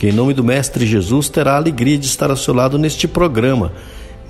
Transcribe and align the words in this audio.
que, 0.00 0.08
em 0.08 0.12
nome 0.12 0.32
do 0.32 0.42
Mestre 0.42 0.86
Jesus, 0.86 1.28
terá 1.28 1.52
a 1.52 1.56
alegria 1.56 1.98
de 1.98 2.06
estar 2.06 2.30
ao 2.30 2.36
seu 2.36 2.54
lado 2.54 2.78
neste 2.78 3.06
programa. 3.06 3.70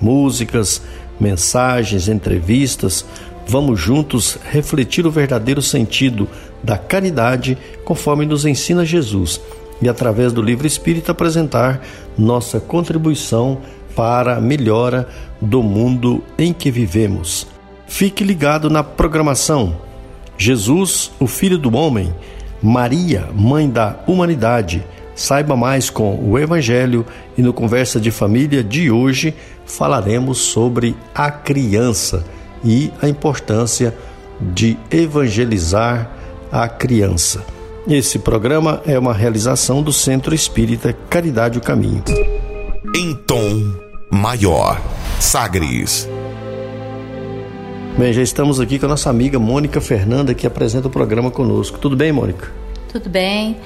Músicas, 0.01 0.81
mensagens, 1.17 2.09
entrevistas. 2.09 3.05
Vamos 3.47 3.79
juntos 3.79 4.37
refletir 4.51 5.07
o 5.07 5.11
verdadeiro 5.11 5.61
sentido 5.61 6.27
da 6.61 6.77
caridade 6.77 7.57
conforme 7.85 8.25
nos 8.25 8.43
ensina 8.43 8.83
Jesus 8.83 9.39
e, 9.81 9.87
através 9.87 10.33
do 10.33 10.41
livro 10.41 10.67
espírita, 10.67 11.13
apresentar 11.13 11.81
nossa 12.17 12.59
contribuição 12.59 13.59
para 13.95 14.35
a 14.35 14.41
melhora 14.41 15.07
do 15.39 15.63
mundo 15.63 16.21
em 16.37 16.51
que 16.51 16.69
vivemos. 16.69 17.47
Fique 17.87 18.25
ligado 18.25 18.69
na 18.69 18.83
programação. 18.83 19.77
Jesus, 20.37 21.11
o 21.17 21.27
Filho 21.27 21.57
do 21.57 21.73
Homem, 21.77 22.13
Maria, 22.61 23.29
Mãe 23.33 23.69
da 23.69 24.01
Humanidade 24.05 24.83
Saiba 25.21 25.55
mais 25.55 25.87
com 25.87 26.15
o 26.15 26.39
Evangelho 26.39 27.05
e 27.37 27.43
no 27.43 27.53
Conversa 27.53 27.99
de 27.99 28.09
Família 28.09 28.63
de 28.63 28.89
hoje 28.89 29.35
falaremos 29.67 30.39
sobre 30.39 30.95
a 31.13 31.29
criança 31.29 32.25
e 32.65 32.91
a 32.99 33.07
importância 33.07 33.95
de 34.41 34.75
evangelizar 34.89 36.09
a 36.51 36.67
criança. 36.67 37.45
Esse 37.87 38.17
programa 38.17 38.81
é 38.83 38.97
uma 38.97 39.13
realização 39.13 39.83
do 39.83 39.93
Centro 39.93 40.33
Espírita 40.33 40.91
Caridade 41.07 41.59
o 41.59 41.61
Caminho. 41.61 42.03
Em 42.95 43.13
tom 43.13 43.75
maior, 44.09 44.81
Sagres. 45.19 46.09
Bem, 47.95 48.11
já 48.11 48.23
estamos 48.23 48.59
aqui 48.59 48.79
com 48.79 48.87
a 48.87 48.89
nossa 48.89 49.11
amiga 49.11 49.37
Mônica 49.37 49.79
Fernanda 49.79 50.33
que 50.33 50.47
apresenta 50.47 50.87
o 50.87 50.91
programa 50.91 51.29
conosco. 51.29 51.77
Tudo 51.77 51.95
bem, 51.95 52.11
Mônica? 52.11 52.51
Tudo 52.91 53.07
bem. 53.07 53.57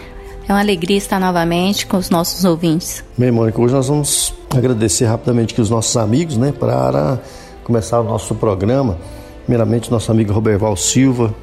É 0.47 0.53
uma 0.53 0.59
alegria 0.59 0.97
estar 0.97 1.19
novamente 1.19 1.88
com 1.88 1.97
os 1.97 2.11
nossos 2.11 2.45
ouvintes. 2.45 3.03
Bem, 3.17 3.31
Mônica, 3.31 3.59
hoje 3.59 3.73
nós 3.73 3.88
vamos 3.88 4.31
agradecer 4.55 5.05
rapidamente 5.05 5.53
aqui 5.53 5.61
os 5.61 5.71
nossos 5.71 5.97
amigos, 5.97 6.38
né, 6.38 6.51
para 6.51 7.19
começar 7.63 7.99
o 7.99 8.03
nosso 8.03 8.35
programa. 8.35 8.95
Primeiramente, 9.43 9.89
nosso 9.89 10.11
amigo 10.11 10.31
Roberval 10.31 10.77
Silva, 10.77 11.33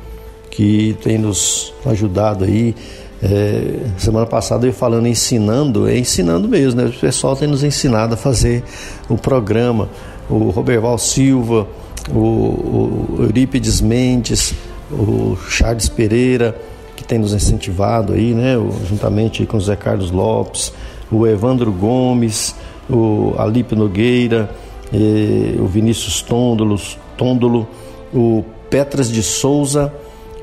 que 0.51 0.97
tem 1.03 1.19
nos 1.19 1.75
ajudado 1.85 2.45
aí. 2.45 2.77
É, 3.21 3.87
semana 3.99 4.27
passada 4.27 4.67
eu 4.67 4.73
falando 4.73 5.09
ensinando, 5.09 5.89
é 5.89 5.99
ensinando 5.99 6.49
mesmo, 6.49 6.81
né? 6.81 6.89
O 6.89 6.93
pessoal 6.93 7.35
tem 7.35 7.49
nos 7.49 7.65
ensinado 7.65 8.15
a 8.15 8.17
fazer 8.17 8.63
o 9.09 9.17
programa. 9.17 9.89
O 10.31 10.51
Roberval 10.51 10.99
Silva, 10.99 11.67
o, 12.09 12.19
o 12.19 13.17
Eurípides 13.21 13.81
Mendes, 13.81 14.55
o 14.91 15.37
Charles 15.49 15.89
Pereira, 15.89 16.57
que 17.03 17.09
tem 17.09 17.19
nos 17.19 17.35
incentivado 17.35 18.13
aí, 18.15 18.33
né, 18.33 18.55
juntamente 18.89 19.45
com 19.45 19.57
o 19.57 19.61
Zé 19.61 19.77
Carlos 19.77 20.11
Lopes, 20.11 20.73
o 21.11 21.27
Evandro 21.27 21.71
Gomes, 21.73 22.55
o 22.89 23.35
Alipe 23.37 23.75
Nogueira, 23.75 24.49
eh, 24.93 25.57
o 25.59 25.67
Vinícius 25.67 26.23
Tôndolo, 26.23 26.81
Tôndolo, 27.17 27.69
o 28.15 28.45
Petras 28.71 29.11
de 29.11 29.23
Souza, 29.23 29.93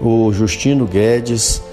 o 0.01 0.31
Justino 0.31 0.85
Guedes, 0.85 1.63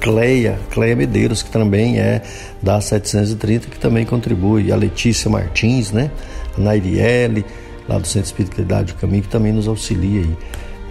Cleia, 0.00 0.58
Cleia 0.70 0.94
Medeiros, 0.94 1.42
que 1.42 1.50
também 1.50 1.98
é 1.98 2.22
da 2.62 2.80
730, 2.80 3.68
que 3.68 3.78
também 3.78 4.04
contribui, 4.04 4.70
a 4.70 4.76
Letícia 4.76 5.30
Martins, 5.30 5.90
né, 5.90 6.10
a 6.56 6.60
Nairiele, 6.60 7.44
lá 7.88 7.98
do 7.98 8.06
Centro 8.06 8.26
Espírita 8.26 8.56
Caridade 8.56 8.92
do 8.92 8.98
Caminho, 8.98 9.22
que 9.22 9.28
também 9.28 9.52
nos 9.52 9.66
auxilia 9.66 10.20
aí, 10.20 10.36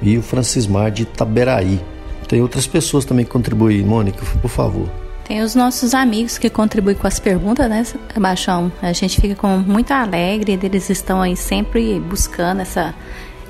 e 0.02 0.18
o 0.18 0.22
Francismar 0.22 0.91
de 0.91 1.03
Itaberaí, 1.03 1.80
tem 2.28 2.41
outras 2.41 2.67
pessoas 2.67 3.06
também 3.06 3.25
que 3.25 3.31
contribuem, 3.31 3.84
Mônica, 3.84 4.25
por 4.41 4.50
favor. 4.50 4.89
Tem 5.25 5.41
os 5.41 5.56
nossos 5.56 5.94
amigos 5.94 6.38
que 6.38 6.50
contribuem 6.50 6.95
com 6.95 7.07
as 7.07 7.19
perguntas, 7.19 7.69
né, 7.69 7.85
Baixão? 8.17 8.72
A 8.81 8.91
gente 8.91 9.22
fica 9.22 9.35
com 9.35 9.57
muito 9.57 9.91
alegre, 9.91 10.59
eles 10.61 10.89
estão 10.89 11.22
aí 11.22 11.38
sempre 11.38 11.97
buscando 12.00 12.61
essa, 12.61 12.94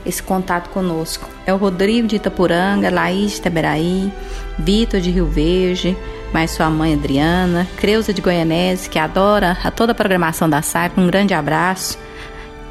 esse 0.05 0.21
contato 0.21 0.69
conosco. 0.69 1.27
É 1.47 1.53
o 1.53 1.57
Rodrigo 1.57 2.07
de 2.07 2.17
Itapuranga, 2.17 2.91
Laís 2.91 3.33
de 3.33 3.41
Taberaí, 3.41 4.11
Vitor 4.59 5.01
de 5.01 5.09
Rio 5.09 5.25
Verde, 5.25 5.97
mais 6.31 6.51
sua 6.51 6.69
mãe 6.69 6.93
Adriana, 6.93 7.67
Creuza 7.77 8.13
de 8.13 8.21
Goianese, 8.21 8.87
que 8.87 8.99
adora 8.99 9.57
a 9.63 9.71
toda 9.71 9.93
a 9.93 9.95
programação 9.95 10.47
da 10.47 10.61
SAIP, 10.61 10.99
um 10.99 11.07
grande 11.07 11.33
abraço. 11.33 11.97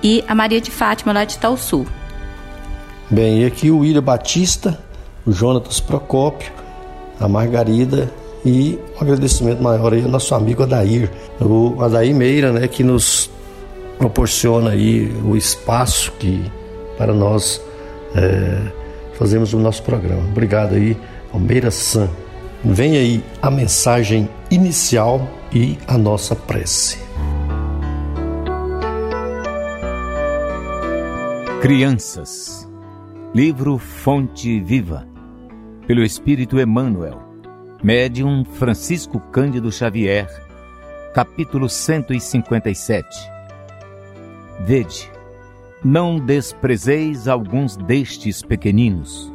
E 0.01 0.25
a 0.29 0.35
Maria 0.35 0.61
de 0.61 0.71
Fátima, 0.71 1.13
lá 1.13 1.25
de 1.25 1.35
Itaú 1.35 1.57
Sul. 1.57 1.87
Bem, 3.11 3.43
e 3.43 3.45
aqui 3.45 3.71
o 3.71 3.79
William 3.79 4.03
Batista, 4.03 4.79
o 5.27 5.33
Jonatas 5.33 5.81
Procópio, 5.81 6.53
a 7.21 7.29
Margarida 7.29 8.11
e 8.45 8.79
um 8.97 9.03
agradecimento 9.03 9.63
maior 9.63 9.93
aí 9.93 10.03
ao 10.03 10.09
nosso 10.09 10.35
amigo 10.35 10.63
Adair, 10.63 11.11
o 11.41 11.81
Adair 11.83 12.15
Meira, 12.15 12.53
né, 12.53 12.67
que 12.67 12.83
nos 12.83 13.31
proporciona 13.99 14.71
aí 14.71 15.13
o 15.25 15.37
espaço 15.37 16.13
que 16.19 16.51
para 16.99 17.13
nós 17.13 17.61
é, 18.15 18.59
fazemos 19.15 19.53
o 19.53 19.59
nosso 19.59 19.83
programa. 19.83 20.23
Obrigado 20.31 20.75
aí, 20.75 20.97
Almeida 21.33 21.71
San. 21.71 22.09
Vem 22.65 22.97
aí 22.97 23.25
a 23.41 23.51
mensagem 23.51 24.29
inicial 24.51 25.27
e 25.53 25.79
a 25.87 25.97
nossa 25.97 26.35
prece. 26.35 26.99
Crianças, 31.61 32.69
livro 33.33 33.79
Fonte 33.79 34.61
Viva 34.61 35.12
pelo 35.93 36.03
Espírito 36.03 36.59
Emmanuel, 36.59 37.21
Médium 37.85 38.47
Francisco 38.47 39.21
Cândido 39.31 39.71
Xavier, 39.71 40.27
capítulo 41.13 41.69
157. 41.69 43.07
Vede, 44.61 45.13
não 45.85 46.19
desprezeis 46.19 47.29
alguns 47.29 47.77
destes 47.77 48.41
pequeninos. 48.41 49.31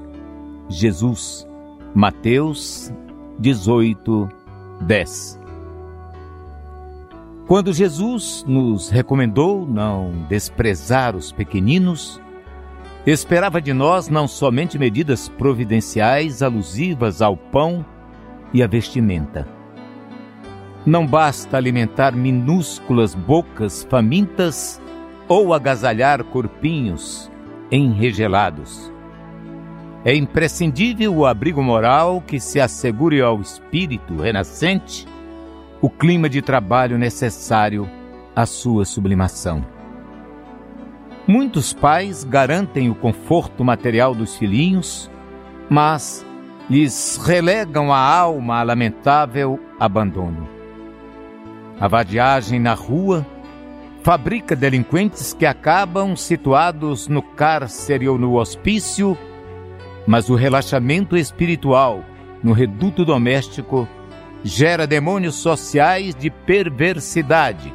Jesus, 0.67 1.47
Mateus 1.93 2.91
18, 3.37 4.27
10. 4.81 5.39
Quando 7.45 7.71
Jesus 7.71 8.43
nos 8.47 8.89
recomendou 8.89 9.63
não 9.63 10.25
desprezar 10.27 11.15
os 11.15 11.31
pequeninos, 11.31 12.19
esperava 13.11 13.61
de 13.61 13.71
nós 13.71 14.09
não 14.09 14.27
somente 14.27 14.77
medidas 14.77 15.29
providenciais 15.29 16.43
alusivas 16.43 17.21
ao 17.21 17.37
pão 17.37 17.85
e 18.53 18.61
à 18.61 18.67
vestimenta. 18.67 19.47
Não 20.85 21.07
basta 21.07 21.55
alimentar 21.55 22.11
minúsculas 22.11 23.15
bocas 23.15 23.87
famintas 23.89 24.81
ou 25.27 25.53
agasalhar 25.53 26.21
corpinhos 26.23 27.31
enregelados. 27.71 28.91
É 30.03 30.13
imprescindível 30.13 31.15
o 31.15 31.25
abrigo 31.25 31.63
moral 31.63 32.21
que 32.21 32.39
se 32.41 32.59
assegure 32.59 33.21
ao 33.21 33.39
espírito 33.39 34.17
renascente 34.17 35.07
o 35.81 35.89
clima 35.89 36.27
de 36.27 36.41
trabalho 36.41 36.97
necessário 36.97 37.89
à 38.35 38.45
sua 38.45 38.83
sublimação. 38.83 39.76
Muitos 41.27 41.73
pais 41.73 42.23
garantem 42.23 42.89
o 42.89 42.95
conforto 42.95 43.61
material 43.61 44.15
dos 44.15 44.37
filhinhos, 44.37 45.11
mas 45.69 46.25
lhes 46.69 47.17
relegam 47.17 47.91
a 47.91 47.99
alma 47.99 48.59
a 48.59 48.63
lamentável 48.63 49.59
abandono. 49.77 50.47
A 51.77 51.85
vadiagem 51.85 52.61
na 52.61 52.73
rua 52.73 53.27
fabrica 54.03 54.55
delinquentes 54.55 55.33
que 55.33 55.45
acabam 55.45 56.15
situados 56.15 57.09
no 57.09 57.21
cárcere 57.21 58.07
ou 58.07 58.17
no 58.17 58.35
hospício, 58.35 59.17
mas 60.07 60.29
o 60.29 60.35
relaxamento 60.35 61.17
espiritual 61.17 62.05
no 62.41 62.53
reduto 62.53 63.03
doméstico 63.03 63.85
gera 64.45 64.87
demônios 64.87 65.35
sociais 65.35 66.15
de 66.15 66.29
perversidade 66.29 67.73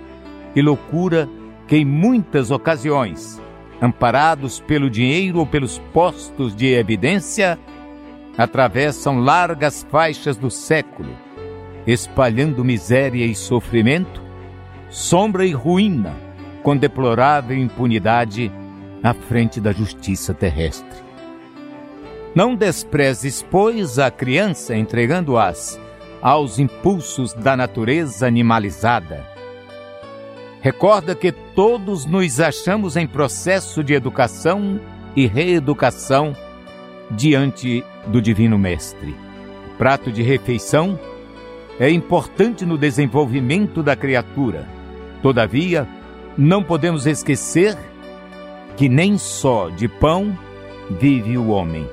e 0.57 0.63
loucura 0.63 1.29
que, 1.69 1.77
em 1.77 1.85
muitas 1.85 2.51
ocasiões, 2.51 3.42
amparados 3.83 4.61
pelo 4.61 4.89
dinheiro 4.89 5.41
ou 5.41 5.47
pelos 5.47 5.81
postos 5.93 6.55
de 6.55 6.73
evidência, 6.73 7.59
atravessam 8.39 9.19
largas 9.19 9.85
faixas 9.91 10.37
do 10.37 10.53
século, 10.53 11.11
espalhando 11.85 12.65
miséria 12.65 13.27
e 13.27 13.35
sofrimento, 13.35 14.23
sombra 14.89 15.45
e 15.45 15.51
ruína, 15.51 16.15
com 16.63 16.77
deplorável 16.77 17.59
impunidade 17.59 18.53
à 19.03 19.13
frente 19.13 19.61
da 19.61 19.73
justiça 19.73 20.33
terrestre. 20.33 21.03
Não 22.37 22.55
desprezes, 22.55 23.45
pois, 23.51 23.99
a 23.99 24.13
criança 24.13 24.77
entregando-as 24.77 25.79
aos 26.23 26.61
impulsos 26.61 27.35
da 27.35 27.57
natureza 27.57 28.29
animalizada. 28.29 29.32
Recorda 30.63 31.17
que 31.17 31.33
todos 31.33 32.07
nos 32.07 32.39
achamos 32.39 32.97
em 32.97 33.05
processo 33.05 33.83
de 33.83 33.95
educação 33.95 34.81
e 35.17 35.27
reeducação 35.27 36.37
diante 37.11 37.85
do 38.07 38.23
Divino 38.23 38.57
Mestre. 38.57 39.13
O 39.67 39.77
prato 39.77 40.13
de 40.13 40.23
refeição 40.23 40.97
é 41.81 41.91
importante 41.91 42.65
no 42.65 42.79
desenvolvimento 42.79 43.83
da 43.83 43.97
criatura. 43.97 44.69
Todavia, 45.21 45.89
não 46.39 46.63
podemos 46.63 47.07
esquecer 47.09 47.77
que 48.77 48.89
nem 48.89 49.19
só 49.19 49.69
de 49.69 49.89
pão 49.89 50.39
vive 50.89 51.37
o 51.37 51.49
homem. 51.49 51.89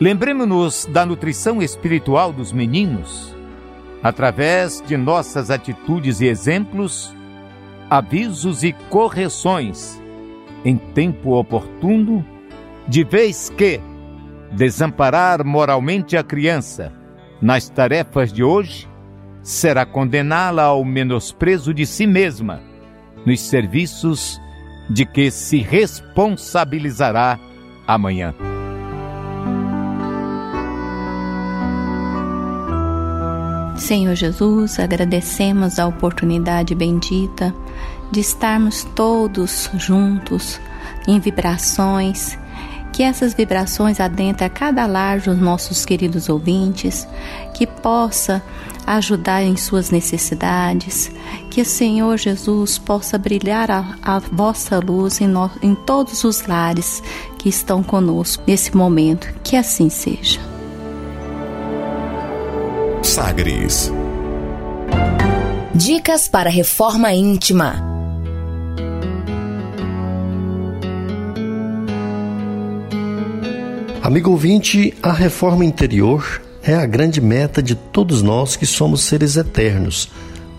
Lembremos-nos 0.00 0.86
da 0.86 1.04
nutrição 1.04 1.60
espiritual 1.60 2.32
dos 2.32 2.52
meninos, 2.52 3.36
através 4.02 4.82
de 4.86 4.96
nossas 4.96 5.50
atitudes 5.50 6.22
e 6.22 6.26
exemplos, 6.26 7.14
avisos 7.96 8.64
e 8.64 8.72
correções 8.90 10.02
em 10.64 10.76
tempo 10.76 11.38
oportuno, 11.38 12.26
de 12.88 13.04
vez 13.04 13.50
que 13.50 13.80
desamparar 14.50 15.44
moralmente 15.44 16.16
a 16.16 16.24
criança 16.24 16.92
nas 17.40 17.68
tarefas 17.68 18.32
de 18.32 18.42
hoje 18.42 18.88
será 19.42 19.86
condená-la 19.86 20.64
ao 20.64 20.84
menosprezo 20.84 21.72
de 21.72 21.86
si 21.86 22.06
mesma 22.06 22.60
nos 23.24 23.40
serviços 23.40 24.40
de 24.90 25.06
que 25.06 25.30
se 25.30 25.58
responsabilizará 25.58 27.38
amanhã. 27.86 28.34
Senhor 33.76 34.14
Jesus, 34.14 34.78
agradecemos 34.78 35.78
a 35.78 35.86
oportunidade 35.86 36.74
bendita 36.74 37.54
de 38.10 38.20
estarmos 38.20 38.84
todos 38.94 39.68
juntos 39.74 40.60
em 41.08 41.18
vibrações, 41.18 42.38
que 42.92 43.02
essas 43.02 43.34
vibrações 43.34 43.98
adentrem 43.98 44.46
a 44.46 44.50
cada 44.50 44.86
lar 44.86 45.20
dos 45.20 45.36
nossos 45.38 45.84
queridos 45.84 46.28
ouvintes, 46.28 47.08
que 47.52 47.66
possa 47.66 48.40
ajudar 48.86 49.42
em 49.42 49.56
suas 49.56 49.90
necessidades, 49.90 51.10
que 51.50 51.60
o 51.60 51.64
Senhor 51.64 52.16
Jesus 52.16 52.78
possa 52.78 53.18
brilhar 53.18 53.70
a, 53.70 53.96
a 54.02 54.18
vossa 54.20 54.78
luz 54.78 55.20
em, 55.20 55.26
no, 55.26 55.50
em 55.60 55.74
todos 55.74 56.22
os 56.22 56.46
lares 56.46 57.02
que 57.38 57.48
estão 57.48 57.82
conosco 57.82 58.44
nesse 58.46 58.76
momento, 58.76 59.26
que 59.42 59.56
assim 59.56 59.90
seja. 59.90 60.53
Sagres. 63.14 63.92
Dicas 65.72 66.26
para 66.26 66.50
reforma 66.50 67.12
íntima. 67.12 67.80
Amigo 74.02 74.32
ouvinte, 74.32 74.92
a 75.00 75.12
reforma 75.12 75.64
interior 75.64 76.42
é 76.60 76.74
a 76.74 76.84
grande 76.86 77.20
meta 77.20 77.62
de 77.62 77.76
todos 77.76 78.20
nós 78.20 78.56
que 78.56 78.66
somos 78.66 79.02
seres 79.02 79.36
eternos. 79.36 80.10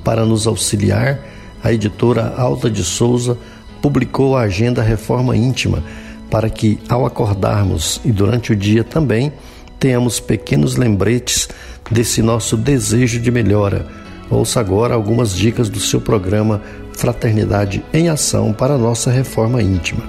Para 0.02 0.25
nos 0.25 0.48
auxiliar, 0.48 1.19
a 1.62 1.74
editora 1.74 2.36
Alta 2.38 2.69
de 2.69 2.86
Souza 2.86 3.38
publicou 3.81 4.38
a 4.38 4.44
agenda 4.44 4.81
Reforma 4.81 5.36
Íntima, 5.36 5.84
para 6.31 6.50
que, 6.50 6.80
ao 6.88 7.06
acordarmos 7.06 8.00
e 8.06 8.13
durante 8.13 8.54
o 8.54 8.56
dia 8.56 8.86
também, 8.86 9.34
tenhamos 9.78 10.22
pequenos 10.22 10.78
lembretes 10.78 11.50
desse 11.89 12.21
nosso 12.21 12.57
desejo 12.57 13.19
de 13.19 13.31
melhora. 13.31 13.85
Ouça 14.29 14.59
agora 14.59 14.95
algumas 14.95 15.35
dicas 15.35 15.69
do 15.69 15.79
seu 15.79 16.01
programa 16.01 16.61
Fraternidade 16.93 17.83
em 17.93 18.09
Ação 18.09 18.53
para 18.53 18.77
nossa 18.77 19.11
reforma 19.11 19.61
íntima. 19.61 20.03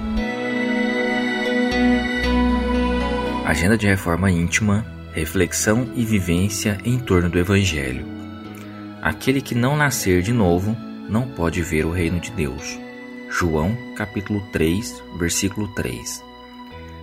Agenda 3.45 3.77
de 3.77 3.87
Reforma 3.87 4.29
Íntima, 4.29 4.85
reflexão 5.13 5.89
e 5.95 6.03
vivência 6.03 6.77
em 6.83 6.99
torno 6.99 7.29
do 7.29 7.39
Evangelho. 7.39 8.05
Aquele 9.01 9.39
que 9.39 9.55
não 9.55 9.77
nascer 9.77 10.21
de 10.21 10.33
novo 10.33 10.75
não 11.09 11.29
pode 11.29 11.61
ver 11.61 11.85
o 11.85 11.91
reino 11.91 12.19
de 12.19 12.29
Deus. 12.31 12.77
João, 13.29 13.77
capítulo 13.95 14.41
3, 14.51 15.01
versículo 15.17 15.67
3. 15.69 16.21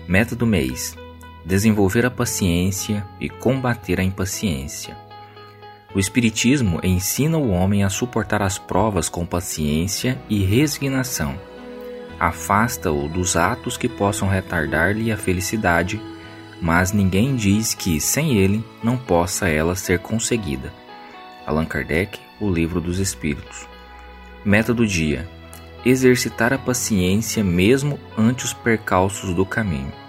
Meta 0.06 0.36
do 0.36 0.46
mês: 0.46 0.94
desenvolver 1.44 2.06
a 2.06 2.10
paciência 2.10 3.04
e 3.20 3.28
combater 3.28 4.00
a 4.00 4.04
impaciência. 4.04 4.96
O 5.94 5.98
Espiritismo 5.98 6.80
ensina 6.82 7.38
o 7.38 7.50
homem 7.50 7.84
a 7.84 7.88
suportar 7.88 8.42
as 8.42 8.58
provas 8.58 9.08
com 9.08 9.24
paciência 9.24 10.18
e 10.28 10.42
resignação. 10.42 11.38
Afasta-o 12.18 13.08
dos 13.08 13.36
atos 13.36 13.76
que 13.76 13.88
possam 13.88 14.26
retardar-lhe 14.26 15.12
a 15.12 15.16
felicidade, 15.16 16.00
mas 16.60 16.92
ninguém 16.92 17.36
diz 17.36 17.74
que, 17.74 18.00
sem 18.00 18.36
ele, 18.36 18.64
não 18.82 18.96
possa 18.96 19.48
ela 19.48 19.76
ser 19.76 19.98
conseguida. 20.00 20.72
Allan 21.46 21.66
Kardec, 21.66 22.18
O 22.40 22.50
Livro 22.50 22.80
dos 22.80 22.98
Espíritos. 22.98 23.68
Meta 24.44 24.72
do 24.74 24.86
dia: 24.86 25.28
exercitar 25.84 26.52
a 26.52 26.58
paciência 26.58 27.44
mesmo 27.44 28.00
ante 28.16 28.44
os 28.44 28.52
percalços 28.52 29.34
do 29.34 29.44
caminho. 29.44 30.03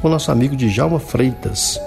com 0.00 0.08
nosso 0.08 0.30
amigo 0.30 0.54
Djalma 0.56 0.98
Freitas. 1.00 1.80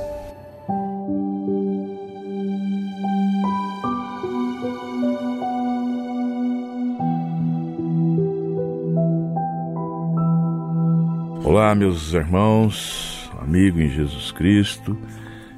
Olá, 11.43 11.73
meus 11.75 12.13
irmãos, 12.13 13.29
amigo 13.41 13.79
em 13.79 13.89
Jesus 13.89 14.31
Cristo, 14.31 14.97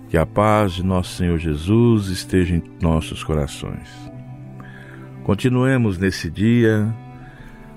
Que 0.09 0.17
a 0.17 0.25
paz 0.25 0.73
de 0.73 0.83
nosso 0.83 1.15
Senhor 1.15 1.37
Jesus 1.37 2.07
esteja 2.07 2.55
em 2.55 2.63
nossos 2.81 3.23
corações. 3.23 3.87
Continuemos 5.23 5.97
nesse 5.97 6.29
dia 6.29 6.93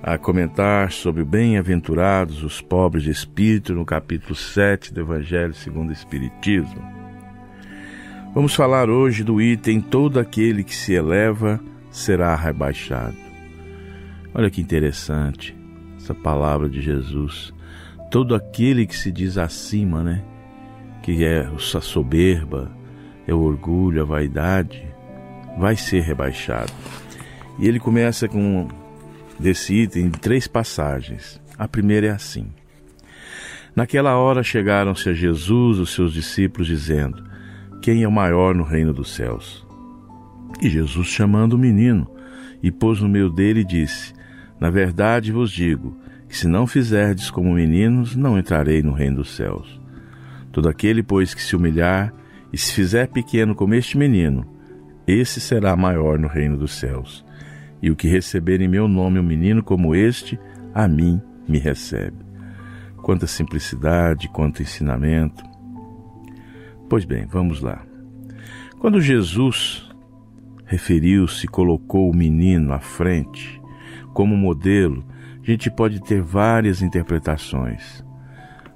a 0.06 0.18
comentar 0.18 0.92
sobre 0.92 1.24
bem-aventurados 1.24 2.42
os 2.42 2.60
pobres 2.60 3.04
de 3.04 3.10
espírito 3.10 3.72
no 3.72 3.86
capítulo 3.86 4.34
7 4.34 4.92
do 4.92 5.00
Evangelho 5.00 5.54
segundo 5.54 5.88
o 5.88 5.92
Espiritismo. 5.94 6.86
Vamos 8.34 8.54
falar 8.54 8.90
hoje 8.90 9.24
do 9.24 9.40
item 9.40 9.80
todo 9.80 10.20
aquele 10.20 10.62
que 10.62 10.76
se 10.76 10.92
eleva 10.92 11.58
será 11.90 12.36
rebaixado. 12.36 13.16
Olha 14.34 14.50
que 14.50 14.60
interessante 14.60 15.56
essa 15.96 16.14
palavra 16.14 16.68
de 16.68 16.82
Jesus. 16.82 17.54
Todo 18.10 18.34
aquele 18.34 18.86
que 18.86 18.98
se 18.98 19.10
diz 19.10 19.38
acima, 19.38 20.04
né? 20.04 20.22
que 21.02 21.24
é 21.24 21.48
a 21.48 21.80
soberba, 21.80 22.70
é 23.26 23.32
o 23.32 23.40
orgulho, 23.40 24.02
a 24.02 24.04
vaidade, 24.04 24.86
vai 25.58 25.76
ser 25.76 26.02
rebaixado. 26.02 26.72
E 27.58 27.66
ele 27.66 27.80
começa 27.80 28.28
com 28.28 28.68
desse 29.38 29.74
item 29.74 30.06
em 30.06 30.10
três 30.10 30.46
passagens. 30.46 31.40
A 31.58 31.68
primeira 31.68 32.08
é 32.08 32.10
assim: 32.10 32.50
Naquela 33.74 34.16
hora 34.16 34.42
chegaram-se 34.42 35.08
a 35.08 35.12
Jesus 35.12 35.78
os 35.78 35.90
seus 35.90 36.12
discípulos, 36.12 36.66
dizendo: 36.66 37.24
Quem 37.82 38.02
é 38.02 38.08
o 38.08 38.12
maior 38.12 38.54
no 38.54 38.62
reino 38.62 38.92
dos 38.92 39.14
céus? 39.14 39.66
E 40.62 40.68
Jesus, 40.68 41.08
chamando 41.08 41.54
o 41.54 41.58
menino, 41.58 42.08
e 42.62 42.70
pôs 42.70 43.00
no 43.00 43.08
meio 43.08 43.28
dele, 43.28 43.64
disse: 43.64 44.14
Na 44.60 44.70
verdade 44.70 45.32
vos 45.32 45.50
digo 45.50 45.96
que 46.28 46.36
se 46.36 46.46
não 46.46 46.66
fizerdes 46.66 47.30
como 47.30 47.54
meninos, 47.54 48.14
não 48.14 48.38
entrarei 48.38 48.82
no 48.82 48.92
reino 48.92 49.16
dos 49.16 49.34
céus. 49.34 49.80
Todo 50.52 50.68
aquele, 50.68 51.02
pois, 51.02 51.34
que 51.34 51.42
se 51.42 51.56
humilhar 51.56 52.14
e 52.52 52.58
se 52.58 52.72
fizer 52.72 53.08
pequeno 53.08 53.54
como 53.54 53.74
este 53.74 53.98
menino, 53.98 54.46
esse 55.06 55.40
será 55.40 55.76
maior 55.76 56.18
no 56.18 56.28
reino 56.28 56.56
dos 56.56 56.72
céus. 56.72 57.23
E 57.84 57.90
o 57.90 57.94
que 57.94 58.08
receber 58.08 58.62
em 58.62 58.66
meu 58.66 58.88
nome 58.88 59.20
um 59.20 59.22
menino 59.22 59.62
como 59.62 59.94
este, 59.94 60.40
a 60.72 60.88
mim 60.88 61.20
me 61.46 61.58
recebe. 61.58 62.16
Quanta 63.02 63.26
simplicidade, 63.26 64.26
quanto 64.30 64.62
ensinamento. 64.62 65.44
Pois 66.88 67.04
bem, 67.04 67.26
vamos 67.26 67.60
lá. 67.60 67.84
Quando 68.78 69.02
Jesus 69.02 69.86
referiu-se, 70.64 71.46
colocou 71.46 72.10
o 72.10 72.16
menino 72.16 72.72
à 72.72 72.80
frente 72.80 73.60
como 74.14 74.34
modelo, 74.34 75.04
a 75.42 75.44
gente 75.44 75.70
pode 75.70 76.00
ter 76.00 76.22
várias 76.22 76.80
interpretações. 76.80 78.02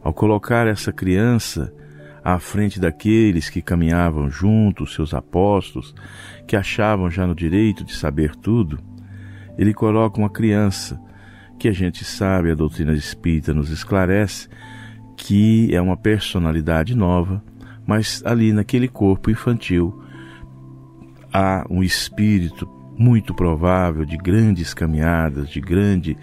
Ao 0.02 0.12
colocar 0.12 0.66
essa 0.66 0.92
criança 0.92 1.74
à 2.22 2.38
frente 2.38 2.78
daqueles 2.78 3.48
que 3.48 3.62
caminhavam 3.62 4.28
juntos, 4.28 4.92
seus 4.92 5.14
apóstolos, 5.14 5.94
que 6.46 6.54
achavam 6.54 7.10
já 7.10 7.26
no 7.26 7.34
direito 7.34 7.82
de 7.82 7.94
saber 7.94 8.36
tudo, 8.36 8.78
ele 9.58 9.74
coloca 9.74 10.18
uma 10.18 10.30
criança 10.30 10.98
que 11.58 11.68
a 11.68 11.72
gente 11.72 12.04
sabe, 12.04 12.52
a 12.52 12.54
doutrina 12.54 12.92
espírita 12.92 13.52
nos 13.52 13.70
esclarece, 13.70 14.48
que 15.16 15.74
é 15.74 15.80
uma 15.82 15.96
personalidade 15.96 16.94
nova, 16.94 17.42
mas 17.84 18.22
ali 18.24 18.52
naquele 18.52 18.86
corpo 18.86 19.30
infantil 19.30 20.00
há 21.32 21.66
um 21.68 21.82
espírito 21.82 22.68
muito 22.96 23.34
provável 23.34 24.04
de 24.04 24.16
grandes 24.16 24.72
caminhadas, 24.72 25.48
de 25.50 25.60
grande 25.60 26.16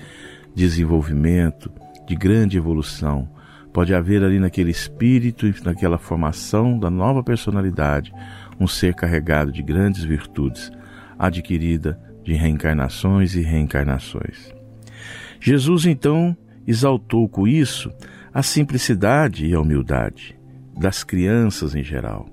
desenvolvimento, 0.56 1.70
de 2.08 2.16
grande 2.16 2.58
evolução. 2.58 3.28
Pode 3.74 3.94
haver 3.94 4.24
ali 4.24 4.40
naquele 4.40 4.72
espírito, 4.72 5.46
naquela 5.66 5.98
formação 5.98 6.80
da 6.80 6.90
nova 6.90 7.22
personalidade, 7.22 8.14
um 8.58 8.68
ser 8.68 8.94
carregado 8.94 9.52
de 9.52 9.62
grandes 9.62 10.04
virtudes, 10.06 10.72
adquirida 11.20 12.00
de 12.26 12.34
reencarnações 12.34 13.36
e 13.36 13.42
reencarnações. 13.42 14.54
Jesus 15.40 15.86
então 15.86 16.36
exaltou 16.68 17.30
com 17.30 17.48
isso 17.48 17.92
a 18.34 18.42
simplicidade 18.42 19.46
e 19.46 19.54
a 19.54 19.62
humildade 19.62 20.38
das 20.78 21.04
crianças 21.04 21.76
em 21.76 21.84
geral. 21.84 22.28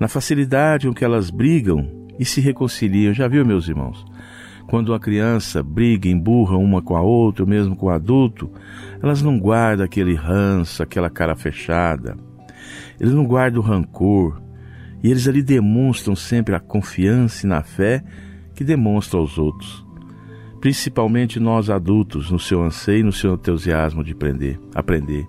Na 0.00 0.08
facilidade 0.08 0.88
com 0.88 0.94
que 0.94 1.04
elas 1.04 1.30
brigam 1.30 2.08
e 2.18 2.24
se 2.24 2.40
reconciliam, 2.40 3.12
já 3.12 3.28
viu, 3.28 3.44
meus 3.44 3.68
irmãos? 3.68 4.04
Quando 4.66 4.90
uma 4.90 5.00
criança 5.00 5.62
briga, 5.62 6.08
emburra 6.08 6.56
uma 6.56 6.82
com 6.82 6.96
a 6.96 7.00
outra, 7.00 7.42
ou 7.42 7.48
mesmo 7.48 7.76
com 7.76 7.86
o 7.86 7.90
adulto, 7.90 8.50
elas 9.02 9.22
não 9.22 9.38
guardam 9.38 9.84
aquele 9.84 10.14
ranço, 10.14 10.82
aquela 10.82 11.08
cara 11.08 11.34
fechada. 11.34 12.16
Eles 13.00 13.14
não 13.14 13.24
guardam 13.24 13.62
o 13.62 13.64
rancor. 13.64 14.42
E 15.02 15.10
eles 15.10 15.28
ali 15.28 15.42
demonstram 15.42 16.16
sempre 16.16 16.54
a 16.54 16.60
confiança 16.60 17.46
e 17.46 17.48
na 17.48 17.62
fé 17.62 18.02
que 18.58 18.64
demonstram 18.64 19.20
aos 19.20 19.38
outros. 19.38 19.86
Principalmente 20.60 21.38
nós 21.38 21.70
adultos, 21.70 22.28
no 22.28 22.40
seu 22.40 22.60
anseio, 22.60 23.04
no 23.04 23.12
seu 23.12 23.34
entusiasmo 23.34 24.02
de 24.02 24.14
aprender. 24.14 24.58
aprender. 24.74 25.28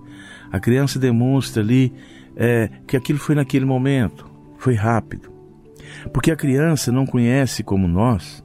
A 0.51 0.59
criança 0.59 0.97
demonstra 0.97 1.61
ali 1.61 1.93
é, 2.35 2.71
que 2.87 2.97
aquilo 2.97 3.19
foi 3.19 3.35
naquele 3.35 3.65
momento, 3.65 4.25
foi 4.57 4.73
rápido. 4.73 5.29
Porque 6.11 6.31
a 6.31 6.35
criança 6.35 6.91
não 6.91 7.05
conhece 7.05 7.61
como 7.61 7.87
nós 7.87 8.43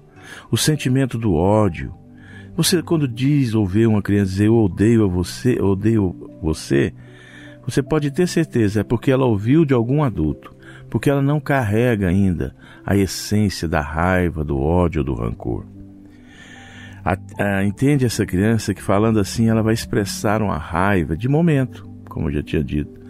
o 0.51 0.57
sentimento 0.59 1.17
do 1.17 1.33
ódio. 1.33 1.95
Você, 2.55 2.83
quando 2.83 3.09
diz 3.09 3.55
ou 3.55 3.67
vê 3.67 3.87
uma 3.87 4.03
criança 4.03 4.33
dizer 4.33 4.49
eu 4.49 4.57
odeio 4.57 5.05
a 5.05 5.09
você, 5.09 5.59
eu 5.59 5.69
odeio 5.69 6.31
você, 6.43 6.93
você 7.67 7.83
pode 7.83 8.11
ter 8.11 8.29
certeza, 8.29 8.81
é 8.81 8.85
porque 8.85 9.11
ela 9.11 9.25
ouviu 9.25 9.65
de 9.65 9.73
algum 9.73 10.05
adulto, 10.05 10.54
porque 10.95 11.11
ela 11.11 11.21
não 11.21 11.41
carrega 11.41 12.07
ainda 12.07 12.55
a 12.87 12.97
essência 12.97 13.67
da 13.67 13.81
raiva, 13.81 14.45
do 14.45 14.57
ódio, 14.57 15.03
do 15.03 15.13
rancor. 15.13 15.67
A, 17.05 17.19
a, 17.37 17.65
entende 17.65 18.07
essa 18.07 18.25
criança 18.25 18.73
que 18.73 18.81
falando 18.81 19.19
assim 19.19 19.49
ela 19.49 19.61
vai 19.61 19.75
expressar 19.75 20.41
uma 20.41 20.57
raiva 20.57 21.17
de 21.17 21.29
momento, 21.29 21.85
como 22.09 22.29
eu 22.29 22.35
já 22.35 22.45
tinha 22.45 22.63
dito. 22.63 23.03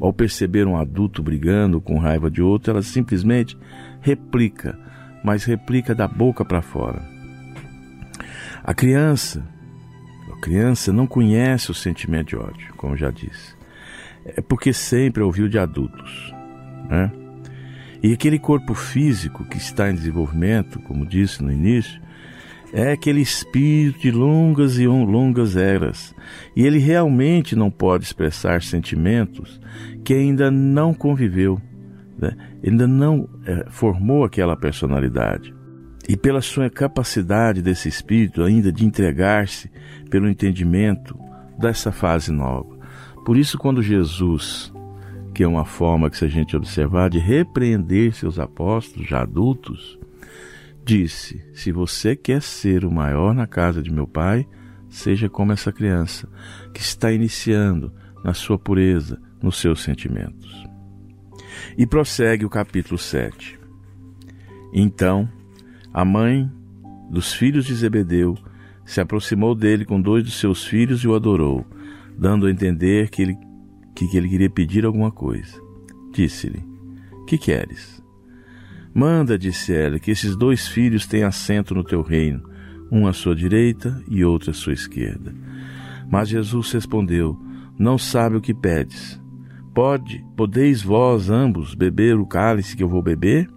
Ao 0.00 0.14
perceber 0.14 0.66
um 0.66 0.78
adulto 0.78 1.22
brigando 1.22 1.78
com 1.78 1.98
raiva 1.98 2.30
de 2.30 2.40
outro, 2.40 2.70
ela 2.70 2.80
simplesmente 2.80 3.54
replica 4.00 4.82
mas 5.22 5.44
replica 5.44 5.94
da 5.94 6.08
boca 6.08 6.42
para 6.42 6.62
fora. 6.62 7.02
A 8.62 8.72
criança, 8.72 9.46
a 10.32 10.40
criança 10.40 10.90
não 10.90 11.06
conhece 11.06 11.70
o 11.70 11.74
sentimento 11.74 12.28
de 12.28 12.36
ódio, 12.36 12.72
como 12.78 12.96
já 12.96 13.10
disse. 13.10 13.54
É 14.24 14.40
porque 14.40 14.72
sempre 14.72 15.22
ouviu 15.22 15.50
de 15.50 15.58
adultos, 15.58 16.33
né? 16.88 17.10
E 18.02 18.12
aquele 18.12 18.38
corpo 18.38 18.74
físico 18.74 19.44
que 19.44 19.56
está 19.56 19.90
em 19.90 19.94
desenvolvimento, 19.94 20.78
como 20.80 21.06
disse 21.06 21.42
no 21.42 21.50
início, 21.50 22.00
é 22.72 22.92
aquele 22.92 23.20
espírito 23.20 24.00
de 24.00 24.10
longas 24.10 24.78
e 24.78 24.86
longas 24.86 25.56
eras. 25.56 26.14
E 26.54 26.66
ele 26.66 26.78
realmente 26.78 27.56
não 27.56 27.70
pode 27.70 28.04
expressar 28.04 28.62
sentimentos 28.62 29.60
que 30.04 30.12
ainda 30.12 30.50
não 30.50 30.92
conviveu 30.92 31.60
né? 32.18 32.36
ainda 32.64 32.86
não 32.86 33.28
é, 33.44 33.66
formou 33.68 34.24
aquela 34.24 34.56
personalidade. 34.56 35.54
E 36.08 36.16
pela 36.16 36.40
sua 36.40 36.68
capacidade 36.68 37.62
desse 37.62 37.88
espírito 37.88 38.42
ainda 38.42 38.70
de 38.70 38.84
entregar-se 38.84 39.70
pelo 40.10 40.28
entendimento 40.28 41.18
dessa 41.58 41.90
fase 41.90 42.30
nova. 42.30 42.78
Por 43.24 43.36
isso, 43.38 43.56
quando 43.56 43.82
Jesus, 43.82 44.72
que 45.34 45.42
é 45.42 45.48
uma 45.48 45.64
forma 45.64 46.08
que 46.08 46.16
se 46.16 46.24
a 46.24 46.28
gente 46.28 46.56
observar 46.56 47.10
de 47.10 47.18
repreender 47.18 48.14
seus 48.14 48.38
apóstolos 48.38 49.08
já 49.08 49.22
adultos, 49.22 49.98
disse: 50.84 51.44
Se 51.52 51.72
você 51.72 52.14
quer 52.14 52.40
ser 52.40 52.84
o 52.84 52.90
maior 52.90 53.34
na 53.34 53.46
casa 53.46 53.82
de 53.82 53.92
meu 53.92 54.06
pai, 54.06 54.46
seja 54.88 55.28
como 55.28 55.52
essa 55.52 55.72
criança 55.72 56.28
que 56.72 56.80
está 56.80 57.10
iniciando 57.10 57.92
na 58.22 58.32
sua 58.32 58.58
pureza, 58.58 59.20
nos 59.42 59.58
seus 59.58 59.82
sentimentos. 59.82 60.64
E 61.76 61.86
prossegue 61.86 62.44
o 62.44 62.50
capítulo 62.50 62.96
7. 62.96 63.58
Então, 64.72 65.28
a 65.92 66.04
mãe 66.04 66.50
dos 67.10 67.34
filhos 67.34 67.66
de 67.66 67.74
Zebedeu 67.74 68.36
se 68.84 69.00
aproximou 69.00 69.54
dele 69.54 69.84
com 69.84 70.00
dois 70.00 70.24
dos 70.24 70.38
seus 70.38 70.64
filhos 70.64 71.02
e 71.02 71.08
o 71.08 71.14
adorou, 71.14 71.66
dando 72.16 72.46
a 72.46 72.50
entender 72.50 73.10
que 73.10 73.22
ele, 73.22 73.36
que, 73.94 74.16
ele 74.16 74.28
queria 74.28 74.50
pedir 74.50 74.84
alguma 74.84 75.10
coisa. 75.10 75.60
Disse-lhe: 76.12 76.64
Que 77.26 77.38
queres? 77.38 78.02
Manda, 78.94 79.38
disse 79.38 79.74
ela, 79.74 79.98
que 79.98 80.10
esses 80.10 80.36
dois 80.36 80.68
filhos 80.68 81.06
tenham 81.06 81.28
assento 81.28 81.74
no 81.74 81.82
teu 81.82 82.00
reino, 82.02 82.48
um 82.90 83.06
à 83.06 83.12
sua 83.12 83.34
direita 83.34 84.00
e 84.08 84.24
outro 84.24 84.50
à 84.50 84.54
sua 84.54 84.72
esquerda. 84.72 85.34
Mas 86.08 86.28
Jesus 86.28 86.70
respondeu: 86.72 87.38
Não 87.78 87.98
sabe 87.98 88.36
o 88.36 88.40
que 88.40 88.54
pedes. 88.54 89.20
Pode, 89.74 90.24
podeis 90.36 90.82
vós 90.82 91.28
ambos 91.30 91.74
beber 91.74 92.16
o 92.16 92.26
cálice 92.26 92.76
que 92.76 92.82
eu 92.84 92.88
vou 92.88 93.02
beber? 93.02 93.50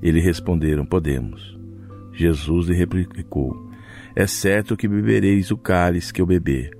Eles 0.00 0.24
responderam: 0.24 0.86
Podemos. 0.86 1.58
Jesus 2.12 2.68
lhe 2.68 2.74
replicou: 2.74 3.68
É 4.14 4.26
certo 4.26 4.76
que 4.76 4.86
bebereis 4.86 5.50
o 5.50 5.56
cálice 5.56 6.12
que 6.12 6.22
eu 6.22 6.26
beber, 6.26 6.77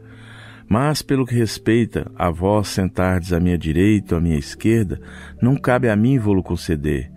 Mas 0.68 1.00
pelo 1.00 1.24
que 1.24 1.34
respeita 1.34 2.10
a 2.14 2.30
vós 2.30 2.68
sentardes 2.68 3.32
à 3.32 3.40
minha 3.40 3.56
direita 3.56 4.14
ou 4.14 4.18
à 4.18 4.20
minha 4.20 4.36
esquerda, 4.38 5.00
não 5.40 5.56
cabe 5.56 5.88
a 5.88 5.96
mim 5.96 6.18
vou-lo 6.18 6.42
conceder. 6.42 7.10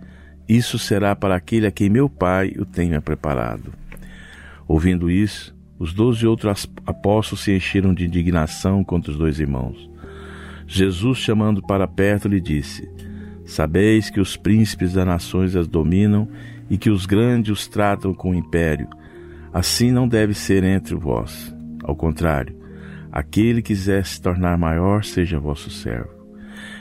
Isso 0.48 0.78
será 0.78 1.14
para 1.14 1.36
aquele 1.36 1.66
a 1.66 1.70
quem 1.70 1.90
meu 1.90 2.08
Pai 2.08 2.54
o 2.58 2.64
tenha 2.64 3.00
preparado. 3.00 3.72
Ouvindo 4.66 5.10
isso, 5.10 5.54
os 5.78 5.92
doze 5.92 6.26
outros 6.26 6.66
apóstolos 6.86 7.44
se 7.44 7.54
encheram 7.54 7.92
de 7.92 8.06
indignação 8.06 8.82
contra 8.82 9.10
os 9.10 9.18
dois 9.18 9.38
irmãos. 9.38 9.90
Jesus, 10.66 11.18
chamando 11.18 11.60
para 11.60 11.86
perto, 11.86 12.28
lhe 12.28 12.40
disse: 12.40 12.88
Sabeis 13.44 14.08
que 14.08 14.20
os 14.20 14.36
príncipes 14.36 14.94
das 14.94 15.06
nações 15.06 15.54
as 15.54 15.66
dominam 15.66 16.28
e 16.70 16.78
que 16.78 16.88
os 16.88 17.04
grandes 17.04 17.52
os 17.52 17.68
tratam 17.68 18.14
com 18.14 18.34
império. 18.34 18.88
Assim 19.52 19.90
não 19.90 20.08
deve 20.08 20.32
ser 20.32 20.64
entre 20.64 20.94
vós. 20.94 21.54
Ao 21.82 21.94
contrário, 21.94 22.61
aquele 23.12 23.60
que 23.60 23.74
quiser 23.74 24.06
se 24.06 24.20
tornar 24.20 24.56
maior, 24.56 25.04
seja 25.04 25.38
vosso 25.38 25.70
servo. 25.70 26.10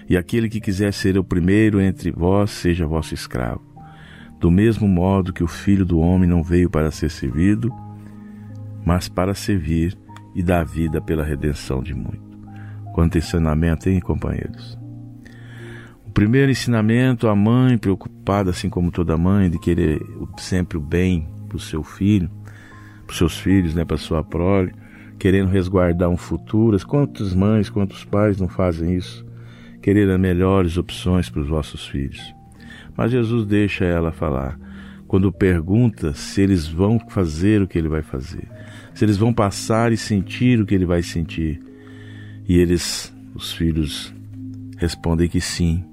E 0.10 0.16
aquele 0.16 0.48
que 0.48 0.62
quiser 0.62 0.94
ser 0.94 1.18
o 1.18 1.24
primeiro 1.24 1.82
entre 1.82 2.10
vós, 2.12 2.52
seja 2.52 2.88
vosso 2.88 3.14
escravo. 3.14 3.62
Do 4.40 4.50
mesmo 4.50 4.88
modo 4.88 5.34
que 5.34 5.44
o 5.44 5.48
Filho 5.48 5.86
do 5.86 6.00
Homem 6.00 6.30
não 6.30 6.42
veio 6.42 6.70
para 6.70 6.90
ser 6.90 7.10
servido, 7.10 7.72
mas 8.86 9.10
para 9.10 9.34
servir 9.34 9.98
e 10.34 10.42
dar 10.42 10.66
vida 10.66 11.02
pela 11.02 11.24
redenção 11.24 11.84
de 11.84 11.94
muitos. 11.94 12.32
Quanto 12.94 13.18
ensinamento, 13.18 13.90
hein, 13.90 14.00
companheiros? 14.00 14.80
O 16.08 16.12
primeiro 16.12 16.52
ensinamento, 16.52 17.28
a 17.28 17.36
mãe 17.36 17.78
preocupada, 17.78 18.50
assim 18.50 18.70
como 18.70 18.92
toda 18.92 19.18
mãe, 19.18 19.50
de 19.50 19.60
querer 19.60 20.02
sempre 20.38 20.78
o 20.78 20.82
bem 20.82 21.30
para 21.48 21.58
o 21.58 21.60
seu 21.60 21.84
filho, 21.84 22.30
para 23.06 23.12
os 23.12 23.18
seus 23.18 23.38
filhos, 23.38 23.76
né, 23.76 23.86
para 23.86 23.98
sua 23.98 24.24
prole, 24.24 24.74
querendo 25.22 25.50
resguardar 25.50 26.10
um 26.10 26.18
futuro. 26.18 26.76
Quantas 26.84 27.32
mães, 27.32 27.70
quantos 27.70 28.04
pais 28.04 28.42
não 28.42 28.48
fazem 28.48 28.96
isso? 28.96 29.24
Querer 29.80 30.10
as 30.10 30.20
melhores 30.20 30.78
opções 30.78 31.30
para 31.30 31.42
os 31.42 31.48
vossos 31.48 31.86
filhos. 31.86 32.34
Mas 32.98 33.12
Jesus 33.12 33.46
deixa 33.46 33.86
ela 33.86 34.12
falar. 34.12 34.60
Quando 35.08 35.32
pergunta 35.32 36.12
se 36.16 36.42
eles 36.42 36.68
vão 36.68 37.00
fazer 37.08 37.62
o 37.62 37.68
que 37.68 37.78
ele 37.78 37.88
vai 37.88 38.02
fazer, 38.02 38.48
se 38.96 39.06
eles 39.06 39.16
vão 39.16 39.32
passar 39.32 39.92
e 39.92 39.98
sentir 39.98 40.60
o 40.60 40.66
que 40.66 40.74
ele 40.74 40.88
vai 40.88 41.04
sentir. 41.04 41.62
E 42.50 42.58
eles, 42.58 43.16
os 43.36 43.54
filhos, 43.54 44.12
respondem 44.76 45.30
que 45.30 45.40
sim. 45.40 45.86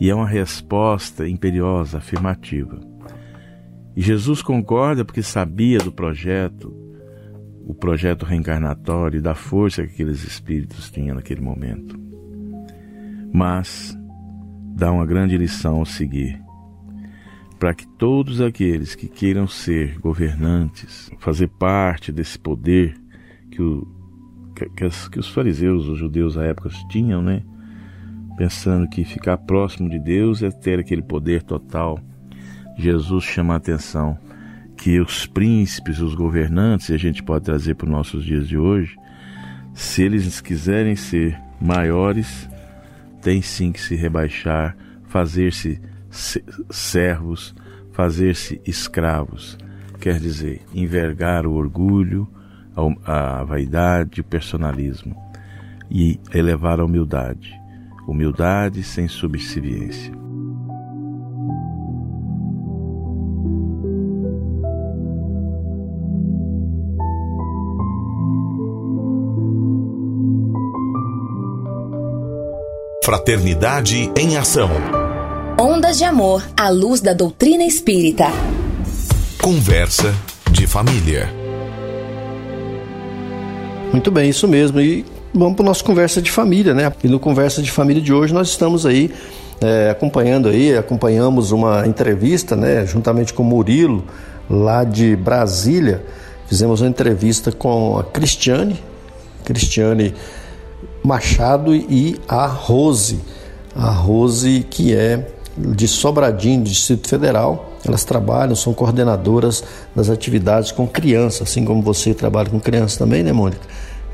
E 0.00 0.08
é 0.08 0.14
uma 0.14 0.28
resposta 0.28 1.28
imperiosa, 1.28 1.98
afirmativa. 1.98 2.78
E 3.96 4.00
Jesus 4.00 4.40
concorda 4.42 5.04
porque 5.04 5.24
sabia 5.24 5.78
do 5.78 5.90
projeto, 5.90 6.89
o 7.70 7.74
projeto 7.74 8.24
reencarnatório 8.24 9.18
e 9.18 9.22
da 9.22 9.32
força 9.32 9.86
que 9.86 9.92
aqueles 9.92 10.24
espíritos 10.24 10.90
tinham 10.90 11.14
naquele 11.14 11.40
momento. 11.40 11.96
Mas 13.32 13.96
dá 14.74 14.90
uma 14.90 15.06
grande 15.06 15.38
lição 15.38 15.76
ao 15.76 15.86
seguir 15.86 16.42
para 17.60 17.72
que 17.72 17.86
todos 17.86 18.40
aqueles 18.40 18.96
que 18.96 19.06
queiram 19.06 19.46
ser 19.46 19.98
governantes, 20.00 21.10
fazer 21.18 21.46
parte 21.46 22.10
desse 22.10 22.38
poder 22.38 22.96
que, 23.52 23.62
o, 23.62 23.86
que, 24.56 24.68
que, 24.70 24.84
as, 24.84 25.08
que 25.08 25.20
os 25.20 25.28
fariseus, 25.28 25.86
os 25.86 25.98
judeus 25.98 26.36
à 26.36 26.44
época 26.46 26.70
tinham, 26.88 27.22
né? 27.22 27.44
Pensando 28.36 28.88
que 28.88 29.04
ficar 29.04 29.36
próximo 29.36 29.88
de 29.88 29.98
Deus 29.98 30.42
é 30.42 30.50
ter 30.50 30.80
aquele 30.80 31.02
poder 31.02 31.42
total. 31.42 32.00
Jesus 32.76 33.24
chama 33.24 33.54
a 33.54 33.58
atenção 33.58 34.18
que 34.80 34.98
os 34.98 35.26
príncipes, 35.26 36.00
os 36.00 36.14
governantes, 36.14 36.88
e 36.88 36.94
a 36.94 36.98
gente 36.98 37.22
pode 37.22 37.44
trazer 37.44 37.74
para 37.74 37.84
os 37.84 37.92
nossos 37.92 38.24
dias 38.24 38.48
de 38.48 38.56
hoje, 38.56 38.96
se 39.74 40.02
eles 40.02 40.40
quiserem 40.40 40.96
ser 40.96 41.38
maiores, 41.60 42.48
tem 43.20 43.42
sim 43.42 43.72
que 43.72 43.80
se 43.80 43.94
rebaixar, 43.94 44.74
fazer-se 45.06 45.78
servos, 46.70 47.54
fazer-se 47.92 48.58
escravos, 48.66 49.58
quer 50.00 50.18
dizer, 50.18 50.62
envergar 50.74 51.46
o 51.46 51.52
orgulho, 51.52 52.26
a, 53.04 53.44
vaidade, 53.44 54.22
o 54.22 54.24
personalismo 54.24 55.14
e 55.90 56.18
elevar 56.32 56.80
a 56.80 56.86
humildade. 56.86 57.52
Humildade 58.08 58.82
sem 58.82 59.06
subserviência. 59.08 60.29
Fraternidade 73.10 74.08
em 74.16 74.36
Ação. 74.36 74.70
Ondas 75.58 75.98
de 75.98 76.04
Amor 76.04 76.48
à 76.56 76.68
luz 76.68 77.00
da 77.00 77.12
doutrina 77.12 77.64
espírita. 77.64 78.26
Conversa 79.42 80.14
de 80.52 80.64
família. 80.64 81.28
Muito 83.90 84.12
bem, 84.12 84.30
isso 84.30 84.46
mesmo. 84.46 84.80
E 84.80 85.04
vamos 85.34 85.56
para 85.56 85.64
o 85.64 85.66
nosso 85.66 85.82
Conversa 85.82 86.22
de 86.22 86.30
Família, 86.30 86.72
né? 86.72 86.92
E 87.02 87.08
no 87.08 87.18
Conversa 87.18 87.60
de 87.60 87.68
Família 87.72 88.00
de 88.00 88.12
hoje 88.12 88.32
nós 88.32 88.50
estamos 88.50 88.86
aí 88.86 89.12
é, 89.60 89.90
acompanhando 89.90 90.48
aí, 90.48 90.78
acompanhamos 90.78 91.50
uma 91.50 91.84
entrevista, 91.88 92.54
né? 92.54 92.86
Juntamente 92.86 93.34
com 93.34 93.42
o 93.42 93.46
Murilo, 93.46 94.04
lá 94.48 94.84
de 94.84 95.16
Brasília. 95.16 96.00
Fizemos 96.46 96.80
uma 96.80 96.88
entrevista 96.88 97.50
com 97.50 97.98
a 97.98 98.04
Cristiane, 98.04 98.78
Cristiane 99.44 100.14
Machado 101.02 101.74
e 101.74 102.20
a 102.28 102.46
Rose. 102.46 103.20
A 103.74 103.90
Rose 103.90 104.66
que 104.68 104.94
é 104.94 105.26
de 105.56 105.88
Sobradinho, 105.88 106.62
Distrito 106.62 107.08
Federal. 107.08 107.70
Elas 107.86 108.04
trabalham, 108.04 108.54
são 108.54 108.74
coordenadoras 108.74 109.64
das 109.94 110.10
atividades 110.10 110.70
com 110.70 110.86
crianças, 110.86 111.42
assim 111.42 111.64
como 111.64 111.82
você 111.82 112.12
trabalha 112.12 112.50
com 112.50 112.60
crianças 112.60 112.96
também, 112.96 113.22
né, 113.22 113.32
Mônica? 113.32 113.62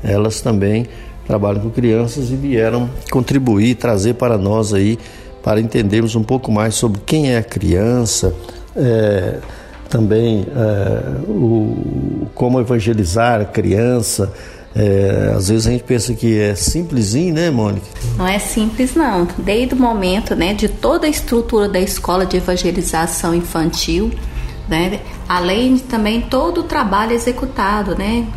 Elas 0.03 0.41
também 0.41 0.87
trabalham 1.25 1.61
com 1.61 1.69
crianças 1.69 2.29
e 2.31 2.35
vieram 2.35 2.89
contribuir, 3.11 3.75
trazer 3.75 4.13
para 4.13 4.37
nós 4.37 4.73
aí, 4.73 4.97
para 5.43 5.59
entendermos 5.59 6.15
um 6.15 6.23
pouco 6.23 6.51
mais 6.51 6.75
sobre 6.75 7.01
quem 7.05 7.31
é 7.31 7.37
a 7.37 7.43
criança, 7.43 8.33
é, 8.75 9.39
também 9.89 10.45
é, 10.55 11.29
o, 11.29 12.27
como 12.33 12.59
evangelizar 12.59 13.41
a 13.41 13.45
criança, 13.45 14.31
é, 14.75 15.33
às 15.35 15.49
vezes 15.49 15.67
a 15.67 15.71
gente 15.71 15.83
pensa 15.83 16.13
que 16.13 16.39
é 16.39 16.53
simplesinho, 16.53 17.33
né, 17.33 17.49
Mônica? 17.49 17.85
Não 18.17 18.27
é 18.27 18.37
simples, 18.39 18.93
não. 18.95 19.27
Desde 19.37 19.73
o 19.73 19.77
momento 19.77 20.35
né, 20.35 20.53
de 20.53 20.67
toda 20.67 21.07
a 21.07 21.09
estrutura 21.09 21.67
da 21.67 21.79
escola 21.79 22.25
de 22.25 22.37
evangelização 22.37 23.33
infantil, 23.33 24.11
né, 24.67 24.99
além 25.27 25.75
de 25.75 25.83
também 25.83 26.21
todo 26.21 26.61
o 26.61 26.63
trabalho 26.63 27.13
executado, 27.13 27.95
né? 27.95 28.27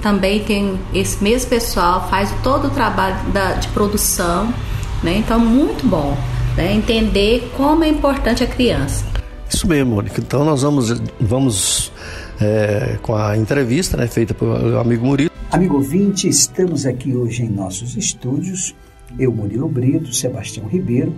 Também 0.00 0.42
tem 0.44 0.78
esse 0.92 1.22
mesmo 1.22 1.50
pessoal 1.50 2.08
faz 2.08 2.32
todo 2.42 2.68
o 2.68 2.70
trabalho 2.70 3.16
da, 3.32 3.54
de 3.54 3.68
produção, 3.68 4.54
né? 5.02 5.16
Então 5.16 5.38
muito 5.38 5.86
bom, 5.86 6.16
né? 6.56 6.72
Entender 6.72 7.50
como 7.56 7.82
é 7.82 7.88
importante 7.88 8.44
a 8.44 8.46
criança. 8.46 9.04
Isso 9.50 9.66
mesmo, 9.66 9.96
Mônica. 9.96 10.20
Então 10.20 10.44
nós 10.44 10.62
vamos 10.62 10.90
vamos 11.20 11.92
é, 12.40 12.98
com 13.02 13.16
a 13.16 13.36
entrevista, 13.36 13.96
né, 13.96 14.06
feita 14.06 14.32
pelo 14.32 14.78
amigo 14.78 15.04
Murilo. 15.06 15.33
Amigo 15.54 15.76
ouvinte, 15.76 16.28
estamos 16.28 16.84
aqui 16.84 17.14
hoje 17.14 17.44
em 17.44 17.48
nossos 17.48 17.96
estúdios, 17.96 18.74
eu, 19.16 19.30
Murilo 19.30 19.68
Brito, 19.68 20.12
Sebastião 20.12 20.66
Ribeiro, 20.66 21.14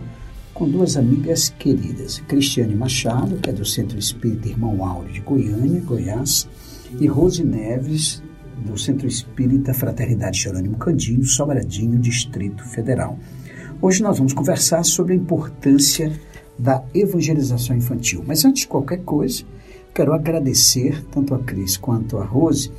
com 0.53 0.69
duas 0.69 0.99
amigas 0.99 1.49
queridas, 1.59 2.19
Cristiane 2.29 2.75
Machado, 2.75 3.39
que 3.39 3.49
é 3.49 3.53
do 3.55 3.65
Centro 3.65 3.99
Espírita 3.99 4.51
Irmão 4.51 4.85
Áureo 4.85 5.11
de 5.11 5.21
Goiânia, 5.21 5.81
Goiás, 5.81 6.47
e 7.01 7.07
Rose 7.07 7.43
Neves, 7.43 8.23
do 8.63 8.77
Centro 8.77 9.07
Espírita 9.07 9.73
Fraternidade 9.73 10.39
Jerônimo 10.39 10.77
Candinho, 10.77 11.25
Sobradinho, 11.25 11.99
Distrito 11.99 12.63
Federal. 12.63 13.19
Hoje 13.81 14.03
nós 14.03 14.19
vamos 14.19 14.35
conversar 14.35 14.85
sobre 14.85 15.15
a 15.15 15.17
importância 15.17 16.13
da 16.59 16.85
evangelização 16.93 17.75
infantil. 17.75 18.23
Mas 18.27 18.45
antes 18.45 18.65
de 18.65 18.69
qualquer 18.69 18.99
coisa, 18.99 19.45
quero 19.95 20.13
agradecer 20.13 21.03
tanto 21.07 21.35
a 21.35 21.39
Cris 21.39 21.79
quanto 21.79 22.19
a 22.19 22.25
Rose 22.27 22.71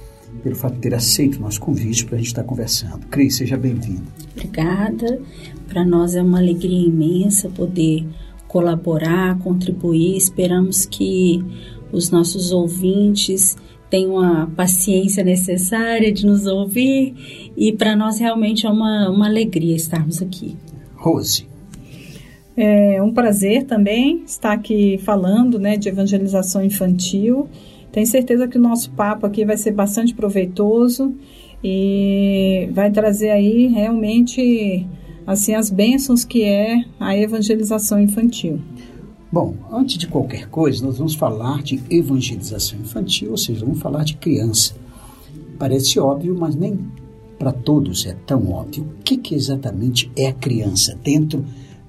pelo 0.44 0.56
fato 0.56 0.76
de 0.76 0.82
ter 0.82 0.94
aceito 0.94 1.38
o 1.38 1.42
nosso 1.42 1.60
convite 1.60 2.06
para 2.06 2.16
a 2.16 2.18
gente 2.18 2.28
estar 2.28 2.44
conversando. 2.44 3.06
Cris, 3.08 3.36
seja 3.36 3.58
bem-vinda. 3.58 4.04
Obrigada. 4.36 5.20
Para 5.68 5.86
nós 5.86 6.16
é 6.16 6.22
uma 6.22 6.40
alegria 6.40 6.88
imensa 6.88 7.50
poder 7.50 8.06
colaborar, 8.48 9.38
contribuir. 9.40 10.16
Esperamos 10.16 10.86
que 10.86 11.44
os 11.92 12.10
nossos 12.10 12.52
ouvintes 12.52 13.56
tenham 13.90 14.20
a 14.20 14.48
paciência 14.48 15.24
necessária 15.24 16.12
de 16.12 16.26
nos 16.26 16.46
ouvir 16.46 17.52
e 17.56 17.72
para 17.72 17.96
nós 17.96 18.20
realmente 18.20 18.66
é 18.66 18.70
uma, 18.70 19.10
uma 19.10 19.28
alegria 19.28 19.76
estarmos 19.76 20.22
aqui. 20.22 20.56
Rose. 20.96 21.48
É 22.56 23.02
um 23.04 23.14
prazer 23.14 23.66
também 23.66 24.24
estar 24.26 24.52
aqui 24.52 24.98
falando 25.04 25.60
né, 25.60 25.78
de 25.78 25.90
evangelização 25.90 26.64
infantil 26.64 27.48
tenho 27.98 28.06
certeza 28.06 28.48
que 28.48 28.60
o 28.60 28.62
nosso 28.62 28.92
papo 28.92 29.26
aqui 29.26 29.44
vai 29.44 29.58
ser 29.58 29.72
bastante 29.72 30.14
proveitoso 30.14 31.16
e 31.64 32.70
vai 32.72 32.92
trazer 32.92 33.32
aí 33.32 33.66
realmente 33.70 34.86
assim 35.26 35.56
as 35.56 35.72
bênçãos 35.72 36.24
que 36.24 36.44
é 36.44 36.86
a 37.00 37.18
evangelização 37.18 38.00
infantil. 38.00 38.62
Bom, 39.32 39.56
antes 39.72 39.98
de 39.98 40.06
qualquer 40.06 40.48
coisa, 40.48 40.86
nós 40.86 41.00
vamos 41.00 41.16
falar 41.16 41.64
de 41.64 41.82
evangelização 41.90 42.78
infantil, 42.78 43.32
ou 43.32 43.38
seja, 43.38 43.66
vamos 43.66 43.80
falar 43.80 44.04
de 44.04 44.16
criança. 44.18 44.76
Parece 45.58 46.00
óbvio, 46.00 46.38
mas 46.40 46.54
nem 46.56 46.78
para 47.40 47.52
todos 47.52 48.06
é 48.06 48.16
tão 48.28 48.52
óbvio. 48.52 48.84
O 48.84 49.04
que, 49.04 49.18
que 49.18 49.34
exatamente 49.34 50.12
é 50.16 50.28
a 50.28 50.34
criança 50.34 50.96
dentro 51.04 51.44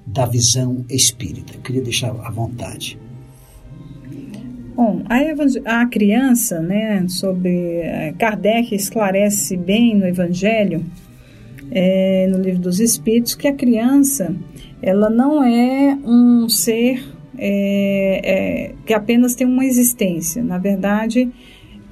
da 0.07 0.25
visão 0.25 0.83
espírita? 0.89 1.53
Eu 1.53 1.61
queria 1.61 1.83
deixar 1.83 2.09
à 2.09 2.31
vontade. 2.31 2.97
Bom, 4.81 5.03
a, 5.09 5.81
a 5.81 5.85
criança, 5.87 6.61
né, 6.61 7.05
sobre 7.09 7.81
eh, 7.81 8.13
Kardec 8.17 8.73
esclarece 8.73 9.57
bem 9.57 9.93
no 9.93 10.07
Evangelho, 10.07 10.85
é, 11.69 12.27
no 12.31 12.37
livro 12.37 12.61
dos 12.61 12.79
Espíritos, 12.79 13.35
que 13.35 13.45
a 13.45 13.53
criança 13.53 14.33
ela 14.81 15.09
não 15.09 15.43
é 15.43 15.97
um 16.01 16.47
ser 16.47 17.03
é, 17.37 18.21
é, 18.23 18.73
que 18.85 18.93
apenas 18.93 19.35
tem 19.35 19.45
uma 19.45 19.65
existência. 19.65 20.41
Na 20.41 20.57
verdade, 20.57 21.29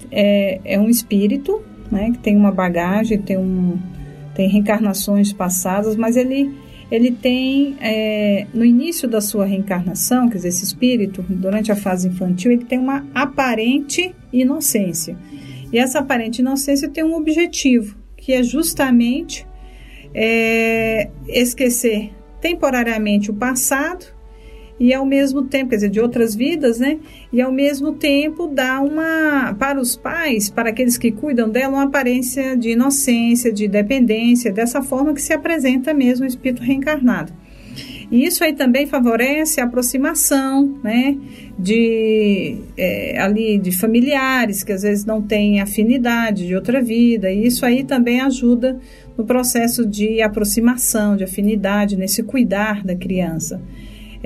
é, 0.10 0.62
é 0.64 0.80
um 0.80 0.90
espírito 0.90 1.62
né, 1.92 2.12
que 2.12 2.20
tem 2.20 2.38
uma 2.38 2.54
bagagem, 2.54 3.18
tem, 3.18 3.38
um, 3.38 3.78
tem 4.34 4.48
reencarnações 4.48 5.34
passadas, 5.34 5.98
mas 5.98 6.16
ele, 6.16 6.56
ele 6.90 7.12
tem, 7.12 7.76
é, 7.82 8.48
no 8.54 8.64
início 8.64 9.08
da 9.08 9.20
sua 9.20 9.46
reencarnação, 9.46 10.30
quer 10.30 10.38
dizer, 10.38 10.50
esse 10.50 10.64
espírito, 10.64 11.24
durante 11.30 11.72
a 11.72 11.76
fase 11.76 12.08
infantil, 12.08 12.52
ele 12.52 12.66
tem 12.66 12.80
uma 12.80 13.06
aparente 13.14 14.16
inocência. 14.32 15.18
E 15.72 15.78
essa 15.78 16.00
aparente 16.00 16.40
inocência 16.40 16.90
tem 16.90 17.04
um 17.04 17.16
objetivo, 17.16 17.98
que 18.16 18.32
é 18.32 18.42
justamente 18.42 19.46
é, 20.14 21.10
esquecer 21.28 22.12
temporariamente 22.40 23.30
o 23.30 23.34
passado 23.34 24.17
e 24.80 24.94
ao 24.94 25.06
mesmo 25.06 25.44
tempo, 25.44 25.72
quer 25.72 25.78
dizer, 25.78 25.90
de 25.90 26.00
outras 26.00 26.36
vidas, 26.36 26.80
né? 26.80 27.00
E 27.34 27.42
ao 27.42 27.52
mesmo 27.52 27.94
tempo 27.94 28.48
dá 28.48 28.80
uma, 28.80 29.56
para 29.56 29.80
os 29.80 29.96
pais, 29.96 30.50
para 30.50 30.70
aqueles 30.70 30.98
que 30.98 31.12
cuidam 31.12 31.50
dela, 31.50 31.74
uma 31.74 31.84
aparência 31.84 32.56
de 32.56 32.72
inocência, 32.72 33.52
de 33.52 33.68
dependência, 33.68 34.52
dessa 34.52 34.82
forma 34.82 35.14
que 35.14 35.22
se 35.22 35.34
apresenta 35.34 35.94
mesmo 35.94 36.26
o 36.26 36.28
espírito 36.28 36.62
reencarnado. 36.62 37.34
E 38.10 38.26
isso 38.26 38.44
aí 38.44 38.54
também 38.54 38.86
favorece 38.86 39.60
a 39.60 39.66
aproximação, 39.66 40.80
né, 40.82 41.18
de 41.60 42.58
é, 42.78 43.20
ali 43.20 43.58
de 43.58 43.72
familiares 43.72 44.64
que 44.64 44.72
às 44.72 44.84
vezes 44.84 45.04
não 45.04 45.22
têm 45.22 45.60
afinidade 45.60 46.48
de 46.48 46.56
outra 46.56 46.82
vida. 46.82 47.30
E 47.30 47.46
isso 47.46 47.66
aí 47.66 47.84
também 47.84 48.22
ajuda 48.22 48.80
no 49.18 49.26
processo 49.26 49.86
de 49.86 50.22
aproximação, 50.22 51.18
de 51.18 51.26
afinidade, 51.26 51.98
nesse 51.98 52.24
cuidar 52.24 52.82
da 52.86 52.96
criança 52.96 53.62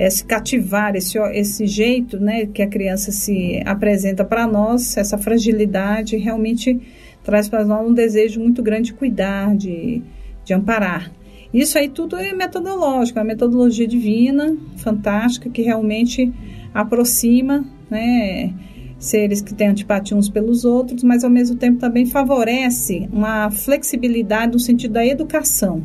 esse 0.06 0.24
cativar, 0.24 0.94
esse, 0.96 1.18
esse 1.32 1.66
jeito 1.66 2.18
né, 2.18 2.46
que 2.46 2.62
a 2.62 2.66
criança 2.66 3.12
se 3.12 3.62
apresenta 3.64 4.24
para 4.24 4.46
nós, 4.46 4.96
essa 4.96 5.16
fragilidade, 5.16 6.16
realmente 6.16 6.80
traz 7.22 7.48
para 7.48 7.64
nós 7.64 7.88
um 7.88 7.94
desejo 7.94 8.40
muito 8.40 8.62
grande 8.62 8.86
de 8.86 8.94
cuidar, 8.94 9.56
de, 9.56 10.02
de 10.44 10.52
amparar. 10.52 11.10
Isso 11.52 11.78
aí 11.78 11.88
tudo 11.88 12.16
é 12.16 12.32
metodológico, 12.32 13.18
é 13.18 13.22
uma 13.22 13.28
metodologia 13.28 13.86
divina, 13.86 14.56
fantástica, 14.76 15.50
que 15.50 15.62
realmente 15.62 16.32
aproxima 16.72 17.64
né, 17.90 18.52
seres 18.98 19.40
que 19.42 19.54
têm 19.54 19.68
antipatia 19.68 20.16
uns 20.16 20.28
pelos 20.28 20.64
outros, 20.64 21.04
mas 21.04 21.22
ao 21.22 21.30
mesmo 21.30 21.56
tempo 21.56 21.78
também 21.78 22.06
favorece 22.06 23.08
uma 23.12 23.50
flexibilidade 23.50 24.52
no 24.52 24.58
sentido 24.58 24.94
da 24.94 25.06
educação 25.06 25.82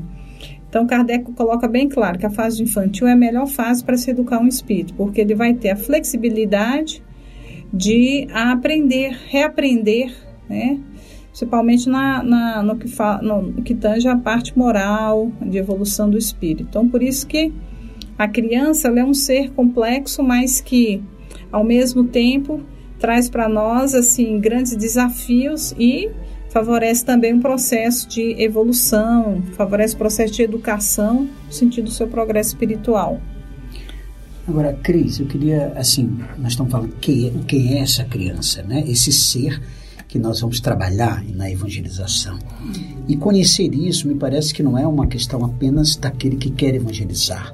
então, 0.69 0.85
Kardec 0.85 1.31
coloca 1.31 1.67
bem 1.67 1.87
claro 1.87 2.19
que 2.19 2.25
a 2.25 2.29
fase 2.29 2.61
infantil 2.61 3.07
é 3.07 3.13
a 3.13 3.15
melhor 3.15 3.47
fase 3.47 3.83
para 3.83 3.95
se 3.95 4.11
educar 4.11 4.39
um 4.39 4.47
espírito, 4.47 4.93
porque 4.95 5.21
ele 5.21 5.33
vai 5.33 5.53
ter 5.53 5.69
a 5.69 5.75
flexibilidade 5.75 7.01
de 7.73 8.27
aprender, 8.33 9.17
reaprender, 9.27 10.13
né? 10.49 10.79
principalmente 11.29 11.87
na, 11.87 12.23
na, 12.23 12.63
no, 12.63 12.75
que 12.75 12.87
fa, 12.87 13.21
no, 13.21 13.61
que 13.61 13.75
tange 13.75 14.07
a 14.07 14.17
parte 14.17 14.57
moral, 14.57 15.31
de 15.41 15.57
evolução 15.57 16.09
do 16.09 16.17
espírito. 16.17 16.65
Então, 16.69 16.89
por 16.89 17.01
isso 17.03 17.27
que 17.27 17.53
a 18.17 18.27
criança 18.27 18.87
é 18.87 19.03
um 19.03 19.13
ser 19.13 19.51
complexo, 19.51 20.23
mas 20.23 20.59
que, 20.59 21.01
ao 21.51 21.63
mesmo 21.63 22.05
tempo, 22.05 22.61
traz 22.99 23.29
para 23.29 23.47
nós 23.47 23.93
assim 23.93 24.39
grandes 24.39 24.75
desafios 24.75 25.75
e 25.77 26.09
favorece 26.49 27.05
também 27.05 27.33
um 27.33 27.39
processo 27.39 28.07
de 28.07 28.35
evolução, 28.41 29.41
favorece 29.53 29.95
o 29.95 29.97
processo 29.97 30.33
de 30.33 30.43
educação 30.43 31.29
no 31.45 31.51
sentido 31.51 31.85
do 31.85 31.91
seu 31.91 32.07
progresso 32.07 32.49
espiritual. 32.49 33.19
Agora, 34.47 34.73
Cris, 34.81 35.19
eu 35.19 35.25
queria, 35.25 35.73
assim, 35.75 36.19
nós 36.37 36.53
estamos 36.53 36.71
falando 36.71 36.95
quem 37.01 37.27
é, 37.27 37.31
quem 37.45 37.73
é 37.77 37.81
essa 37.81 38.05
criança, 38.05 38.63
né? 38.63 38.81
Esse 38.87 39.11
ser 39.11 39.61
que 40.07 40.17
nós 40.17 40.39
vamos 40.39 40.61
trabalhar 40.61 41.21
na 41.35 41.51
evangelização. 41.51 42.39
E 43.07 43.17
conhecer 43.17 43.73
isso 43.75 44.07
me 44.07 44.15
parece 44.15 44.53
que 44.53 44.63
não 44.63 44.77
é 44.77 44.87
uma 44.87 45.05
questão 45.05 45.43
apenas 45.43 45.97
daquele 45.97 46.37
que 46.37 46.49
quer 46.49 46.73
evangelizar. 46.75 47.53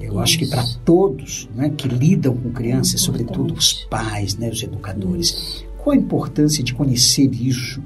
Eu 0.00 0.10
isso. 0.10 0.18
acho 0.18 0.38
que 0.38 0.46
para 0.46 0.64
todos 0.84 1.48
né, 1.54 1.70
que 1.70 1.86
lidam 1.86 2.36
com 2.36 2.50
crianças, 2.50 3.00
sobretudo 3.00 3.54
os 3.54 3.72
pais, 3.72 4.36
né, 4.36 4.50
os 4.50 4.62
educadores, 4.62 5.64
qual 5.88 5.92
a 5.92 5.96
importância 5.96 6.62
de 6.62 6.74
conhecer 6.74 7.30
isso? 7.32 7.82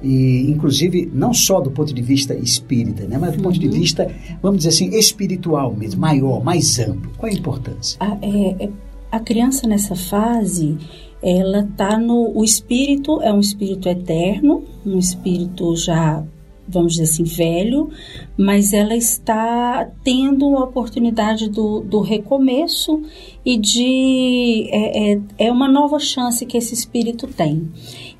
E, 0.00 0.46
inclusive, 0.48 1.10
não 1.12 1.34
só 1.34 1.60
do 1.60 1.70
ponto 1.70 1.92
de 1.92 2.00
vista 2.00 2.32
espírita, 2.34 3.04
né, 3.04 3.18
mas 3.18 3.36
do 3.36 3.42
ponto 3.42 3.58
de 3.58 3.66
uhum. 3.66 3.72
vista, 3.72 4.08
vamos 4.40 4.58
dizer 4.58 4.68
assim, 4.70 4.96
espiritual 4.96 5.74
mesmo, 5.74 6.00
maior, 6.00 6.42
mais 6.44 6.78
amplo. 6.78 7.10
Qual 7.18 7.30
a 7.30 7.34
importância? 7.34 7.98
A, 8.00 8.16
é, 8.22 8.64
é, 8.64 8.70
a 9.10 9.18
criança 9.18 9.66
nessa 9.66 9.96
fase, 9.96 10.78
ela 11.22 11.60
está 11.60 11.98
no. 11.98 12.32
O 12.34 12.44
espírito 12.44 13.20
é 13.20 13.32
um 13.32 13.40
espírito 13.40 13.88
eterno, 13.88 14.62
um 14.86 14.98
espírito 14.98 15.74
já 15.76 16.24
vamos 16.70 16.92
dizer 16.92 17.04
assim, 17.04 17.24
velho, 17.24 17.90
mas 18.36 18.72
ela 18.72 18.96
está 18.96 19.90
tendo 20.02 20.56
a 20.56 20.64
oportunidade 20.64 21.48
do, 21.50 21.80
do 21.80 22.00
recomeço 22.00 23.02
e 23.44 23.56
de. 23.56 24.68
É, 24.70 25.12
é, 25.12 25.20
é 25.38 25.52
uma 25.52 25.68
nova 25.68 25.98
chance 25.98 26.44
que 26.46 26.56
esse 26.56 26.74
espírito 26.74 27.26
tem. 27.26 27.70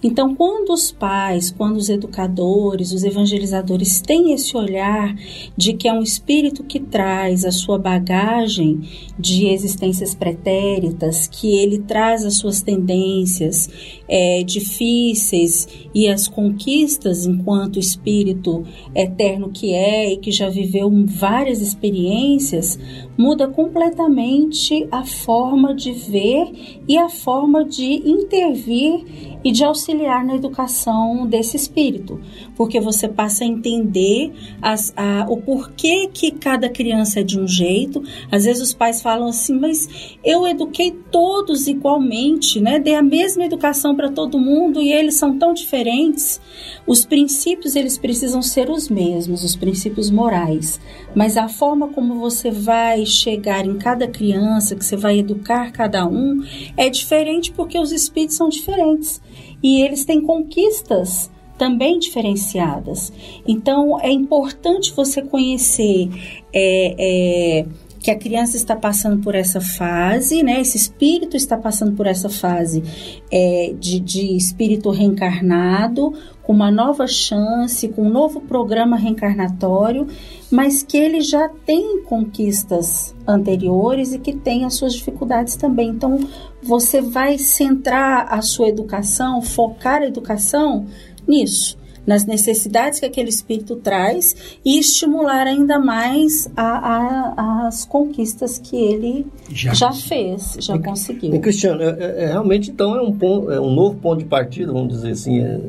Então, 0.03 0.35
quando 0.35 0.71
os 0.71 0.91
pais, 0.91 1.51
quando 1.51 1.77
os 1.77 1.91
educadores, 1.91 2.93
os 2.93 3.05
evangelizadores 3.05 4.01
têm 4.01 4.33
esse 4.33 4.57
olhar 4.57 5.15
de 5.57 5.75
que 5.75 5.87
é 5.87 5.93
um 5.93 6.03
espírito 6.03 6.65
que 6.65 6.81
traz 6.81 7.45
a 7.45 7.51
sua 7.51 7.79
bagagem 7.79 8.81
de 9.19 9.47
existências 9.47 10.15
pretéritas, 10.15 11.27
que 11.27 11.55
ele 11.59 11.81
traz 11.81 12.25
as 12.25 12.37
suas 12.37 12.63
tendências 12.63 13.69
é, 14.11 14.43
difíceis 14.43 15.69
e 15.95 16.09
as 16.09 16.27
conquistas 16.27 17.25
enquanto 17.25 17.79
espírito 17.79 18.65
eterno 18.93 19.51
que 19.51 19.73
é 19.73 20.13
e 20.13 20.17
que 20.17 20.33
já 20.33 20.49
viveu 20.49 20.91
várias 21.07 21.63
experiências, 21.63 22.77
muda 23.17 23.47
completamente 23.47 24.89
a 24.91 25.05
forma 25.05 25.75
de 25.75 25.93
ver 25.93 26.81
e 26.89 26.99
a 26.99 27.09
forma 27.09 27.65
de 27.65 28.03
intervir 28.09 29.05
e 29.45 29.53
de 29.53 29.65
auxiliar 29.65 30.25
na 30.25 30.35
educação 30.35 31.27
desse 31.27 31.57
espírito, 31.57 32.21
porque 32.57 32.81
você 32.81 33.09
passa 33.09 33.45
a 33.45 33.47
entender 33.47 34.33
as, 34.61 34.93
a, 34.97 35.27
o 35.29 35.37
porquê 35.39 36.09
que 36.13 36.31
cada 36.31 36.69
criança 36.69 37.21
é 37.21 37.23
de 37.23 37.39
um 37.39 37.47
jeito. 37.47 38.03
Às 38.31 38.45
vezes 38.45 38.63
os 38.63 38.75
pais 38.75 39.01
falam 39.01 39.29
assim, 39.29 39.59
mas 39.59 40.17
eu 40.23 40.47
eduquei 40.47 40.91
todos 41.11 41.67
igualmente, 41.69 42.61
né? 42.61 42.79
Dei 42.79 42.95
a 42.95 43.03
mesma 43.03 43.45
educação 43.45 43.95
para 44.01 44.11
todo 44.11 44.39
mundo 44.39 44.81
e 44.81 44.91
eles 44.91 45.17
são 45.17 45.37
tão 45.39 45.53
diferentes. 45.53 46.41
Os 46.87 47.05
princípios 47.05 47.77
eles 47.77 47.99
precisam 47.99 48.41
ser 48.41 48.71
os 48.71 48.89
mesmos, 48.89 49.45
os 49.45 49.55
princípios 49.55 50.11
morais, 50.11 50.81
mas 51.15 51.37
a 51.37 51.49
forma 51.49 51.89
como 51.89 52.15
você 52.15 52.51
vai 52.51 53.05
chegar 53.05 53.67
em 53.67 53.77
cada 53.77 54.09
criança, 54.09 54.75
que 54.75 54.83
você 54.83 54.97
vai 54.97 55.19
educar 55.19 55.71
cada 55.71 56.07
um, 56.09 56.43
é 56.79 56.89
diferente 56.89 57.53
porque 57.53 57.79
os 57.79 57.93
espíritos 57.93 58.39
são 58.39 58.49
diferentes 58.49 59.21
e 59.63 59.83
eles 59.83 60.07
têm 60.07 60.23
conquistas 60.23 61.31
também 61.59 61.99
diferenciadas. 61.99 63.13
Então 63.47 64.01
é 64.01 64.11
importante 64.11 64.95
você 64.95 65.21
conhecer 65.21 66.09
é, 66.55 66.95
é, 66.99 67.67
que 68.01 68.11
a 68.11 68.19
criança 68.19 68.57
está 68.57 68.75
passando 68.75 69.23
por 69.23 69.35
essa 69.35 69.61
fase, 69.61 70.43
né? 70.43 70.61
Esse 70.61 70.77
espírito 70.77 71.37
está 71.37 71.57
passando 71.57 71.95
por 71.95 72.07
essa 72.07 72.31
fase 72.31 72.83
é, 73.31 73.75
de, 73.79 74.01
de 74.01 74.37
espírito 74.37 74.91
reencarnado, 74.91 76.15
com 76.43 76.55
uma 76.55 76.71
nova 76.71 77.07
chance, 77.07 77.87
com 77.89 78.03
um 78.03 78.11
novo 78.11 78.41
programa 78.41 78.97
reencarnatório, 78.97 80.07
mas 80.51 80.83
que 80.83 80.97
ele 80.97 81.21
já 81.21 81.49
tem 81.67 82.03
conquistas 82.03 83.15
anteriores 83.29 84.15
e 84.15 84.19
que 84.19 84.35
tem 84.35 84.65
as 84.65 84.75
suas 84.75 84.95
dificuldades 84.95 85.55
também. 85.55 85.91
Então, 85.91 86.19
você 86.63 87.03
vai 87.03 87.37
centrar 87.37 88.33
a 88.33 88.41
sua 88.41 88.69
educação, 88.69 89.43
focar 89.43 90.01
a 90.01 90.07
educação 90.07 90.87
nisso 91.29 91.80
nas 92.07 92.25
necessidades 92.25 93.01
que 93.01 93.07
aquele 93.07 93.29
espírito 93.29 93.77
traz 93.77 94.59
e 94.65 94.79
estimular 94.79 95.47
ainda 95.47 95.79
mais 95.79 96.51
a, 96.57 96.63
a, 96.63 97.67
as 97.67 97.85
conquistas 97.85 98.59
que 98.59 98.77
ele 98.77 99.27
já, 99.51 99.75
já 99.75 99.93
fez, 99.93 100.57
já 100.61 100.77
e, 100.77 100.79
conseguiu. 100.81 101.35
E 101.35 101.39
Cristiano, 101.39 101.83
é, 101.83 101.97
é, 101.99 102.25
é, 102.25 102.27
realmente 102.27 102.71
então 102.71 102.97
é 102.97 103.01
um, 103.01 103.13
ponto, 103.13 103.51
é 103.51 103.61
um 103.61 103.71
novo 103.71 103.97
ponto 103.97 104.19
de 104.19 104.25
partida, 104.25 104.73
vamos 104.73 104.95
dizer 104.95 105.13
assim. 105.13 105.41
É, 105.41 105.61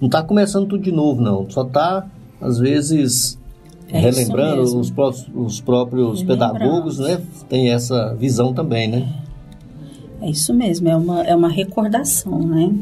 não 0.00 0.06
está 0.06 0.22
começando 0.22 0.66
tudo 0.66 0.82
de 0.82 0.92
novo, 0.92 1.22
não. 1.22 1.48
Só 1.48 1.62
está, 1.62 2.06
às 2.40 2.58
vezes, 2.58 3.38
é 3.88 3.98
relembrando 3.98 4.62
os, 4.62 4.90
pró 4.90 5.12
os 5.34 5.60
próprios 5.60 6.22
pedagogos, 6.22 6.98
né? 6.98 7.22
Tem 7.48 7.70
essa 7.70 8.14
visão 8.14 8.52
também, 8.52 8.88
né? 8.88 9.08
É 10.20 10.30
isso 10.30 10.54
mesmo, 10.54 10.88
é 10.88 10.96
uma, 10.96 11.22
é 11.22 11.36
uma 11.36 11.48
recordação, 11.48 12.38
né? 12.40 12.72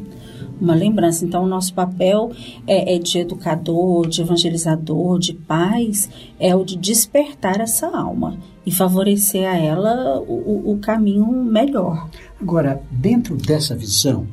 Uma 0.62 0.74
lembrança. 0.74 1.24
Então, 1.24 1.44
o 1.44 1.48
nosso 1.48 1.74
papel 1.74 2.30
é, 2.66 2.94
é, 2.94 2.98
de 2.98 3.18
educador, 3.18 4.08
de 4.08 4.22
evangelizador, 4.22 5.18
de 5.18 5.34
pais, 5.34 6.08
é 6.38 6.54
o 6.54 6.64
de 6.64 6.76
despertar 6.76 7.60
essa 7.60 7.88
alma 7.88 8.38
e 8.64 8.70
favorecer 8.70 9.48
a 9.48 9.56
ela 9.56 10.20
o, 10.20 10.72
o 10.72 10.78
caminho 10.78 11.26
melhor. 11.26 12.08
Agora, 12.40 12.80
dentro 12.90 13.36
dessa 13.36 13.74
visão, 13.74 14.26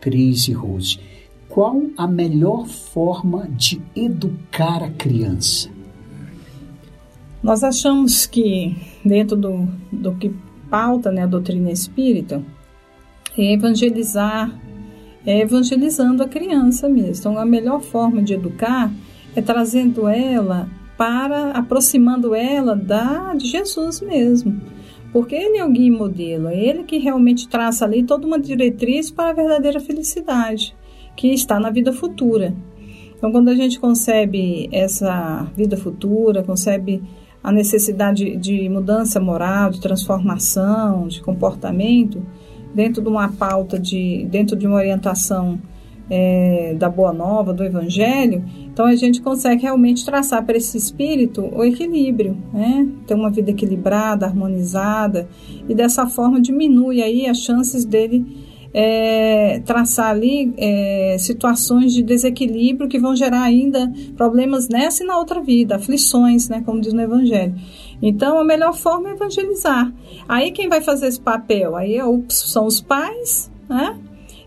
Cris 0.00 0.48
e 0.48 0.52
Rose, 0.52 0.98
qual 1.48 1.80
a 1.96 2.06
melhor 2.06 2.66
forma 2.66 3.48
de 3.50 3.80
educar 3.94 4.82
a 4.82 4.90
criança? 4.90 5.70
Nós 7.42 7.62
achamos 7.62 8.26
que, 8.26 8.76
dentro 9.04 9.36
do, 9.36 9.68
do 9.92 10.14
que 10.16 10.34
pauta 10.68 11.12
né, 11.12 11.22
a 11.22 11.26
doutrina 11.26 11.70
espírita, 11.70 12.42
é 13.38 13.52
evangelizar 13.52 14.52
é 15.26 15.40
evangelizando 15.40 16.22
a 16.22 16.28
criança 16.28 16.88
mesmo. 16.88 17.16
Então, 17.18 17.38
a 17.38 17.44
melhor 17.44 17.80
forma 17.80 18.22
de 18.22 18.34
educar 18.34 18.90
é 19.34 19.42
trazendo 19.42 20.08
ela 20.08 20.68
para, 20.96 21.50
aproximando 21.50 22.34
ela 22.34 22.74
da, 22.74 23.34
de 23.34 23.46
Jesus 23.48 24.00
mesmo. 24.00 24.60
Porque 25.12 25.34
ele 25.34 25.58
é 25.58 25.64
o 25.64 25.70
guia 25.70 25.88
e 25.88 25.90
modelo, 25.90 26.48
é 26.48 26.58
ele 26.58 26.84
que 26.84 26.98
realmente 26.98 27.48
traça 27.48 27.84
ali 27.84 28.02
toda 28.02 28.26
uma 28.26 28.38
diretriz 28.38 29.10
para 29.10 29.30
a 29.30 29.32
verdadeira 29.32 29.80
felicidade, 29.80 30.74
que 31.16 31.28
está 31.28 31.58
na 31.58 31.70
vida 31.70 31.92
futura. 31.92 32.54
Então, 33.16 33.32
quando 33.32 33.48
a 33.48 33.54
gente 33.54 33.80
concebe 33.80 34.68
essa 34.70 35.50
vida 35.56 35.76
futura, 35.76 36.42
concebe 36.42 37.02
a 37.42 37.50
necessidade 37.50 38.36
de 38.36 38.68
mudança 38.68 39.18
moral, 39.20 39.70
de 39.70 39.80
transformação, 39.80 41.08
de 41.08 41.22
comportamento, 41.22 42.22
dentro 42.76 43.02
de 43.02 43.08
uma 43.08 43.30
pauta, 43.30 43.78
de, 43.78 44.26
dentro 44.30 44.54
de 44.54 44.66
uma 44.66 44.76
orientação 44.76 45.58
é, 46.10 46.74
da 46.78 46.90
Boa 46.90 47.10
Nova, 47.10 47.54
do 47.54 47.64
Evangelho, 47.64 48.44
então 48.70 48.84
a 48.84 48.94
gente 48.94 49.22
consegue 49.22 49.62
realmente 49.62 50.04
traçar 50.04 50.44
para 50.44 50.58
esse 50.58 50.76
espírito 50.76 51.40
o 51.40 51.64
equilíbrio, 51.64 52.36
né? 52.52 52.86
ter 53.06 53.14
uma 53.14 53.30
vida 53.30 53.50
equilibrada, 53.50 54.26
harmonizada, 54.26 55.26
e 55.66 55.74
dessa 55.74 56.06
forma 56.06 56.38
diminui 56.38 57.02
aí 57.02 57.26
as 57.26 57.38
chances 57.38 57.86
dele 57.86 58.26
é, 58.74 59.62
traçar 59.64 60.10
ali 60.10 60.52
é, 60.58 61.16
situações 61.18 61.94
de 61.94 62.02
desequilíbrio 62.02 62.90
que 62.90 62.98
vão 62.98 63.16
gerar 63.16 63.40
ainda 63.40 63.90
problemas 64.18 64.68
nessa 64.68 65.02
e 65.02 65.06
na 65.06 65.16
outra 65.16 65.40
vida, 65.40 65.76
aflições, 65.76 66.50
né, 66.50 66.62
como 66.64 66.78
diz 66.78 66.92
no 66.92 67.00
Evangelho. 67.00 67.54
Então, 68.00 68.38
a 68.38 68.44
melhor 68.44 68.74
forma 68.74 69.08
é 69.08 69.12
evangelizar. 69.12 69.92
Aí 70.28 70.50
quem 70.52 70.68
vai 70.68 70.80
fazer 70.80 71.06
esse 71.06 71.20
papel? 71.20 71.76
Aí 71.76 71.96
é 71.96 72.04
são 72.28 72.66
os 72.66 72.80
pais, 72.80 73.50
né? 73.68 73.98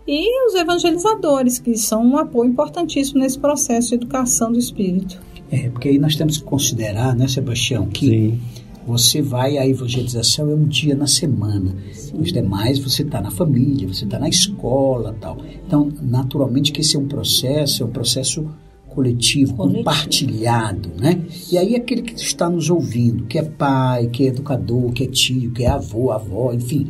E 0.06 0.46
os 0.48 0.54
evangelizadores, 0.54 1.58
que 1.58 1.76
são 1.76 2.04
um 2.04 2.16
apoio 2.16 2.50
importantíssimo 2.50 3.20
nesse 3.20 3.38
processo 3.38 3.90
de 3.90 3.94
educação 3.94 4.50
do 4.50 4.58
espírito. 4.58 5.20
É, 5.50 5.68
porque 5.68 5.88
aí 5.88 5.98
nós 5.98 6.16
temos 6.16 6.38
que 6.38 6.44
considerar, 6.44 7.14
né, 7.14 7.26
Sebastião, 7.28 7.86
que 7.86 8.06
Sim. 8.06 8.40
você 8.86 9.20
vai 9.20 9.58
à 9.58 9.66
evangelização 9.66 10.50
é 10.50 10.54
um 10.54 10.64
dia 10.64 10.94
na 10.94 11.06
semana. 11.06 11.74
Sim. 11.92 12.20
Os 12.20 12.32
demais 12.32 12.78
você 12.78 13.02
está 13.02 13.20
na 13.20 13.30
família, 13.30 13.86
você 13.86 14.04
está 14.04 14.18
na 14.18 14.28
escola 14.28 15.14
tal. 15.20 15.38
Então, 15.66 15.92
naturalmente 16.00 16.72
que 16.72 16.80
esse 16.80 16.96
é 16.96 16.98
um 16.98 17.06
processo, 17.06 17.82
é 17.82 17.86
um 17.86 17.90
processo 17.90 18.48
coletivo, 18.90 19.54
coletivo, 19.54 19.78
compartilhado, 19.78 20.90
né? 20.98 21.22
E 21.50 21.56
aí 21.56 21.74
aquele 21.74 22.02
que 22.02 22.14
está 22.14 22.48
nos 22.50 22.68
ouvindo, 22.68 23.24
que 23.26 23.38
é 23.38 23.42
pai, 23.42 24.08
que 24.08 24.24
é 24.24 24.26
educador, 24.28 24.92
que 24.92 25.04
é 25.04 25.06
tio, 25.06 25.52
que 25.52 25.64
é 25.64 25.68
avô, 25.68 26.10
avó, 26.10 26.52
enfim, 26.52 26.88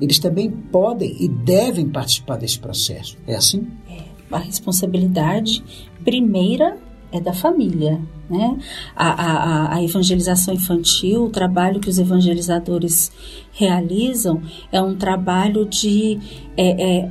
eles 0.00 0.18
também 0.18 0.50
podem 0.50 1.14
e 1.20 1.28
devem 1.28 1.88
participar 1.88 2.36
desse 2.36 2.58
processo. 2.58 3.18
É 3.26 3.34
assim? 3.34 3.66
É, 3.88 4.02
a 4.30 4.38
responsabilidade 4.38 5.62
primeira 6.04 6.78
é 7.12 7.20
da 7.20 7.32
família, 7.32 8.00
né? 8.28 8.56
A, 8.94 9.08
a, 9.08 9.74
a 9.74 9.82
evangelização 9.82 10.54
infantil, 10.54 11.24
o 11.24 11.30
trabalho 11.30 11.80
que 11.80 11.88
os 11.88 11.98
evangelizadores 11.98 13.10
realizam 13.52 14.40
é 14.70 14.80
um 14.80 14.94
trabalho 14.94 15.66
de 15.66 16.18
é, 16.56 16.98
é, 16.98 17.10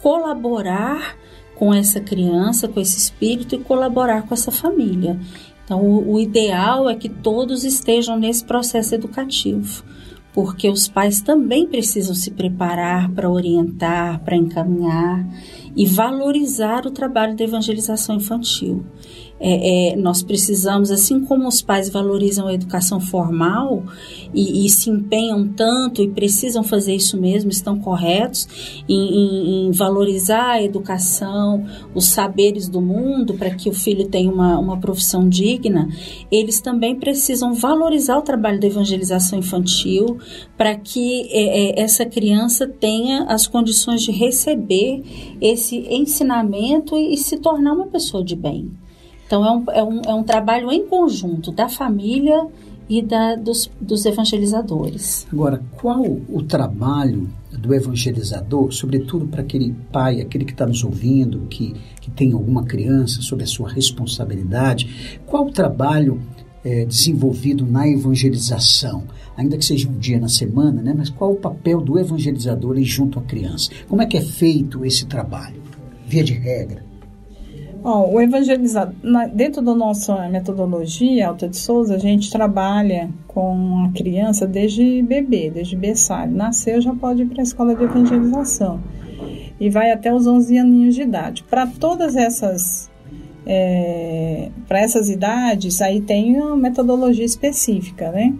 colaborar 0.00 1.16
com 1.62 1.72
essa 1.72 2.00
criança, 2.00 2.66
com 2.66 2.80
esse 2.80 2.98
espírito 2.98 3.54
e 3.54 3.58
colaborar 3.58 4.22
com 4.22 4.34
essa 4.34 4.50
família. 4.50 5.16
Então, 5.64 5.80
o, 5.80 6.14
o 6.14 6.20
ideal 6.20 6.90
é 6.90 6.96
que 6.96 7.08
todos 7.08 7.62
estejam 7.62 8.18
nesse 8.18 8.44
processo 8.44 8.96
educativo, 8.96 9.84
porque 10.32 10.68
os 10.68 10.88
pais 10.88 11.20
também 11.20 11.68
precisam 11.68 12.16
se 12.16 12.32
preparar 12.32 13.08
para 13.12 13.30
orientar, 13.30 14.18
para 14.24 14.34
encaminhar 14.34 15.24
e 15.76 15.86
valorizar 15.86 16.84
o 16.84 16.90
trabalho 16.90 17.36
da 17.36 17.44
evangelização 17.44 18.16
infantil 18.16 18.84
é, 19.44 19.92
é, 19.92 19.96
nós 19.96 20.22
precisamos, 20.22 20.92
assim 20.92 21.24
como 21.24 21.48
os 21.48 21.60
pais 21.60 21.90
valorizam 21.90 22.46
a 22.46 22.54
educação 22.54 23.00
formal 23.00 23.82
e, 24.32 24.64
e, 24.64 24.68
se 24.70 24.88
empenham 24.88 25.48
tanto 25.48 26.00
e 26.00 26.08
precisam 26.08 26.62
fazer 26.62 26.94
isso 26.94 27.20
mesmo, 27.20 27.50
estão 27.50 27.76
corretos 27.76 28.46
em, 28.88 28.94
em, 28.94 29.66
em 29.66 29.70
valorizar 29.72 30.52
a 30.52 30.62
educação, 30.62 31.66
os 31.92 32.06
saberes 32.06 32.68
do 32.68 32.80
mundo 32.80 33.34
para 33.34 33.50
que 33.50 33.68
o 33.68 33.72
filho 33.72 34.06
tenha 34.06 34.30
uma, 34.30 34.58
uma 34.60 34.78
profissão 34.78 35.28
digna, 35.28 35.88
eles 36.30 36.60
também 36.60 36.94
precisam 36.94 37.52
valorizar 37.52 38.18
o 38.18 38.22
trabalho 38.22 38.60
da 38.60 38.68
evangelização 38.68 39.40
infantil 39.40 40.18
para 40.56 40.76
que 40.76 41.28
é, 41.32 41.80
é 41.80 41.82
essa 41.82 42.06
criança 42.06 42.68
tenha 42.68 43.24
as 43.24 43.48
condições 43.48 44.02
de 44.02 44.12
receber 44.12 45.02
esse 45.40 45.78
ensinamento 45.90 46.96
e, 46.96 47.14
e 47.14 47.16
se 47.16 47.38
tornar 47.38 47.72
uma 47.72 47.88
pessoa 47.88 48.22
de 48.22 48.36
bem. 48.36 48.70
Então, 49.32 49.46
é 49.46 49.50
um, 49.50 49.64
é 49.70 49.82
um, 49.82 50.00
é 50.10 50.14
um 50.14 50.22
trabalho 50.22 50.70
em 50.70 50.86
conjunto 50.86 51.50
da 51.50 51.66
família 51.66 52.46
e 52.86 53.00
da, 53.00 53.34
dos, 53.34 53.70
dos 53.80 54.04
evangelizadores. 54.04 55.26
Agora, 55.32 55.62
qual 55.80 56.02
o 56.02 56.42
trabalho 56.42 57.30
do 57.50 57.72
evangelizador, 57.72 58.70
sobretudo 58.72 59.26
para 59.26 59.40
aquele 59.40 59.74
pai, 59.90 60.20
aquele 60.20 60.44
que 60.44 60.52
está 60.52 60.66
nos 60.66 60.84
ouvindo, 60.84 61.46
que, 61.48 61.74
que 61.98 62.10
tem 62.10 62.34
alguma 62.34 62.64
criança, 62.64 63.22
sob 63.22 63.42
a 63.42 63.46
sua 63.46 63.70
responsabilidade, 63.70 65.18
qual 65.24 65.46
o 65.46 65.50
trabalho 65.50 66.20
é, 66.62 66.84
desenvolvido 66.84 67.64
na 67.64 67.88
evangelização, 67.88 69.04
ainda 69.34 69.56
que 69.56 69.64
seja 69.64 69.88
um 69.88 69.96
dia 69.96 70.20
na 70.20 70.28
semana, 70.28 70.82
né? 70.82 70.92
mas 70.94 71.08
qual 71.08 71.32
o 71.32 71.36
papel 71.36 71.80
do 71.80 71.98
evangelizador 71.98 72.76
junto 72.82 73.18
à 73.18 73.22
criança? 73.22 73.70
Como 73.88 74.02
é 74.02 74.06
que 74.06 74.18
é 74.18 74.22
feito 74.22 74.84
esse 74.84 75.06
trabalho, 75.06 75.62
via 76.06 76.22
de 76.22 76.34
regra? 76.34 76.91
O 77.84 78.20
evangelizador, 78.20 78.94
dentro 79.34 79.60
da 79.60 79.74
nossa 79.74 80.28
metodologia 80.28 81.28
Alta 81.28 81.48
de 81.48 81.56
Souza, 81.56 81.96
a 81.96 81.98
gente 81.98 82.30
trabalha 82.30 83.10
com 83.26 83.86
a 83.86 83.92
criança 83.96 84.46
desde 84.46 85.02
bebê, 85.02 85.50
desde 85.50 85.76
berçário. 85.76 86.32
Nasceu, 86.32 86.80
já 86.80 86.94
pode 86.94 87.22
ir 87.22 87.26
para 87.26 87.40
a 87.40 87.42
escola 87.42 87.74
de 87.74 87.82
evangelização. 87.82 88.80
E 89.58 89.68
vai 89.68 89.90
até 89.90 90.14
os 90.14 90.26
11 90.26 90.58
aninhos 90.58 90.94
de 90.94 91.02
idade. 91.02 91.42
Para 91.44 91.66
todas 91.66 92.16
essas 92.16 92.90
é, 93.46 94.50
para 94.68 94.80
essas 94.80 95.08
idades, 95.08 95.80
aí 95.80 96.00
tem 96.00 96.36
uma 96.36 96.56
metodologia 96.56 97.24
específica, 97.24 98.10
né? 98.10 98.32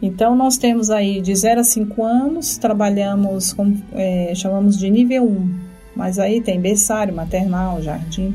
Então, 0.00 0.36
nós 0.36 0.58
temos 0.58 0.90
aí 0.90 1.22
de 1.22 1.34
0 1.34 1.60
a 1.60 1.64
5 1.64 2.04
anos, 2.04 2.58
trabalhamos, 2.58 3.54
com, 3.54 3.74
é, 3.92 4.32
chamamos 4.34 4.78
de 4.78 4.90
nível 4.90 5.24
1, 5.24 5.54
mas 5.96 6.18
aí 6.18 6.42
tem 6.42 6.60
berçário, 6.60 7.14
maternal, 7.14 7.80
jardim, 7.80 8.34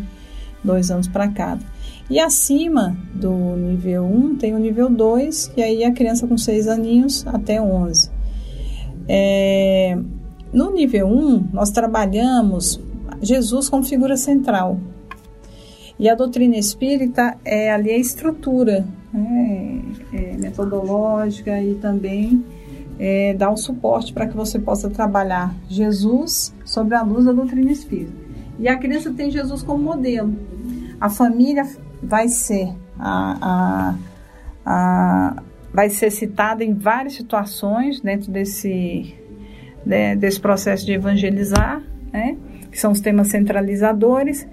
dois 0.64 0.92
anos 0.92 1.08
para 1.08 1.28
cada. 1.28 1.62
E 2.10 2.20
acima 2.20 2.98
do 3.14 3.56
nível 3.56 4.04
1 4.04 4.36
tem 4.36 4.54
o 4.54 4.60
nível 4.60 4.90
2, 4.90 5.48
que 5.48 5.62
aí 5.62 5.84
é 5.84 5.88
a 5.88 5.94
criança 5.94 6.28
com 6.28 6.38
6 6.38 6.68
aninhos 6.68 7.26
até 7.28 7.62
11. 7.62 8.12
É, 9.08 9.98
no 10.52 10.72
nível 10.72 11.08
1, 11.08 11.50
nós 11.54 11.72
trabalhamos 11.72 12.80
Jesus 13.22 13.70
como 13.70 13.84
figura 13.84 14.18
central. 14.18 14.80
E 15.98 16.10
a 16.10 16.16
doutrina 16.16 16.58
espírita 16.58 17.38
é 17.46 17.72
ali 17.72 17.92
a 17.92 17.98
estrutura 17.98 18.86
né, 19.14 19.82
é 20.14 20.38
metodológica 20.38 21.62
e 21.62 21.76
também 21.76 22.44
é, 23.00 23.34
dá 23.34 23.50
o 23.50 23.58
suporte 23.58 24.14
para 24.14 24.28
que 24.28 24.36
você 24.36 24.60
possa 24.60 24.90
trabalhar 24.90 25.56
Jesus 25.68 26.54
sobre 26.66 26.96
a 26.96 27.02
luz 27.02 27.26
da 27.26 27.32
doutrina 27.32 27.72
espírita. 27.72 28.21
E 28.62 28.68
a 28.68 28.78
criança 28.78 29.12
tem 29.12 29.32
Jesus 29.32 29.64
como 29.64 29.84
modelo. 29.84 30.34
a 31.00 31.10
família 31.10 31.68
vai 32.02 32.28
ser 32.28 32.72
a, 32.98 33.38
a, 33.42 33.96
a, 34.64 35.44
vai 35.74 35.90
ser 35.90 36.12
citada 36.12 36.64
em 36.64 36.76
várias 36.76 37.14
situações 37.14 38.00
dentro 38.00 38.32
desse, 38.32 39.16
né, 39.84 40.16
desse 40.16 40.40
processo 40.40 40.86
de 40.86 40.94
evangelizar, 40.94 41.82
né, 42.14 42.38
que 42.72 42.80
são 42.80 42.92
os 42.92 43.02
temas 43.02 43.30
centralizadores, 43.30 44.48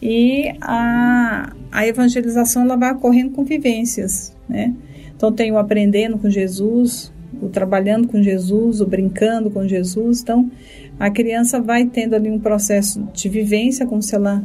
e 0.00 0.50
a, 0.62 1.52
a 1.70 1.86
evangelização 1.86 2.62
ela 2.62 2.76
vai 2.76 2.92
ocorrendo 2.92 3.32
com 3.32 3.44
vivências. 3.44 4.34
Né? 4.48 4.74
Então, 5.14 5.30
tem 5.30 5.52
o 5.52 5.58
aprendendo 5.58 6.16
com 6.16 6.30
Jesus, 6.30 7.12
o 7.42 7.48
trabalhando 7.50 8.08
com 8.08 8.22
Jesus, 8.22 8.80
o 8.80 8.86
brincando 8.86 9.50
com 9.50 9.68
Jesus. 9.68 10.22
Então, 10.22 10.50
a 11.00 11.10
criança 11.10 11.58
vai 11.58 11.86
tendo 11.86 12.14
ali 12.14 12.30
um 12.30 12.38
processo 12.38 13.02
de 13.14 13.26
vivência, 13.30 13.86
como 13.86 14.02
se 14.02 14.14
ela 14.14 14.44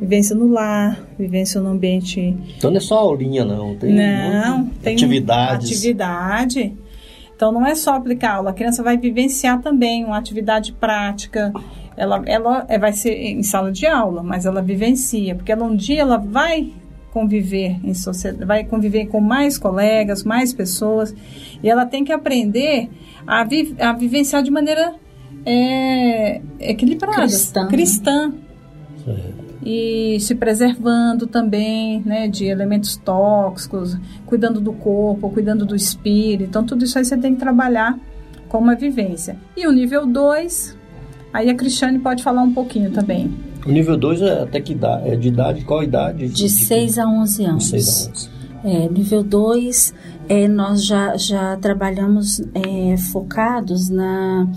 vivência 0.00 0.36
no 0.36 0.46
lar, 0.46 1.04
vivência 1.18 1.60
no 1.60 1.70
ambiente. 1.70 2.36
Então 2.56 2.70
não 2.70 2.76
é 2.76 2.80
só 2.80 2.98
aulinha, 2.98 3.44
não. 3.44 3.74
Tem 3.74 3.92
não, 3.92 4.66
tem 4.80 4.94
atividades. 4.94 5.72
atividade. 5.72 6.72
Então 7.34 7.50
não 7.50 7.66
é 7.66 7.74
só 7.74 7.96
aplicar 7.96 8.36
aula, 8.36 8.50
a 8.50 8.52
criança 8.52 8.80
vai 8.80 8.96
vivenciar 8.96 9.60
também 9.60 10.04
uma 10.04 10.16
atividade 10.16 10.72
prática. 10.72 11.52
Ela, 11.96 12.22
ela 12.26 12.64
é, 12.68 12.78
vai 12.78 12.92
ser 12.92 13.12
em 13.12 13.42
sala 13.42 13.72
de 13.72 13.84
aula, 13.84 14.22
mas 14.22 14.46
ela 14.46 14.62
vivencia, 14.62 15.34
porque 15.34 15.50
ela, 15.50 15.64
um 15.64 15.74
dia 15.74 16.02
ela 16.02 16.16
vai 16.16 16.72
conviver 17.12 17.76
em 17.82 17.92
sociedade, 17.92 18.44
vai 18.44 18.62
conviver 18.62 19.06
com 19.06 19.20
mais 19.20 19.58
colegas, 19.58 20.22
mais 20.22 20.52
pessoas, 20.52 21.12
e 21.60 21.68
ela 21.68 21.84
tem 21.84 22.04
que 22.04 22.12
aprender 22.12 22.88
a, 23.26 23.42
vi, 23.42 23.74
a 23.80 23.92
vivenciar 23.92 24.44
de 24.44 24.50
maneira 24.52 24.94
é, 25.44 26.40
equilibrada, 26.60 27.22
cristã. 27.22 27.66
cristã. 27.68 28.32
E 29.64 30.18
se 30.20 30.34
preservando 30.34 31.26
também, 31.26 32.02
né, 32.04 32.28
de 32.28 32.46
elementos 32.46 32.96
tóxicos, 32.96 33.96
cuidando 34.24 34.60
do 34.60 34.72
corpo, 34.72 35.30
cuidando 35.30 35.66
do 35.66 35.74
espírito. 35.74 36.48
Então, 36.48 36.64
tudo 36.64 36.84
isso 36.84 36.98
aí 36.98 37.04
você 37.04 37.16
tem 37.16 37.34
que 37.34 37.40
trabalhar 37.40 37.98
com 38.48 38.58
uma 38.58 38.74
vivência. 38.74 39.36
E 39.56 39.66
o 39.66 39.72
nível 39.72 40.06
2, 40.06 40.76
aí 41.32 41.50
a 41.50 41.54
Cristiane 41.54 41.98
pode 41.98 42.22
falar 42.22 42.42
um 42.42 42.52
pouquinho 42.52 42.90
também. 42.90 43.30
O 43.66 43.70
nível 43.70 43.96
2 43.96 44.22
é 44.22 44.42
até 44.42 44.60
que 44.60 44.72
idade? 44.72 45.10
É 45.10 45.16
de 45.16 45.28
idade? 45.28 45.64
Qual 45.64 45.82
idade? 45.82 46.28
De 46.28 46.48
6 46.48 46.98
a 46.98 47.06
11 47.06 47.44
anos. 47.44 47.64
De 47.64 47.82
6 47.82 48.06
a 48.06 48.10
11. 48.10 48.38
É, 48.64 48.88
nível 48.88 49.22
2, 49.22 49.94
é, 50.28 50.48
nós 50.48 50.84
já, 50.84 51.16
já 51.16 51.56
trabalhamos 51.56 52.40
é, 52.54 52.96
focados 52.96 53.88
na, 53.88 54.48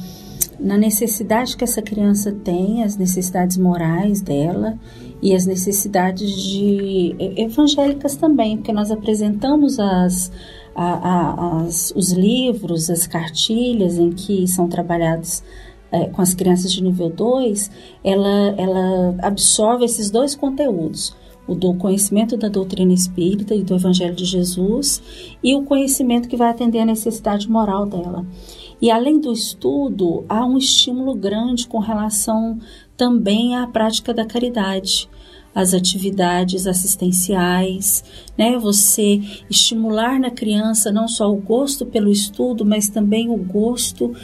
na 0.62 0.78
necessidade 0.78 1.58
que 1.58 1.64
essa 1.64 1.82
criança 1.82 2.32
tem, 2.32 2.84
as 2.84 2.96
necessidades 2.96 3.58
morais 3.58 4.22
dela 4.22 4.78
e 5.22 5.36
as 5.36 5.46
necessidades 5.46 6.32
de 6.32 7.16
evangélicas 7.36 8.16
também, 8.16 8.58
porque 8.58 8.72
nós 8.72 8.92
apresentamos 8.92 9.80
as, 9.80 10.32
a, 10.76 10.86
a, 10.86 11.62
as, 11.64 11.92
os 11.96 12.12
livros, 12.12 12.90
as 12.90 13.08
cartilhas 13.08 13.98
em 13.98 14.12
que 14.12 14.48
são 14.48 14.68
trabalhados 14.68 15.44
é, 15.92 16.06
com 16.06 16.22
as 16.22 16.34
crianças 16.34 16.72
de 16.72 16.82
nível 16.82 17.10
2, 17.10 17.72
ela, 18.04 18.56
ela 18.56 19.16
absorve 19.22 19.84
esses 19.84 20.12
dois 20.12 20.36
conteúdos 20.36 21.20
o 21.48 21.56
do 21.56 21.74
conhecimento 21.74 22.38
da 22.38 22.48
doutrina 22.48 22.94
espírita 22.94 23.54
e 23.54 23.64
do 23.64 23.76
Evangelho 23.76 24.16
de 24.16 24.24
Jesus 24.24 25.02
e 25.44 25.56
o 25.56 25.64
conhecimento 25.64 26.30
que 26.30 26.38
vai 26.38 26.50
atender 26.50 26.80
a 26.80 26.86
necessidade 26.86 27.50
moral 27.50 27.86
dela. 27.86 28.26
E 28.82 28.90
além 28.90 29.20
do 29.20 29.32
estudo, 29.32 30.26
há 30.28 30.44
um 30.44 30.58
estímulo 30.58 31.14
grande 31.14 31.68
com 31.68 31.78
relação 31.78 32.58
também 32.98 33.56
à 33.56 33.68
prática 33.68 34.14
da 34.14 34.26
caridade, 34.26 35.08
as 35.54 35.74
atividades 35.74 36.66
assistenciais, 36.66 38.04
né? 38.38 38.58
Você 38.58 39.22
estimular 39.50 40.20
na 40.20 40.32
criança 40.32 40.92
não 40.92 41.08
só 41.08 41.32
o 41.32 41.36
gosto 41.36 41.86
pelo 41.86 42.10
estudo, 42.10 42.66
mas 42.66 42.90
também 42.90 43.30
o 43.30 43.38
gosto 43.38 44.16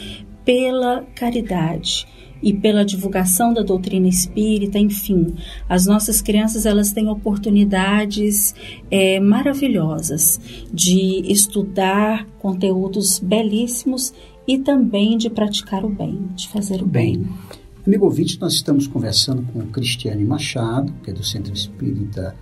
pela 0.44 1.02
caridade 1.14 2.06
e 2.42 2.52
pela 2.52 2.84
divulgação 2.84 3.52
da 3.52 3.62
doutrina 3.62 4.08
espírita, 4.08 4.78
enfim, 4.78 5.34
as 5.68 5.86
nossas 5.86 6.22
crianças 6.22 6.66
elas 6.66 6.92
têm 6.92 7.08
oportunidades 7.08 8.54
é, 8.90 9.18
maravilhosas 9.20 10.40
de 10.72 11.30
estudar 11.30 12.26
conteúdos 12.38 13.18
belíssimos 13.18 14.14
e 14.48 14.58
também 14.58 15.18
de 15.18 15.28
praticar 15.28 15.84
o 15.84 15.90
bem, 15.90 16.26
de 16.34 16.48
fazer 16.48 16.82
o 16.82 16.86
bem. 16.86 17.18
bem. 17.18 17.32
Amigo 17.86 18.06
ouvinte, 18.06 18.40
nós 18.40 18.54
estamos 18.54 18.86
conversando 18.86 19.42
com 19.52 19.60
Cristiane 19.66 20.24
Machado, 20.24 20.90
que 21.02 21.10
é 21.10 21.12
do 21.12 21.22
Centro 21.22 21.52
Espírita 21.52 22.34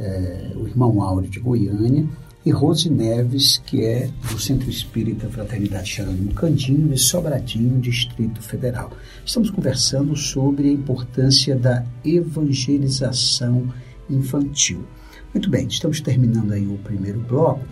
é, 0.00 0.52
o 0.56 0.66
Irmão 0.66 1.02
Áureo 1.02 1.28
de 1.28 1.38
Goiânia, 1.38 2.08
e 2.44 2.50
Rose 2.50 2.90
Neves, 2.90 3.58
que 3.64 3.84
é 3.84 4.10
do 4.30 4.38
Centro 4.38 4.68
Espírita 4.68 5.28
Fraternidade 5.28 5.92
Jerônimo 5.92 6.34
Candinho, 6.34 6.88
de 6.88 6.98
Sobradinho, 6.98 7.80
Distrito 7.80 8.42
Federal. 8.42 8.90
Estamos 9.24 9.50
conversando 9.50 10.16
sobre 10.16 10.68
a 10.68 10.72
importância 10.72 11.54
da 11.54 11.84
evangelização 12.04 13.68
infantil. 14.10 14.84
Muito 15.32 15.48
bem, 15.48 15.66
estamos 15.68 16.00
terminando 16.00 16.52
aí 16.52 16.66
o 16.66 16.78
primeiro 16.78 17.20
bloco. 17.20 17.64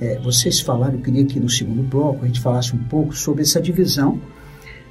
É, 0.00 0.18
vocês 0.20 0.60
falaram, 0.60 0.94
eu 0.94 1.00
queria 1.00 1.24
que 1.24 1.40
no 1.40 1.48
segundo 1.48 1.82
bloco 1.82 2.24
a 2.24 2.26
gente 2.26 2.40
falasse 2.40 2.74
um 2.74 2.84
pouco 2.84 3.16
sobre 3.16 3.42
essa 3.42 3.60
divisão 3.60 4.20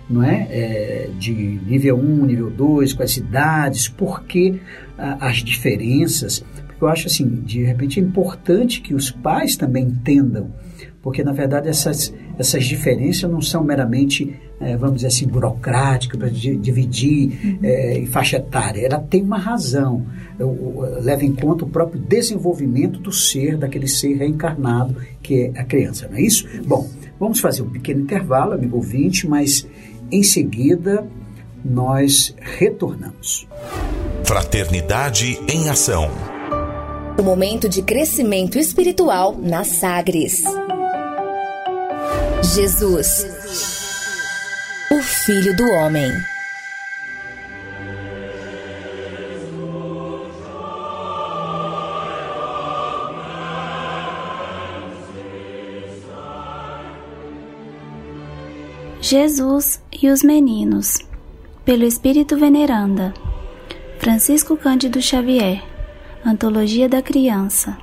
não 0.10 0.24
é? 0.24 0.48
é 0.50 1.10
de 1.18 1.34
nível 1.34 1.98
1, 1.98 2.26
nível 2.26 2.50
2, 2.50 2.94
com 2.94 3.04
as 3.04 3.18
idades, 3.18 3.88
por 3.88 4.24
que 4.24 4.60
as 4.98 5.38
diferenças, 5.38 6.44
eu 6.80 6.88
acho 6.88 7.08
assim, 7.08 7.28
de 7.42 7.64
repente 7.64 8.00
é 8.00 8.04
importante 8.04 8.82
que 8.82 8.94
os 8.94 9.12
pais 9.12 9.56
também 9.56 9.86
entendam, 9.86 10.52
porque 11.02 11.24
na 11.24 11.32
verdade 11.32 11.68
essas, 11.68 12.14
essas 12.38 12.66
diferenças 12.66 13.30
não 13.30 13.42
são 13.42 13.64
meramente, 13.64 14.36
é, 14.60 14.78
vamos 14.78 14.98
dizer 14.98 15.08
assim, 15.08 15.28
burocráticas 15.28 16.20
para 16.20 16.30
dividir 16.30 17.40
uhum. 17.44 17.60
é, 17.64 17.98
em 17.98 18.06
faixa 18.06 18.38
etária. 18.38 18.86
Ela 18.86 19.00
tem 19.00 19.24
uma 19.24 19.40
razão, 19.40 20.06
leva 21.02 21.26
em 21.26 21.34
conta 21.34 21.66
o 21.66 21.70
próprio 21.70 22.00
desenvolvimento 22.00 23.00
do 23.00 23.12
ser, 23.12 23.58
daquele 23.58 23.88
ser 23.88 24.18
reencarnado 24.18 24.96
que 25.22 25.52
é 25.56 25.60
a 25.60 25.64
criança, 25.64 26.08
não 26.08 26.18
é 26.18 26.22
isso? 26.22 26.48
Bom, 26.66 26.88
vamos 27.20 27.40
fazer 27.40 27.64
um 27.64 27.70
pequeno 27.70 28.02
intervalo, 28.02 28.54
amigo 28.54 28.78
ouvinte, 28.78 29.28
mas 29.28 29.68
em 30.12 30.24
seguida 30.24 31.06
nós 31.66 32.36
retornamos. 32.40 33.48
Fraternidade 34.24 35.40
em 35.52 35.70
Ação. 35.70 36.10
O 37.20 37.24
momento 37.24 37.68
de 37.68 37.82
crescimento 37.82 38.60
espiritual 38.60 39.36
na 39.38 39.64
Sagres. 39.64 40.44
Jesus, 42.54 43.26
o 44.92 45.02
Filho 45.02 45.56
do 45.56 45.64
Homem. 45.72 46.12
Jesus 59.02 59.82
e 60.02 60.10
os 60.10 60.24
Meninos, 60.24 60.98
pelo 61.64 61.84
Espírito 61.84 62.38
Veneranda, 62.38 63.14
Francisco 64.00 64.58
Cândido 64.58 65.02
Xavier. 65.02 65.64
Antologia 66.26 66.90
da 66.90 67.02
Criança 67.02 67.78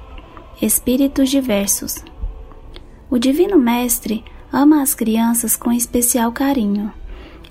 Espíritos 0.60 1.30
Diversos 1.30 2.04
O 3.08 3.18
Divino 3.18 3.58
Mestre 3.58 4.22
ama 4.54 4.80
as 4.80 4.94
crianças 4.94 5.56
com 5.56 5.72
especial 5.72 6.30
carinho. 6.30 6.92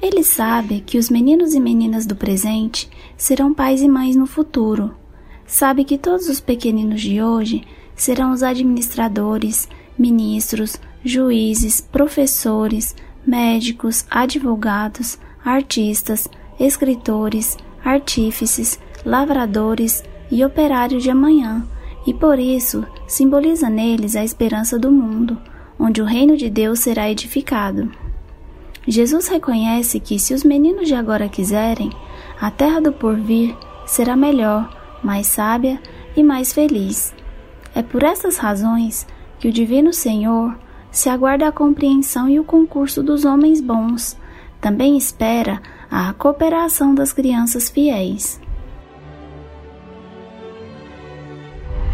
Ele 0.01 0.23
sabe 0.23 0.79
que 0.79 0.97
os 0.97 1.09
meninos 1.09 1.53
e 1.53 1.59
meninas 1.59 2.05
do 2.05 2.15
presente 2.15 2.89
serão 3.17 3.53
pais 3.53 3.81
e 3.81 3.87
mães 3.89 4.15
no 4.15 4.25
futuro. 4.25 4.95
Sabe 5.45 5.83
que 5.83 5.97
todos 5.97 6.29
os 6.29 6.39
pequeninos 6.39 7.01
de 7.01 7.21
hoje 7.21 7.63
serão 7.93 8.31
os 8.31 8.41
administradores, 8.41 9.67
ministros, 9.99 10.77
juízes, 11.03 11.81
professores, 11.81 12.95
médicos, 13.27 14.05
advogados, 14.09 15.19
artistas, 15.43 16.27
escritores, 16.59 17.57
artífices, 17.83 18.79
lavradores, 19.05 20.03
e 20.33 20.43
operário 20.43 20.99
de 20.99 21.11
amanhã, 21.11 21.63
e 22.07 22.13
por 22.13 22.39
isso 22.39 22.83
simboliza 23.07 23.69
neles 23.69 24.15
a 24.15 24.23
esperança 24.23 24.79
do 24.79 24.91
mundo, 24.91 25.37
onde 25.83 26.01
o 26.01 26.05
reino 26.05 26.37
de 26.37 26.49
Deus 26.49 26.79
será 26.79 27.11
edificado. 27.11 27.91
Jesus 28.87 29.27
reconhece 29.27 29.99
que, 29.99 30.17
se 30.17 30.33
os 30.33 30.41
meninos 30.41 30.87
de 30.87 30.95
agora 30.95 31.27
quiserem, 31.27 31.89
a 32.39 32.49
terra 32.49 32.79
do 32.79 32.93
porvir 32.93 33.53
será 33.85 34.15
melhor, 34.15 34.69
mais 35.03 35.27
sábia 35.27 35.81
e 36.15 36.23
mais 36.23 36.53
feliz. 36.53 37.13
É 37.75 37.83
por 37.83 38.01
essas 38.01 38.37
razões 38.37 39.05
que 39.37 39.49
o 39.49 39.51
Divino 39.51 39.91
Senhor 39.91 40.57
se 40.89 41.09
aguarda 41.09 41.49
a 41.49 41.51
compreensão 41.51 42.29
e 42.29 42.39
o 42.39 42.45
concurso 42.45 43.03
dos 43.03 43.25
homens 43.25 43.59
bons, 43.59 44.17
também 44.61 44.97
espera 44.97 45.61
a 45.91 46.13
cooperação 46.13 46.95
das 46.95 47.11
crianças 47.11 47.69
fiéis. 47.69 48.39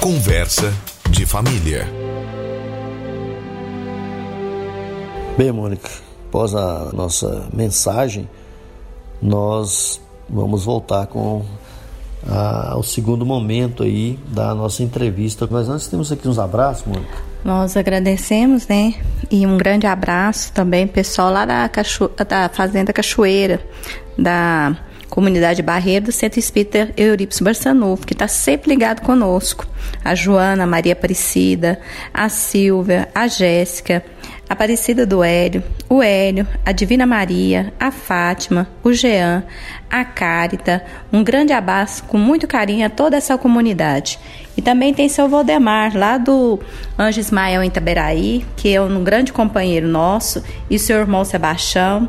Conversa 0.00 0.72
de 1.10 1.26
família. 1.26 1.86
Bem, 5.36 5.52
Mônica, 5.52 5.90
após 6.26 6.54
a 6.54 6.90
nossa 6.94 7.46
mensagem, 7.52 8.26
nós 9.20 10.00
vamos 10.26 10.64
voltar 10.64 11.06
com 11.06 11.44
a, 12.26 12.78
o 12.78 12.82
segundo 12.82 13.26
momento 13.26 13.82
aí 13.82 14.18
da 14.28 14.54
nossa 14.54 14.82
entrevista. 14.82 15.46
Mas 15.50 15.68
antes 15.68 15.86
temos 15.86 16.10
aqui 16.10 16.26
uns 16.26 16.38
abraços, 16.38 16.86
Mônica. 16.86 17.18
Nós 17.44 17.76
agradecemos, 17.76 18.66
né? 18.66 18.94
E 19.30 19.46
um 19.46 19.58
grande 19.58 19.86
abraço 19.86 20.50
também, 20.54 20.86
pessoal 20.86 21.30
lá 21.30 21.44
da, 21.44 21.68
Cacho... 21.68 22.10
da 22.26 22.48
Fazenda 22.48 22.90
Cachoeira, 22.90 23.60
da 24.16 24.78
Comunidade 25.10 25.60
Barreiro 25.60 26.06
do 26.06 26.12
Centro 26.12 26.38
Espírita 26.38 26.92
Eurípides 26.96 27.40
Barçanufo, 27.40 28.06
que 28.06 28.12
está 28.12 28.28
sempre 28.28 28.70
ligado 28.70 29.02
conosco. 29.02 29.66
A 30.04 30.14
Joana, 30.14 30.62
a 30.62 30.66
Maria 30.66 30.92
Aparecida, 30.92 31.80
a 32.14 32.28
Silvia, 32.28 33.08
a 33.12 33.26
Jéssica, 33.26 34.04
a 34.48 34.52
Aparecida 34.52 35.04
do 35.04 35.22
Hélio, 35.22 35.64
o 35.88 36.00
Hélio, 36.00 36.46
a 36.64 36.70
Divina 36.70 37.06
Maria, 37.06 37.72
a 37.78 37.90
Fátima, 37.90 38.68
o 38.84 38.92
Jean, 38.92 39.42
a 39.90 40.04
Cárita. 40.04 40.84
Um 41.12 41.24
grande 41.24 41.52
abraço 41.52 42.04
com 42.04 42.16
muito 42.16 42.46
carinho 42.46 42.86
a 42.86 42.90
toda 42.90 43.16
essa 43.16 43.36
comunidade. 43.36 44.18
E 44.56 44.62
também 44.62 44.92
tem 44.94 45.08
seu 45.08 45.28
Valdemar, 45.28 45.96
lá 45.96 46.18
do 46.18 46.60
Anjo 46.98 47.18
Ismael 47.18 47.62
em 47.62 47.68
Itaberaí, 47.68 48.44
que 48.56 48.74
é 48.74 48.80
um 48.80 49.02
grande 49.02 49.32
companheiro 49.32 49.88
nosso, 49.88 50.42
e 50.68 50.78
seu 50.78 50.98
irmão 50.98 51.24
Sebastião 51.24 52.08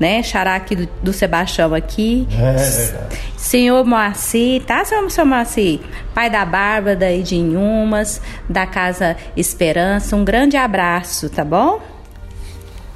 né? 0.00 0.22
Xará 0.22 0.56
aqui 0.56 0.74
do, 0.74 0.88
do 1.02 1.12
Sebastião 1.12 1.74
aqui. 1.74 2.26
É 2.32 2.52
verdade. 2.54 3.18
Senhor 3.36 3.84
Moacir, 3.84 4.64
tá, 4.64 4.82
senhor, 4.84 5.08
senhor 5.10 5.26
Moacir? 5.26 5.80
Pai 6.14 6.30
da 6.30 6.44
Bárbara 6.44 7.12
e 7.12 7.22
de 7.22 7.36
Inhumas, 7.36 8.20
da 8.48 8.66
Casa 8.66 9.16
Esperança. 9.36 10.16
Um 10.16 10.24
grande 10.24 10.56
abraço, 10.56 11.28
tá 11.28 11.44
bom? 11.44 11.80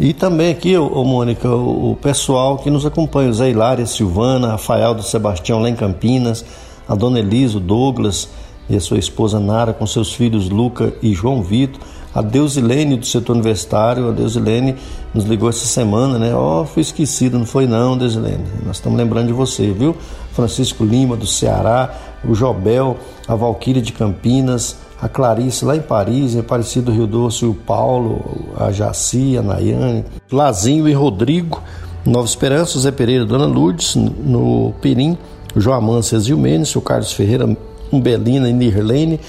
E 0.00 0.12
também 0.12 0.50
aqui, 0.50 0.76
ô, 0.76 1.04
Mônica, 1.04 1.48
o, 1.48 1.92
o, 1.92 1.96
pessoal 1.96 2.58
que 2.58 2.70
nos 2.70 2.84
acompanha, 2.84 3.30
o 3.30 3.34
Zé 3.34 3.50
Hilária, 3.50 3.86
Silvana, 3.86 4.48
Rafael 4.48 4.94
do 4.94 5.02
Sebastião 5.02 5.60
lá 5.60 5.68
em 5.68 5.76
Campinas, 5.76 6.44
a 6.88 6.94
dona 6.94 7.20
Elisa, 7.20 7.58
o 7.58 7.60
Douglas 7.60 8.28
e 8.68 8.76
a 8.76 8.80
sua 8.80 8.98
esposa 8.98 9.38
Nara 9.38 9.72
com 9.72 9.86
seus 9.86 10.12
filhos 10.12 10.48
Luca 10.48 10.94
e 11.02 11.12
João 11.12 11.42
Vitor 11.42 11.80
a 12.14 12.22
Deusilene 12.22 12.96
do 12.96 13.04
setor 13.04 13.32
universitário, 13.32 14.08
a 14.08 14.12
Deusilene 14.12 14.76
nos 15.12 15.24
ligou 15.24 15.48
essa 15.48 15.66
semana, 15.66 16.18
né? 16.18 16.32
Ó, 16.32 16.62
oh, 16.62 16.64
fui 16.64 16.82
esquecido, 16.82 17.38
não 17.38 17.44
foi 17.44 17.66
não, 17.66 17.98
Deusilene. 17.98 18.44
Nós 18.64 18.76
estamos 18.76 18.96
lembrando 18.96 19.26
de 19.26 19.32
você, 19.32 19.72
viu? 19.72 19.96
Francisco 20.32 20.84
Lima 20.84 21.16
do 21.16 21.26
Ceará, 21.26 21.92
o 22.24 22.34
Jobel, 22.34 22.96
a 23.26 23.34
Valquíria 23.34 23.82
de 23.82 23.92
Campinas, 23.92 24.76
a 25.02 25.08
Clarice 25.08 25.64
lá 25.64 25.76
em 25.76 25.82
Paris, 25.82 26.36
a 26.36 26.40
Aparecido 26.40 26.92
Rio 26.92 27.06
Doce, 27.06 27.44
o 27.44 27.52
Paulo, 27.52 28.20
a 28.56 28.70
Jaci, 28.70 29.36
a 29.36 29.42
Nayane, 29.42 30.04
Lazinho 30.30 30.88
e 30.88 30.92
Rodrigo, 30.92 31.60
Nova 32.06 32.26
Esperança, 32.26 32.78
o 32.78 32.80
Zé 32.80 32.92
Pereira, 32.92 33.24
Dona 33.24 33.46
Lourdes, 33.46 33.96
no 33.96 34.72
Perim, 34.80 35.18
o 35.54 35.60
João 35.60 35.76
Amância 35.76 36.18
Zilmenes, 36.18 36.74
o 36.76 36.80
Carlos 36.80 37.12
Ferreira, 37.12 37.56
Umbelina 37.92 38.48
e 38.48 38.52
Nirlene, 38.52 39.20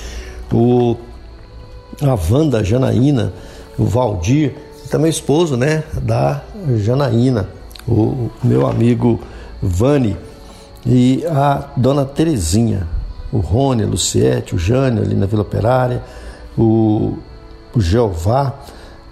o 0.53 0.95
a 2.01 2.17
Wanda 2.31 2.63
Janaína, 2.63 3.33
o 3.77 3.85
Valdir, 3.85 4.55
também 4.89 5.09
esposo 5.09 5.57
né, 5.57 5.83
da 6.01 6.41
Janaína, 6.77 7.49
o 7.87 8.29
meu 8.43 8.67
amigo 8.67 9.19
Vani, 9.61 10.17
e 10.85 11.25
a 11.25 11.69
dona 11.75 12.05
Terezinha, 12.05 12.87
o 13.31 13.39
Rony, 13.39 13.83
a 13.83 13.87
Luciete, 13.87 14.55
o 14.55 14.57
Jânio 14.57 15.03
ali 15.03 15.15
na 15.15 15.25
Vila 15.25 15.41
Operária, 15.41 16.03
o, 16.57 17.17
o 17.75 17.81
Jeová, 17.81 18.53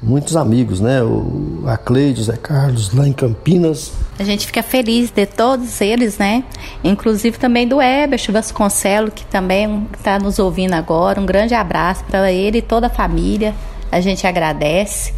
muitos 0.03 0.35
amigos, 0.35 0.79
né? 0.79 1.01
O, 1.01 1.63
a 1.65 1.77
Cleide, 1.77 2.21
o 2.21 2.23
Zé 2.23 2.37
Carlos, 2.37 2.93
lá 2.93 3.07
em 3.07 3.13
Campinas. 3.13 3.91
A 4.19 4.23
gente 4.23 4.45
fica 4.45 4.61
feliz 4.61 5.09
de 5.09 5.25
todos 5.25 5.81
eles, 5.81 6.17
né? 6.17 6.43
Inclusive 6.83 7.37
também 7.37 7.67
do 7.67 7.81
Ebert 7.81 8.31
Vasconcelo, 8.31 9.09
que 9.09 9.25
também 9.25 9.87
está 9.97 10.19
nos 10.19 10.39
ouvindo 10.39 10.73
agora. 10.73 11.19
Um 11.19 11.25
grande 11.25 11.53
abraço 11.53 12.03
para 12.05 12.31
ele 12.31 12.59
e 12.59 12.61
toda 12.61 12.87
a 12.87 12.89
família. 12.89 13.55
A 13.91 14.01
gente 14.01 14.27
agradece. 14.27 15.13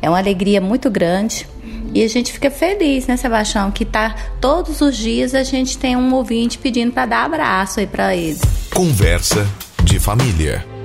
É 0.00 0.08
uma 0.08 0.18
alegria 0.18 0.60
muito 0.60 0.88
grande. 0.90 1.46
E 1.94 2.02
a 2.02 2.08
gente 2.08 2.32
fica 2.32 2.50
feliz, 2.50 3.06
né, 3.06 3.16
Sebastião? 3.16 3.70
Que 3.70 3.84
tá 3.84 4.14
todos 4.40 4.80
os 4.80 4.96
dias 4.96 5.34
a 5.34 5.42
gente 5.42 5.76
tem 5.78 5.96
um 5.96 6.14
ouvinte 6.14 6.58
pedindo 6.58 6.92
para 6.92 7.06
dar 7.06 7.24
abraço 7.24 7.80
aí 7.80 7.86
para 7.86 8.14
ele. 8.14 8.38
Conversa 8.72 9.46
de 9.82 9.98
família. 9.98 10.77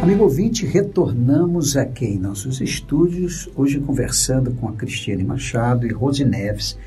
Amigo 0.00 0.22
ouvinte, 0.22 0.64
retornamos 0.64 1.76
aqui 1.76 2.04
em 2.04 2.18
nossos 2.20 2.60
estúdios, 2.60 3.48
hoje 3.56 3.80
conversando 3.80 4.52
com 4.52 4.68
a 4.68 4.72
Cristiane 4.72 5.24
Machado 5.24 5.88
e 5.88 5.92
Rose 5.92 6.24
Neves, 6.24 6.78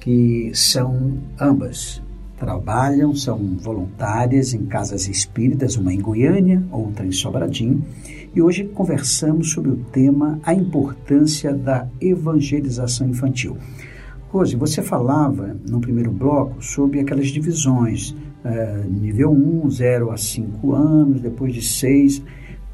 que 0.00 0.50
são 0.52 1.18
ambas, 1.40 2.02
trabalham, 2.36 3.14
são 3.14 3.38
voluntárias 3.56 4.52
em 4.52 4.66
casas 4.66 5.06
espíritas, 5.06 5.76
uma 5.76 5.94
em 5.94 6.00
Goiânia, 6.00 6.60
outra 6.72 7.06
em 7.06 7.12
Sobradinho, 7.12 7.84
e 8.34 8.42
hoje 8.42 8.64
conversamos 8.64 9.52
sobre 9.52 9.70
o 9.70 9.76
tema 9.76 10.40
a 10.42 10.52
importância 10.52 11.54
da 11.54 11.86
evangelização 12.00 13.08
infantil. 13.08 13.56
Rose, 14.28 14.56
você 14.56 14.82
falava 14.82 15.56
no 15.68 15.80
primeiro 15.80 16.10
bloco 16.10 16.60
sobre 16.64 16.98
aquelas 16.98 17.28
divisões 17.28 18.12
é, 18.44 18.82
nível 18.88 19.30
1, 19.30 19.70
0 19.70 20.10
a 20.10 20.16
5 20.16 20.72
anos, 20.74 21.20
depois 21.20 21.54
de 21.54 21.62
6. 21.62 22.22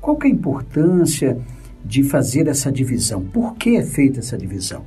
Qual 0.01 0.17
que 0.17 0.27
é 0.27 0.31
a 0.31 0.35
importância 0.35 1.39
de 1.85 2.03
fazer 2.03 2.47
essa 2.47 2.71
divisão? 2.71 3.23
Por 3.23 3.55
que 3.57 3.77
é 3.77 3.83
feita 3.83 4.21
essa 4.21 4.37
divisão? 4.37 4.85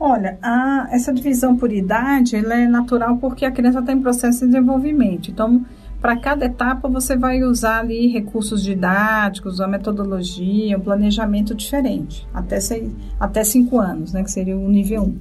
Olha, 0.00 0.38
a, 0.40 0.88
essa 0.92 1.12
divisão 1.12 1.56
por 1.56 1.72
idade 1.72 2.36
ela 2.36 2.54
é 2.54 2.68
natural 2.68 3.16
porque 3.16 3.44
a 3.44 3.50
criança 3.50 3.80
está 3.80 3.92
em 3.92 4.00
processo 4.00 4.40
de 4.40 4.52
desenvolvimento. 4.52 5.30
Então, 5.30 5.64
para 6.00 6.16
cada 6.16 6.46
etapa, 6.46 6.88
você 6.88 7.16
vai 7.16 7.42
usar 7.42 7.80
ali 7.80 8.06
recursos 8.06 8.62
didáticos, 8.62 9.58
uma 9.58 9.66
metodologia, 9.66 10.78
um 10.78 10.80
planejamento 10.80 11.52
diferente, 11.52 12.26
até, 12.32 12.60
seis, 12.60 12.92
até 13.18 13.42
cinco 13.42 13.80
anos, 13.80 14.12
né, 14.12 14.22
que 14.22 14.30
seria 14.30 14.56
o 14.56 14.68
nível 14.68 15.02
1. 15.02 15.18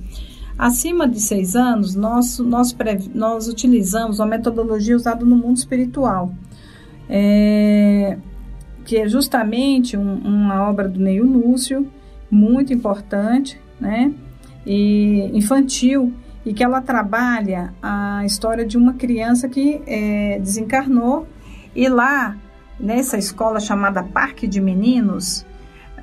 Acima 0.57 1.07
de 1.07 1.19
seis 1.19 1.55
anos, 1.55 1.93
nós, 1.93 2.39
nós, 2.39 2.75
nós 3.13 3.47
utilizamos 3.47 4.19
uma 4.19 4.25
metodologia 4.25 4.95
usada 4.95 5.23
no 5.23 5.35
mundo 5.35 5.57
espiritual, 5.57 6.33
é, 7.07 8.17
que 8.83 8.97
é 8.97 9.07
justamente 9.07 9.95
um, 9.95 10.15
uma 10.15 10.67
obra 10.67 10.89
do 10.89 10.99
Neil 10.99 11.25
Lúcio, 11.25 11.87
muito 12.29 12.73
importante, 12.73 13.59
né? 13.79 14.11
E 14.65 15.29
infantil, 15.33 16.11
e 16.43 16.53
que 16.53 16.63
ela 16.63 16.81
trabalha 16.81 17.73
a 17.81 18.25
história 18.25 18.65
de 18.65 18.77
uma 18.77 18.93
criança 18.93 19.47
que 19.47 19.81
é, 19.85 20.39
desencarnou 20.39 21.27
e 21.75 21.87
lá 21.87 22.35
nessa 22.79 23.17
escola 23.17 23.59
chamada 23.59 24.01
Parque 24.01 24.47
de 24.47 24.59
Meninos 24.59 25.45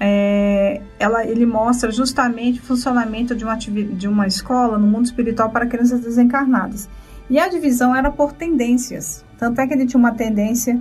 é, 0.06 0.82
ela, 0.98 1.24
ele 1.24 1.46
mostra 1.46 1.90
justamente 1.90 2.60
o 2.60 2.62
funcionamento 2.62 3.34
de 3.34 3.42
uma, 3.42 3.56
de 3.56 4.06
uma 4.06 4.26
escola 4.26 4.78
no 4.78 4.86
mundo 4.86 5.06
espiritual 5.06 5.48
para 5.48 5.66
crianças 5.66 6.00
desencarnadas. 6.00 6.90
E 7.30 7.38
a 7.38 7.48
divisão 7.48 7.96
era 7.96 8.10
por 8.10 8.34
tendências. 8.34 9.24
Tanto 9.38 9.60
é 9.62 9.66
que 9.66 9.72
ele 9.72 9.86
tinha 9.86 9.98
uma 9.98 10.12
tendência 10.12 10.78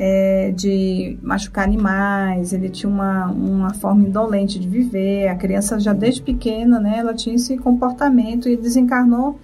é, 0.00 0.50
de 0.50 1.16
machucar 1.22 1.64
animais, 1.64 2.52
ele 2.52 2.68
tinha 2.68 2.90
uma, 2.90 3.26
uma 3.26 3.72
forma 3.74 4.02
indolente 4.02 4.58
de 4.58 4.68
viver. 4.68 5.28
A 5.28 5.36
criança 5.36 5.78
já 5.78 5.92
desde 5.92 6.20
pequena, 6.20 6.80
né, 6.80 6.96
ela 6.98 7.14
tinha 7.14 7.36
esse 7.36 7.56
comportamento 7.56 8.48
e 8.48 8.56
desencarnou 8.56 9.38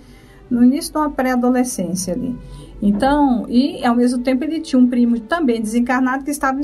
no 0.50 0.64
início 0.64 0.90
de 0.92 0.98
uma 0.98 1.10
pré-adolescência 1.10 2.12
ali. 2.12 2.36
Então, 2.82 3.44
e 3.46 3.84
ao 3.84 3.94
mesmo 3.94 4.22
tempo 4.22 4.42
ele 4.42 4.60
tinha 4.60 4.80
um 4.80 4.88
primo 4.88 5.20
também 5.20 5.60
desencarnado 5.60 6.24
que 6.24 6.30
estava 6.30 6.58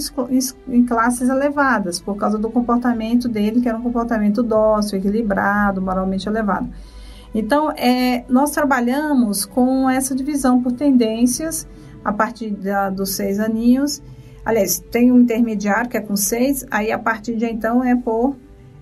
em, 0.69 0.85
classes 0.85 1.29
elevadas, 1.29 2.01
por 2.01 2.17
causa 2.17 2.39
do 2.39 2.49
comportamento 2.49 3.29
dele, 3.29 3.61
que 3.61 3.69
era 3.69 3.77
um 3.77 3.83
comportamento 3.83 4.43
dócil, 4.43 4.99
equilibrado, 4.99 5.83
moralmente 5.83 6.27
elevado. 6.27 6.71
Então, 7.35 7.71
é, 7.73 8.25
nós 8.31 8.51
trabalhamos 8.51 9.45
com 9.45 9.91
essa 9.91 10.14
divisão 10.14 10.62
por 10.62 10.73
tendências 10.73 11.69
a 12.03 12.12
partir 12.12 12.51
da, 12.51 12.89
dos 12.89 13.11
seis 13.11 13.39
aninhos. 13.39 14.03
Aliás, 14.43 14.79
tem 14.79 15.12
um 15.12 15.21
intermediário 15.21 15.91
que 15.91 15.99
é 15.99 16.01
com 16.01 16.17
seis, 16.17 16.64
aí 16.71 16.91
a 16.91 16.99
partir 16.99 17.37
de 17.37 17.45
então 17.45 17.85
é 17.85 17.95
por 17.95 18.37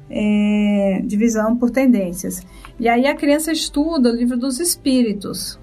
é, 0.09 1.03
divisão 1.05 1.57
por 1.57 1.70
tendências. 1.70 2.47
E 2.78 2.89
aí 2.89 3.07
a 3.07 3.14
criança 3.16 3.51
estuda 3.51 4.11
o 4.11 4.14
livro 4.14 4.37
dos 4.37 4.61
espíritos, 4.61 5.59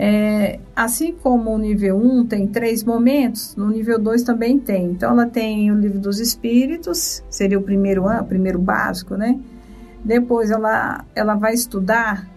é, 0.00 0.60
assim 0.76 1.12
como 1.12 1.50
o 1.50 1.58
nível 1.58 1.96
1 1.96 2.26
tem 2.26 2.46
três 2.46 2.84
momentos, 2.84 3.56
no 3.56 3.68
nível 3.68 3.98
2 3.98 4.22
também 4.22 4.56
tem. 4.56 4.92
Então, 4.92 5.10
ela 5.10 5.26
tem 5.26 5.72
o 5.72 5.74
livro 5.74 5.98
dos 5.98 6.20
espíritos, 6.20 7.24
seria 7.28 7.58
o 7.58 7.62
primeiro 7.62 8.06
ano, 8.06 8.24
primeiro 8.24 8.60
básico, 8.60 9.16
né? 9.16 9.40
Depois, 10.04 10.52
ela, 10.52 11.04
ela 11.16 11.34
vai 11.34 11.52
estudar, 11.52 12.30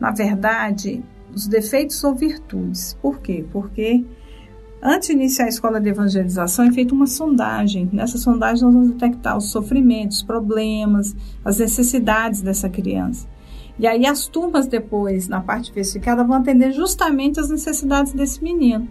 na 0.00 0.10
verdade, 0.10 1.04
os 1.32 1.46
defeitos 1.46 2.02
ou 2.02 2.16
virtudes. 2.16 2.98
Por 3.00 3.20
quê? 3.20 3.44
Porque 3.52 4.04
antes 4.82 5.06
de 5.06 5.14
iniciar 5.14 5.44
a 5.44 5.48
escola 5.48 5.80
de 5.80 5.90
evangelização 5.90 6.64
é 6.64 6.72
feita 6.72 6.92
uma 6.92 7.06
sondagem. 7.06 7.88
Nessa 7.92 8.18
sondagem, 8.18 8.64
nós 8.64 8.74
vamos 8.74 8.90
detectar 8.90 9.38
os 9.38 9.52
sofrimentos, 9.52 10.16
os 10.16 10.22
problemas, 10.24 11.14
as 11.44 11.58
necessidades 11.58 12.42
dessa 12.42 12.68
criança. 12.68 13.24
E 13.78 13.86
aí 13.86 14.06
as 14.06 14.26
turmas 14.26 14.66
depois, 14.66 15.28
na 15.28 15.40
parte 15.40 15.64
especificada, 15.64 16.24
vão 16.24 16.36
atender 16.36 16.72
justamente 16.72 17.40
as 17.40 17.50
necessidades 17.50 18.12
desse 18.12 18.42
menino. 18.42 18.88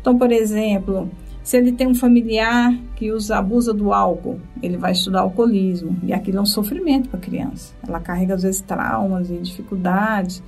Então, 0.00 0.18
por 0.18 0.32
exemplo, 0.32 1.10
se 1.42 1.56
ele 1.56 1.72
tem 1.72 1.86
um 1.86 1.94
familiar 1.94 2.76
que 2.96 3.10
usa, 3.10 3.38
abusa 3.38 3.72
do 3.72 3.92
álcool, 3.92 4.40
ele 4.62 4.76
vai 4.76 4.92
estudar 4.92 5.20
alcoolismo. 5.20 5.96
E 6.02 6.12
aquilo 6.12 6.38
é 6.38 6.40
um 6.40 6.46
sofrimento 6.46 7.08
para 7.08 7.18
a 7.18 7.22
criança. 7.22 7.74
Ela 7.86 8.00
carrega, 8.00 8.34
às 8.34 8.42
vezes, 8.42 8.60
traumas 8.60 9.30
e 9.30 9.38
dificuldades 9.38 10.42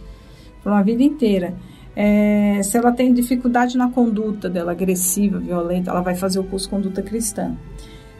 por 0.62 0.72
uma 0.72 0.82
vida 0.82 1.02
inteira. 1.02 1.54
É, 1.96 2.62
se 2.62 2.76
ela 2.76 2.92
tem 2.92 3.12
dificuldade 3.12 3.76
na 3.76 3.90
conduta 3.90 4.48
dela, 4.48 4.72
agressiva, 4.72 5.38
violenta, 5.38 5.90
ela 5.90 6.00
vai 6.00 6.14
fazer 6.14 6.38
o 6.38 6.44
curso 6.44 6.68
Conduta 6.68 7.02
Cristã. 7.02 7.56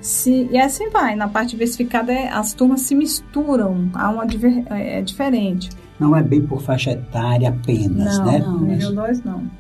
Se, 0.00 0.48
e 0.50 0.58
assim 0.58 0.88
vai, 0.88 1.14
na 1.14 1.28
parte 1.28 1.50
diversificada 1.50 2.12
é, 2.12 2.28
as 2.28 2.54
turmas 2.54 2.82
se 2.82 2.94
misturam, 2.94 3.90
há 3.92 4.10
uma 4.10 4.24
é, 4.70 4.98
é, 4.98 5.02
diferente. 5.02 5.68
Não 5.98 6.16
é 6.16 6.22
bem 6.22 6.40
por 6.46 6.62
faixa 6.62 6.92
etária 6.92 7.50
apenas, 7.50 8.18
não, 8.18 8.24
né? 8.24 8.38
Não, 8.38 8.60
nível 8.60 8.94
2 8.94 9.22
não. 9.22 9.50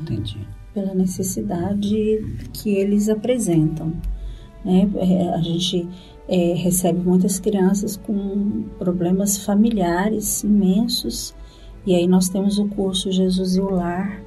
Entendi. 0.00 0.38
Pela 0.72 0.94
necessidade 0.94 2.24
que 2.52 2.70
eles 2.70 3.08
apresentam. 3.08 3.92
Né? 4.64 4.88
É, 4.96 5.34
a 5.34 5.42
gente 5.42 5.86
é, 6.26 6.54
recebe 6.54 7.00
muitas 7.00 7.38
crianças 7.38 7.96
com 7.96 8.64
problemas 8.78 9.44
familiares 9.44 10.42
imensos, 10.42 11.34
e 11.86 11.94
aí 11.94 12.06
nós 12.06 12.28
temos 12.28 12.58
o 12.58 12.66
curso 12.68 13.12
Jesus 13.12 13.56
e 13.56 13.60
o 13.60 13.68
Lar, 13.68 14.22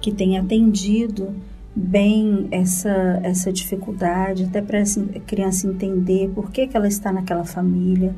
que 0.00 0.12
tem 0.12 0.38
atendido 0.38 1.34
bem 1.78 2.48
essa, 2.50 3.20
essa 3.22 3.52
dificuldade, 3.52 4.44
até 4.44 4.60
para 4.60 4.80
a 4.80 5.20
criança 5.20 5.68
entender 5.68 6.28
por 6.34 6.50
que, 6.50 6.66
que 6.66 6.76
ela 6.76 6.88
está 6.88 7.12
naquela 7.12 7.44
família, 7.44 8.12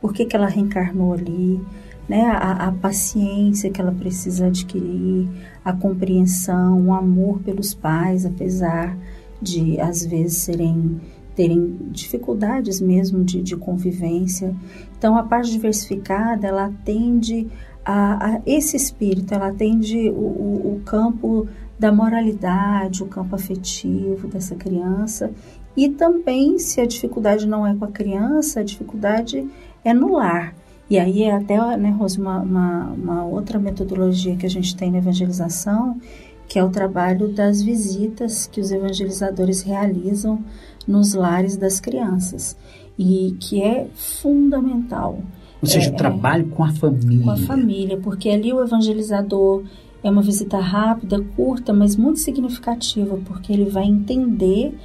por 0.00 0.14
que, 0.14 0.24
que 0.24 0.34
ela 0.34 0.46
reencarnou 0.46 1.12
ali, 1.12 1.60
né? 2.08 2.22
A, 2.22 2.68
a, 2.68 2.72
paciência 2.72 3.70
que 3.70 3.80
ela 3.80 3.92
precisa 3.92 4.46
adquirir, 4.46 5.28
a 5.62 5.72
compreensão, 5.72 6.86
o 6.86 6.94
amor 6.94 7.40
pelos 7.40 7.74
pais, 7.74 8.24
apesar 8.24 8.96
de 9.40 9.78
às 9.78 10.06
vezes 10.06 10.38
serem 10.38 11.00
terem 11.34 11.78
dificuldades 11.90 12.80
mesmo 12.80 13.24
de, 13.24 13.40
de 13.42 13.56
convivência. 13.56 14.54
Então, 14.98 15.16
a 15.16 15.22
parte 15.22 15.50
diversificada, 15.50 16.46
ela 16.46 16.66
atende 16.66 17.48
a, 17.82 18.34
a 18.34 18.42
esse 18.44 18.76
espírito, 18.76 19.32
ela 19.32 19.48
atende 19.48 20.10
o, 20.10 20.12
o, 20.12 20.76
o 20.76 20.82
campo 20.84 21.48
da 21.82 21.90
moralidade, 21.90 23.02
o 23.02 23.06
campo 23.06 23.34
afetivo 23.34 24.28
dessa 24.28 24.54
criança. 24.54 25.32
E 25.76 25.88
também, 25.88 26.56
se 26.56 26.80
a 26.80 26.86
dificuldade 26.86 27.44
não 27.44 27.66
é 27.66 27.74
com 27.74 27.84
a 27.84 27.90
criança, 27.90 28.60
a 28.60 28.62
dificuldade 28.62 29.44
é 29.84 29.92
no 29.92 30.12
lar. 30.12 30.54
E 30.88 30.96
aí 30.96 31.24
é 31.24 31.34
até, 31.34 31.56
né, 31.76 31.90
Rose, 31.90 32.20
uma, 32.20 32.38
uma, 32.38 32.84
uma 32.90 33.24
outra 33.24 33.58
metodologia 33.58 34.36
que 34.36 34.46
a 34.46 34.48
gente 34.48 34.76
tem 34.76 34.92
na 34.92 34.98
evangelização, 34.98 36.00
que 36.46 36.56
é 36.56 36.62
o 36.62 36.70
trabalho 36.70 37.26
das 37.32 37.60
visitas 37.60 38.46
que 38.46 38.60
os 38.60 38.70
evangelizadores 38.70 39.62
realizam 39.62 40.38
nos 40.86 41.14
lares 41.14 41.56
das 41.56 41.80
crianças. 41.80 42.56
E 42.96 43.34
que 43.40 43.60
é 43.60 43.88
fundamental. 43.96 45.18
Ou 45.60 45.68
seja, 45.68 45.90
é, 45.90 45.92
o 45.92 45.96
trabalho 45.96 46.46
com 46.50 46.62
a 46.62 46.70
família. 46.70 47.24
Com 47.24 47.30
a 47.30 47.36
família, 47.38 47.96
porque 47.96 48.28
ali 48.28 48.52
o 48.52 48.62
evangelizador 48.62 49.64
é 50.02 50.10
uma 50.10 50.22
visita 50.22 50.58
rápida, 50.58 51.24
curta, 51.36 51.72
mas 51.72 51.96
muito 51.96 52.18
significativa, 52.18 53.18
porque 53.24 53.52
ele 53.52 53.70
vai 53.70 53.84
entender 53.84 54.76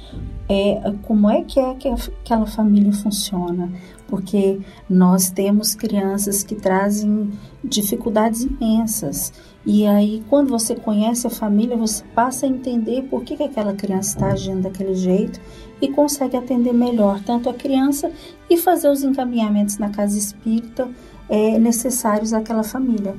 é, 0.48 0.94
como 1.02 1.28
é 1.28 1.42
que 1.42 1.58
é 1.58 1.74
que 1.74 1.88
aquela 1.88 2.46
família 2.46 2.92
funciona. 2.92 3.70
Porque 4.06 4.60
nós 4.88 5.30
temos 5.30 5.74
crianças 5.74 6.42
que 6.42 6.54
trazem 6.54 7.30
dificuldades 7.62 8.42
imensas. 8.42 9.32
E 9.66 9.86
aí, 9.86 10.24
quando 10.30 10.48
você 10.48 10.74
conhece 10.74 11.26
a 11.26 11.30
família, 11.30 11.76
você 11.76 12.02
passa 12.14 12.46
a 12.46 12.48
entender 12.48 13.02
por 13.10 13.22
que, 13.22 13.36
que 13.36 13.42
aquela 13.42 13.74
criança 13.74 14.14
está 14.14 14.32
agindo 14.32 14.62
daquele 14.62 14.94
jeito 14.94 15.38
e 15.80 15.88
consegue 15.88 16.36
atender 16.36 16.72
melhor 16.72 17.20
tanto 17.20 17.50
a 17.50 17.54
criança 17.54 18.10
e 18.48 18.56
fazer 18.56 18.88
os 18.88 19.02
encaminhamentos 19.02 19.76
na 19.76 19.90
casa 19.90 20.16
espírita 20.16 20.88
é, 21.28 21.58
necessários 21.58 22.32
àquela 22.32 22.62
família. 22.62 23.14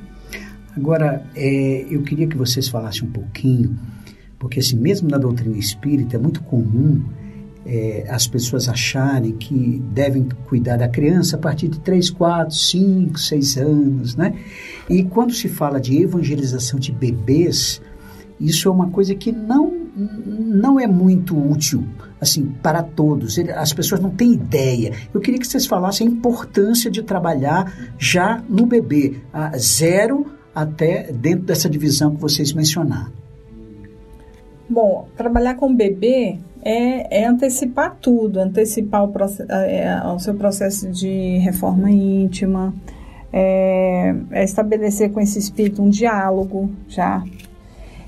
Agora, 0.76 1.24
é, 1.34 1.86
eu 1.90 2.02
queria 2.02 2.26
que 2.26 2.36
vocês 2.36 2.68
falassem 2.68 3.08
um 3.08 3.10
pouquinho, 3.10 3.78
porque 4.38 4.60
assim, 4.60 4.76
mesmo 4.76 5.08
na 5.08 5.18
doutrina 5.18 5.56
espírita 5.56 6.16
é 6.16 6.18
muito 6.18 6.42
comum 6.42 7.02
é, 7.64 8.06
as 8.08 8.26
pessoas 8.26 8.68
acharem 8.68 9.32
que 9.32 9.82
devem 9.92 10.28
cuidar 10.46 10.76
da 10.76 10.88
criança 10.88 11.36
a 11.36 11.38
partir 11.38 11.68
de 11.68 11.78
3, 11.80 12.10
4, 12.10 12.54
5, 12.54 13.18
6 13.18 13.56
anos, 13.58 14.16
né? 14.16 14.34
E 14.88 15.02
quando 15.04 15.32
se 15.32 15.48
fala 15.48 15.80
de 15.80 16.02
evangelização 16.02 16.78
de 16.78 16.90
bebês, 16.90 17.80
isso 18.40 18.68
é 18.68 18.72
uma 18.72 18.88
coisa 18.88 19.14
que 19.14 19.30
não, 19.30 19.72
não 19.94 20.80
é 20.80 20.86
muito 20.86 21.36
útil 21.36 21.84
assim 22.20 22.46
para 22.62 22.82
todos. 22.82 23.38
As 23.38 23.72
pessoas 23.72 24.00
não 24.00 24.10
têm 24.10 24.32
ideia. 24.32 24.92
Eu 25.12 25.20
queria 25.20 25.38
que 25.38 25.46
vocês 25.46 25.66
falassem 25.66 26.06
a 26.06 26.10
importância 26.10 26.90
de 26.90 27.02
trabalhar 27.02 27.92
já 27.98 28.42
no 28.48 28.66
bebê, 28.66 29.16
a 29.32 29.56
zero 29.58 30.26
até 30.62 31.10
dentro 31.12 31.44
dessa 31.44 31.68
divisão 31.68 32.14
que 32.14 32.20
vocês 32.20 32.52
mencionaram? 32.52 33.12
Bom, 34.68 35.08
trabalhar 35.16 35.54
com 35.56 35.74
bebê 35.74 36.38
é, 36.62 37.22
é 37.22 37.26
antecipar 37.26 37.96
tudo, 38.00 38.38
antecipar 38.38 39.04
o, 39.04 39.12
é, 39.48 40.02
o, 40.06 40.18
seu 40.18 40.34
processo 40.34 40.88
de 40.88 41.38
reforma 41.38 41.90
íntima, 41.90 42.74
é, 43.32 44.14
é 44.30 44.44
estabelecer 44.44 45.10
com 45.10 45.20
esse 45.20 45.38
espírito 45.38 45.82
um 45.82 45.88
diálogo 45.88 46.70
já. 46.88 47.24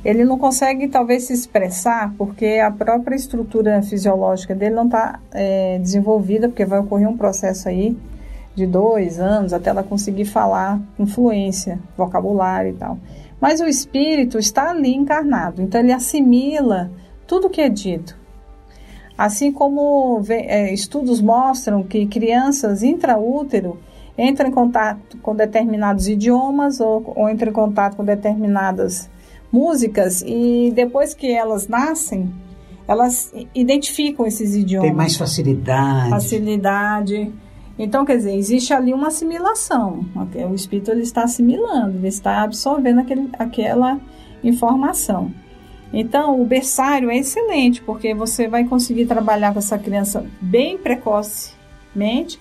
Ele 0.05 0.24
não 0.24 0.36
consegue 0.36 0.88
talvez 0.88 1.24
se 1.24 1.32
expressar 1.32 2.12
porque 2.18 2.61
a 2.64 2.70
própria 2.70 3.14
estrutura 3.14 3.82
fisiológica 3.82 4.55
dele 4.55 4.74
não 4.74 4.86
está 4.86 5.20
é, 5.32 5.78
desenvolvida, 5.78 6.48
porque 6.48 6.64
vai 6.64 6.80
ocorrer 6.80 7.09
um 7.09 7.16
processo 7.16 7.68
aí 7.68 7.96
de 8.55 8.66
dois 8.66 9.18
anos 9.18 9.53
até 9.53 9.70
ela 9.70 9.82
conseguir 9.82 10.24
falar 10.24 10.80
com 10.96 11.07
fluência, 11.07 11.78
vocabulário 11.96 12.70
e 12.70 12.74
tal. 12.74 12.98
Mas 13.40 13.61
o 13.61 13.66
espírito 13.66 14.38
está 14.38 14.70
ali 14.70 14.94
encarnado, 14.94 15.62
então 15.62 15.80
ele 15.80 15.92
assimila 15.92 16.90
tudo 17.26 17.50
que 17.50 17.61
é 17.61 17.68
dito. 17.68 18.16
Assim 19.16 19.53
como 19.53 20.22
é, 20.28 20.72
estudos 20.72 21.20
mostram 21.20 21.82
que 21.82 22.07
crianças 22.07 22.82
intraútero 22.82 23.78
entra 24.16 24.48
em 24.48 24.50
contato 24.50 25.16
com 25.18 25.34
determinados 25.34 26.09
idiomas 26.09 26.80
ou, 26.80 27.12
ou 27.16 27.28
entra 27.28 27.50
em 27.50 27.53
contato 27.53 27.96
com 27.96 28.05
determinadas 28.05 29.09
músicas 29.50 30.22
e 30.26 30.72
depois 30.74 31.14
que 31.14 31.30
elas 31.30 31.68
nascem, 31.68 32.32
elas 32.88 33.32
identificam 33.55 34.26
esses 34.26 34.55
idiomas. 34.55 34.88
Tem 34.88 34.96
mais 34.96 35.16
facilidade. 35.16 36.11
Facilidade. 36.11 37.32
Então, 37.82 38.04
quer 38.04 38.16
dizer, 38.16 38.36
existe 38.36 38.72
ali 38.72 38.94
uma 38.94 39.08
assimilação. 39.08 40.06
O 40.48 40.54
espírito 40.54 40.92
ele 40.92 41.02
está 41.02 41.24
assimilando, 41.24 41.98
ele 41.98 42.06
está 42.06 42.44
absorvendo 42.44 43.00
aquele, 43.00 43.28
aquela 43.36 43.98
informação. 44.44 45.32
Então, 45.92 46.40
o 46.40 46.46
berçário 46.46 47.10
é 47.10 47.16
excelente, 47.16 47.82
porque 47.82 48.14
você 48.14 48.46
vai 48.46 48.62
conseguir 48.62 49.06
trabalhar 49.06 49.52
com 49.52 49.58
essa 49.58 49.76
criança 49.76 50.24
bem 50.40 50.78
precocemente 50.78 52.38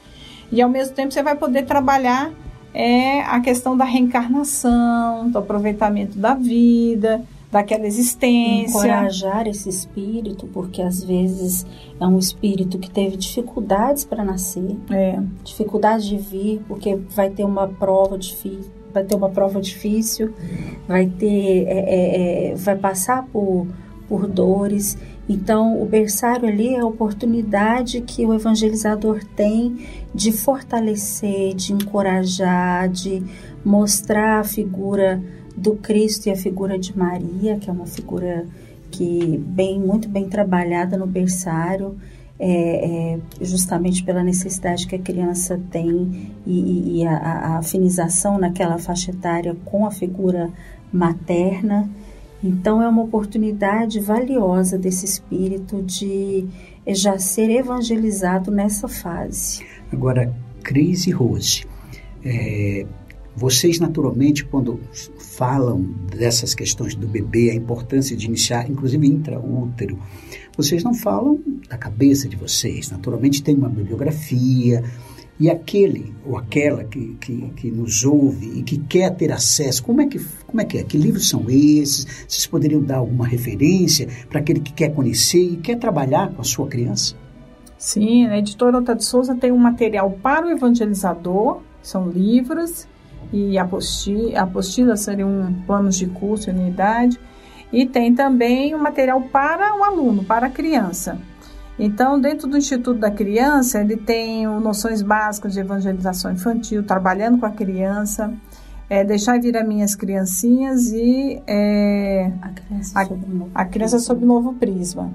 e, 0.51 0.61
ao 0.61 0.69
mesmo 0.69 0.93
tempo, 0.93 1.11
você 1.11 1.23
vai 1.23 1.35
poder 1.35 1.65
trabalhar 1.65 2.31
é, 2.71 3.21
a 3.21 3.39
questão 3.39 3.75
da 3.75 3.83
reencarnação, 3.83 5.27
do 5.27 5.39
aproveitamento 5.39 6.19
da 6.19 6.35
vida, 6.35 7.19
daquela 7.51 7.85
existência. 7.85 8.79
Encorajar 8.79 9.47
esse 9.47 9.67
espírito, 9.67 10.47
porque 10.47 10.81
às 10.81 11.03
vezes 11.03 11.65
é 11.99 12.07
um 12.07 12.17
espírito 12.17 12.79
que 12.79 12.89
teve 12.89 13.17
dificuldades 13.17 14.05
para 14.05 14.23
nascer, 14.23 14.77
é. 14.89 15.19
dificuldades 15.43 16.05
de 16.07 16.17
vir, 16.17 16.61
porque 16.67 16.95
vai 16.95 17.29
ter 17.29 17.43
uma 17.43 17.67
prova 17.67 18.17
difícil, 18.17 18.71
vai 18.93 19.03
ter 19.03 19.15
uma 19.15 19.29
prova 19.29 19.59
difícil, 19.59 20.33
vai 20.87 21.07
ter, 21.07 21.65
é, 21.67 21.79
é, 21.79 22.51
é, 22.51 22.55
vai 22.55 22.77
passar 22.77 23.27
por, 23.27 23.67
por 24.07 24.27
dores. 24.27 24.97
Então, 25.27 25.81
o 25.81 25.85
berçário 25.85 26.47
ali 26.47 26.75
é 26.75 26.79
a 26.79 26.85
oportunidade 26.85 28.01
que 28.01 28.25
o 28.25 28.33
evangelizador 28.33 29.23
tem 29.35 29.77
de 30.13 30.31
fortalecer, 30.31 31.53
de 31.53 31.73
encorajar, 31.73 32.89
de 32.89 33.23
mostrar 33.63 34.39
a 34.39 34.43
figura 34.43 35.21
do 35.55 35.75
Cristo 35.75 36.27
e 36.27 36.31
a 36.31 36.35
figura 36.35 36.77
de 36.77 36.97
Maria, 36.97 37.57
que 37.57 37.69
é 37.69 37.73
uma 37.73 37.85
figura 37.85 38.45
que 38.89 39.37
bem 39.37 39.79
muito 39.79 40.09
bem 40.09 40.27
trabalhada 40.27 40.97
no 40.97 41.07
berçário, 41.07 41.97
é, 42.37 43.13
é, 43.13 43.19
justamente 43.45 44.03
pela 44.03 44.23
necessidade 44.23 44.87
que 44.87 44.95
a 44.95 44.99
criança 44.99 45.61
tem 45.71 46.31
e, 46.45 46.97
e 46.97 47.05
a, 47.05 47.15
a, 47.15 47.57
afinização 47.59 48.39
naquela 48.39 48.79
faixa 48.79 49.11
etária 49.11 49.55
com 49.63 49.85
a 49.85 49.91
figura 49.91 50.49
materna. 50.91 51.87
Então 52.43 52.81
é 52.81 52.87
uma 52.87 53.03
oportunidade 53.03 53.99
valiosa 53.99 54.77
desse 54.77 55.05
espírito 55.05 55.83
de 55.83 56.47
já 56.87 57.19
ser 57.19 57.51
evangelizado 57.51 58.49
nessa 58.49 58.87
fase. 58.87 59.63
Agora, 59.93 60.33
Cris 60.63 61.05
e 61.05 61.11
Rose, 61.11 61.63
é, 62.25 62.87
vocês, 63.35 63.79
naturalmente, 63.79 64.43
quando 64.43 64.79
falam 65.17 65.81
dessas 66.15 66.53
questões 66.53 66.95
do 66.95 67.07
bebê, 67.07 67.49
a 67.51 67.55
importância 67.55 68.15
de 68.15 68.27
iniciar, 68.27 68.69
inclusive 68.69 69.07
intraútero, 69.07 69.97
vocês 70.55 70.83
não 70.83 70.93
falam 70.93 71.39
da 71.69 71.77
cabeça 71.77 72.27
de 72.27 72.35
vocês. 72.35 72.91
Naturalmente, 72.91 73.41
tem 73.41 73.55
uma 73.55 73.69
bibliografia. 73.69 74.83
E 75.39 75.49
aquele 75.49 76.13
ou 76.23 76.37
aquela 76.37 76.83
que, 76.83 77.15
que, 77.19 77.49
que, 77.55 77.71
nos 77.71 78.03
ouve 78.05 78.59
e 78.59 78.63
que 78.63 78.77
quer 78.77 79.09
ter 79.15 79.31
acesso, 79.31 79.81
como 79.81 80.01
é, 80.01 80.05
que, 80.05 80.19
como 80.45 80.61
é 80.61 80.65
que 80.65 80.77
é? 80.77 80.83
Que 80.83 80.97
livros 80.97 81.29
são 81.29 81.49
esses? 81.49 82.05
Vocês 82.27 82.45
poderiam 82.45 82.83
dar 82.83 82.97
alguma 82.97 83.25
referência 83.25 84.07
para 84.29 84.39
aquele 84.39 84.59
que 84.59 84.71
quer 84.71 84.93
conhecer 84.93 85.41
e 85.41 85.57
quer 85.57 85.79
trabalhar 85.79 86.31
com 86.31 86.41
a 86.41 86.43
sua 86.43 86.67
criança? 86.67 87.15
Sim, 87.75 88.27
a 88.27 88.37
editora 88.37 88.77
Ota 88.77 88.93
de 88.93 89.03
Souza 89.03 89.33
tem 89.33 89.51
um 89.51 89.57
material 89.57 90.11
para 90.11 90.45
o 90.45 90.51
evangelizador, 90.51 91.61
são 91.81 92.07
livros, 92.07 92.87
e 93.31 93.57
apostila, 93.57 94.41
apostila 94.41 94.95
seriam 94.95 95.53
planos 95.65 95.95
de 95.95 96.07
curso 96.07 96.49
e 96.49 96.53
unidade. 96.53 97.19
E 97.71 97.85
tem 97.85 98.13
também 98.13 98.73
o 98.73 98.77
um 98.77 98.81
material 98.81 99.21
para 99.21 99.75
o 99.77 99.83
aluno, 99.83 100.23
para 100.25 100.47
a 100.47 100.49
criança. 100.49 101.17
Então, 101.79 102.19
dentro 102.19 102.47
do 102.47 102.57
Instituto 102.57 102.99
da 102.99 103.09
Criança, 103.09 103.79
ele 103.79 103.95
tem 103.95 104.45
noções 104.45 105.01
básicas 105.01 105.53
de 105.53 105.61
evangelização 105.61 106.31
infantil, 106.31 106.83
trabalhando 106.83 107.39
com 107.39 107.45
a 107.45 107.49
criança, 107.49 108.33
é, 108.89 109.03
deixar 109.03 109.39
vir 109.39 109.55
as 109.55 109.65
minhas 109.65 109.95
criancinhas 109.95 110.91
e 110.91 111.41
é, 111.47 112.29
a 112.41 112.49
criança, 112.49 112.99
a, 112.99 113.05
sob, 113.05 113.25
novo 113.25 113.51
a 113.55 113.65
criança 113.65 113.99
sob 113.99 114.25
novo 114.25 114.53
prisma. 114.53 115.11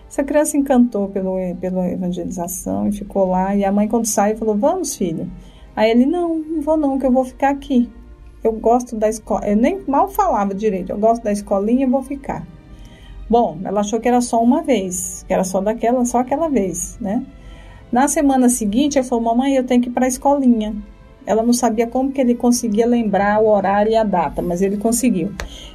Essa 0.08 0.22
criança 0.22 0.56
encantou 0.56 1.08
pelo, 1.08 1.36
pela 1.60 1.88
evangelização 1.88 2.86
e 2.88 2.92
ficou 2.92 3.28
lá. 3.30 3.54
E 3.56 3.64
a 3.64 3.72
mãe, 3.72 3.88
quando 3.88 4.06
saiu, 4.06 4.36
falou: 4.36 4.56
Vamos, 4.56 4.96
filho. 4.96 5.28
Aí 5.74 5.90
ele: 5.90 6.06
Não, 6.06 6.36
não 6.36 6.60
vou 6.62 6.76
não, 6.76 6.98
que 6.98 7.06
eu 7.06 7.12
vou 7.12 7.24
ficar 7.24 7.50
aqui. 7.50 7.90
Eu 8.42 8.52
gosto 8.52 8.96
da 8.96 9.08
escola. 9.08 9.46
Eu 9.46 9.56
nem 9.56 9.80
mal 9.86 10.08
falava 10.08 10.54
direito. 10.54 10.90
Eu 10.90 10.98
gosto 10.98 11.22
da 11.22 11.32
escolinha, 11.32 11.88
vou 11.88 12.02
ficar. 12.02 12.46
Bom, 13.28 13.58
ela 13.64 13.80
achou 13.80 13.98
que 13.98 14.06
era 14.06 14.20
só 14.20 14.42
uma 14.42 14.62
vez, 14.62 15.24
que 15.26 15.32
era 15.32 15.44
só 15.44 15.60
daquela, 15.60 16.04
só 16.04 16.18
aquela 16.18 16.48
vez, 16.48 16.98
né? 17.00 17.24
Na 17.90 18.06
semana 18.06 18.48
seguinte, 18.48 18.98
ela 18.98 19.06
falou: 19.06 19.24
Mamãe, 19.24 19.54
eu 19.54 19.64
tenho 19.64 19.80
que 19.80 19.88
ir 19.88 19.92
para 19.92 20.04
a 20.04 20.08
escolinha. 20.08 20.74
Ela 21.26 21.42
não 21.42 21.54
sabia 21.54 21.86
como 21.86 22.12
que 22.12 22.20
ele 22.20 22.34
conseguia 22.34 22.86
lembrar 22.86 23.40
o 23.40 23.48
horário 23.48 23.90
e 23.92 23.96
a 23.96 24.04
data, 24.04 24.42
mas 24.42 24.60
ele 24.60 24.76
conseguiu. 24.76 25.32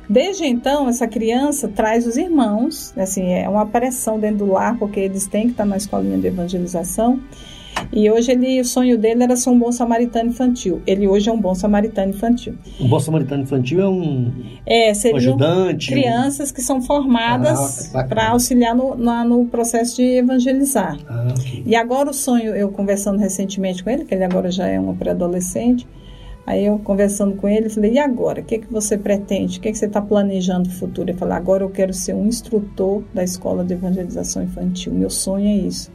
Desde 0.07 0.45
então, 0.45 0.87
essa 0.87 1.07
criança 1.07 1.67
traz 1.67 2.05
os 2.05 2.17
irmãos, 2.17 2.93
assim, 2.95 3.31
é 3.31 3.49
uma 3.49 3.65
pressão 3.65 4.19
dentro 4.19 4.45
do 4.45 4.51
lar, 4.51 4.77
porque 4.77 4.99
eles 4.99 5.25
têm 5.25 5.45
que 5.45 5.51
estar 5.51 5.65
na 5.65 5.77
escolinha 5.77 6.19
de 6.19 6.27
evangelização. 6.27 7.19
E 7.91 8.09
hoje 8.09 8.31
ele, 8.31 8.61
o 8.61 8.65
sonho 8.65 8.97
dele 8.97 9.23
era 9.23 9.35
ser 9.35 9.49
um 9.49 9.57
bom 9.57 9.71
samaritano 9.71 10.29
infantil. 10.29 10.81
Ele 10.85 11.07
hoje 11.07 11.29
é 11.29 11.31
um 11.31 11.39
bom 11.39 11.55
samaritano 11.55 12.11
infantil. 12.11 12.55
Um 12.79 12.87
bom 12.87 12.99
samaritano 12.99 13.43
infantil 13.43 13.81
é 13.81 13.87
um, 13.87 14.31
é, 14.65 14.91
um 15.11 15.15
ajudante? 15.15 15.91
Crianças 15.91 16.51
um... 16.51 16.53
que 16.53 16.61
são 16.61 16.81
formadas 16.81 17.93
ah, 17.95 18.03
para 18.03 18.29
auxiliar 18.29 18.75
no, 18.75 18.95
no, 18.95 19.23
no, 19.23 19.45
processo 19.45 19.95
de 19.95 20.03
evangelizar. 20.03 20.97
Ah, 21.07 21.27
okay. 21.31 21.63
E 21.65 21.75
agora 21.75 22.11
o 22.11 22.13
sonho, 22.13 22.55
eu 22.55 22.69
conversando 22.69 23.17
recentemente 23.17 23.83
com 23.83 23.89
ele, 23.89 24.05
que 24.05 24.13
ele 24.13 24.23
agora 24.23 24.51
já 24.51 24.67
é 24.67 24.79
um 24.79 24.95
pré-adolescente, 24.95 25.87
Aí 26.49 26.65
eu 26.65 26.79
conversando 26.79 27.35
com 27.35 27.47
ele, 27.47 27.69
falei, 27.69 27.93
e 27.93 27.99
agora? 27.99 28.41
O 28.41 28.43
que, 28.43 28.55
é 28.55 28.57
que 28.57 28.73
você 28.73 28.97
pretende? 28.97 29.59
O 29.59 29.61
que, 29.61 29.69
é 29.69 29.71
que 29.71 29.77
você 29.77 29.85
está 29.85 30.01
planejando 30.01 30.67
no 30.67 30.75
futuro? 30.75 31.07
Ele 31.07 31.15
falou, 31.15 31.35
agora 31.35 31.63
eu 31.63 31.69
quero 31.69 31.93
ser 31.93 32.15
um 32.15 32.25
instrutor 32.25 33.03
da 33.13 33.23
escola 33.23 33.63
de 33.63 33.75
evangelização 33.75 34.41
infantil. 34.41 34.91
Meu 34.91 35.11
sonho 35.11 35.45
é 35.47 35.53
isso. 35.67 35.91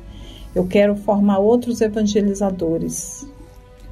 Eu 0.55 0.67
quero 0.67 0.95
formar 0.95 1.39
outros 1.39 1.81
evangelizadores. 1.81 3.27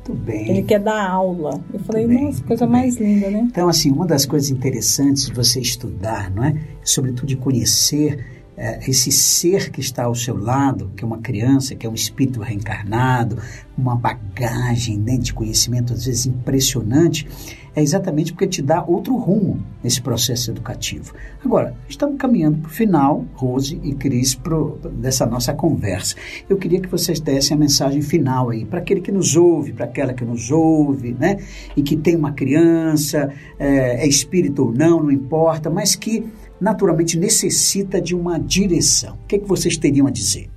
Muito 0.08 0.14
bem. 0.24 0.48
Ele 0.48 0.62
quer 0.62 0.80
dar 0.80 1.08
aula. 1.08 1.60
Eu 1.72 1.80
falei, 1.80 2.06
bem, 2.06 2.24
nossa, 2.24 2.42
coisa 2.42 2.66
mais 2.66 2.96
bem. 2.96 3.14
linda, 3.14 3.30
né? 3.30 3.48
Então, 3.50 3.68
assim, 3.68 3.90
uma 3.90 4.06
das 4.06 4.26
coisas 4.26 4.50
interessantes 4.50 5.26
de 5.26 5.32
você 5.32 5.60
estudar, 5.60 6.30
não 6.30 6.44
é? 6.44 6.56
Sobretudo 6.82 7.26
de 7.26 7.36
conhecer 7.36 8.24
é, 8.56 8.78
esse 8.88 9.10
ser 9.10 9.70
que 9.70 9.80
está 9.80 10.04
ao 10.04 10.14
seu 10.14 10.36
lado, 10.36 10.90
que 10.96 11.04
é 11.04 11.06
uma 11.06 11.18
criança, 11.18 11.74
que 11.74 11.86
é 11.86 11.90
um 11.90 11.94
espírito 11.94 12.40
reencarnado, 12.40 13.38
uma 13.76 13.96
bagagem 13.96 14.98
né, 14.98 15.16
de 15.16 15.32
conhecimento 15.32 15.92
às 15.92 16.04
vezes 16.04 16.26
impressionante, 16.26 17.26
é 17.74 17.82
exatamente 17.82 18.32
porque 18.32 18.46
te 18.46 18.60
dá 18.60 18.84
outro 18.84 19.16
rumo 19.16 19.62
nesse 19.82 20.00
processo 20.00 20.50
educativo. 20.50 21.14
Agora, 21.42 21.74
estamos 21.88 22.18
caminhando 22.18 22.58
para 22.58 22.68
o 22.68 22.70
final, 22.70 23.24
Rose 23.34 23.80
e 23.82 23.94
Cris, 23.94 24.34
pro, 24.34 24.78
dessa 24.92 25.24
nossa 25.24 25.54
conversa. 25.54 26.14
Eu 26.48 26.58
queria 26.58 26.80
que 26.80 26.88
vocês 26.88 27.18
dessem 27.18 27.56
a 27.56 27.60
mensagem 27.60 28.02
final 28.02 28.50
aí, 28.50 28.64
para 28.64 28.78
aquele 28.78 29.00
que 29.00 29.10
nos 29.10 29.36
ouve, 29.36 29.72
para 29.72 29.86
aquela 29.86 30.12
que 30.12 30.24
nos 30.24 30.50
ouve, 30.50 31.16
né? 31.18 31.38
E 31.74 31.82
que 31.82 31.96
tem 31.96 32.14
uma 32.14 32.32
criança, 32.32 33.32
é, 33.58 34.04
é 34.04 34.06
espírito 34.06 34.66
ou 34.66 34.72
não, 34.72 35.02
não 35.02 35.10
importa, 35.10 35.70
mas 35.70 35.94
que 35.94 36.26
naturalmente 36.60 37.18
necessita 37.18 38.00
de 38.00 38.14
uma 38.14 38.38
direção. 38.38 39.14
O 39.24 39.26
que, 39.26 39.36
é 39.36 39.38
que 39.38 39.48
vocês 39.48 39.78
teriam 39.78 40.06
a 40.06 40.10
dizer? 40.10 40.48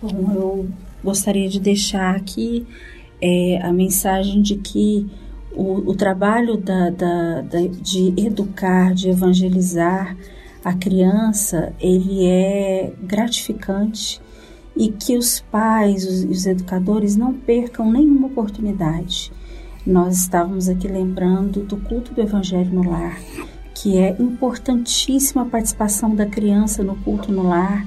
Bom, 0.00 0.32
eu 0.34 0.68
gostaria 1.02 1.48
de 1.48 1.60
deixar 1.60 2.16
aqui 2.16 2.66
é, 3.20 3.58
a 3.62 3.72
mensagem 3.72 4.42
de 4.42 4.56
que 4.56 5.06
o, 5.54 5.90
o 5.90 5.94
trabalho 5.94 6.56
da, 6.56 6.90
da, 6.90 7.40
da, 7.42 7.60
de 7.60 8.12
educar, 8.16 8.92
de 8.94 9.08
evangelizar 9.08 10.16
a 10.64 10.72
criança, 10.72 11.72
ele 11.78 12.26
é 12.26 12.92
gratificante 13.02 14.20
e 14.76 14.88
que 14.88 15.16
os 15.16 15.40
pais, 15.40 16.04
os, 16.04 16.24
os 16.24 16.46
educadores 16.46 17.16
não 17.16 17.32
percam 17.32 17.90
nenhuma 17.90 18.26
oportunidade. 18.26 19.30
Nós 19.86 20.16
estávamos 20.18 20.68
aqui 20.68 20.88
lembrando 20.88 21.60
do 21.60 21.76
culto 21.76 22.14
do 22.14 22.20
Evangelho 22.20 22.72
no 22.72 22.90
lar, 22.90 23.18
que 23.74 23.98
é 23.98 24.16
importantíssima 24.18 25.42
a 25.42 25.46
participação 25.46 26.14
da 26.14 26.26
criança 26.26 26.82
no 26.82 26.96
culto 26.96 27.30
no 27.30 27.42
lar 27.42 27.86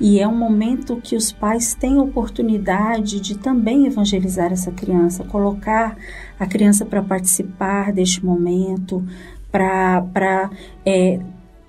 e 0.00 0.20
é 0.20 0.28
um 0.28 0.36
momento 0.36 1.00
que 1.02 1.16
os 1.16 1.32
pais 1.32 1.74
têm 1.74 1.98
oportunidade 1.98 3.20
de 3.20 3.36
também 3.36 3.86
evangelizar 3.86 4.52
essa 4.52 4.70
criança, 4.70 5.24
colocar 5.24 5.96
a 6.38 6.46
criança 6.46 6.86
para 6.86 7.02
participar 7.02 7.92
deste 7.92 8.24
momento, 8.24 9.04
para 9.50 10.50
é, 10.86 11.20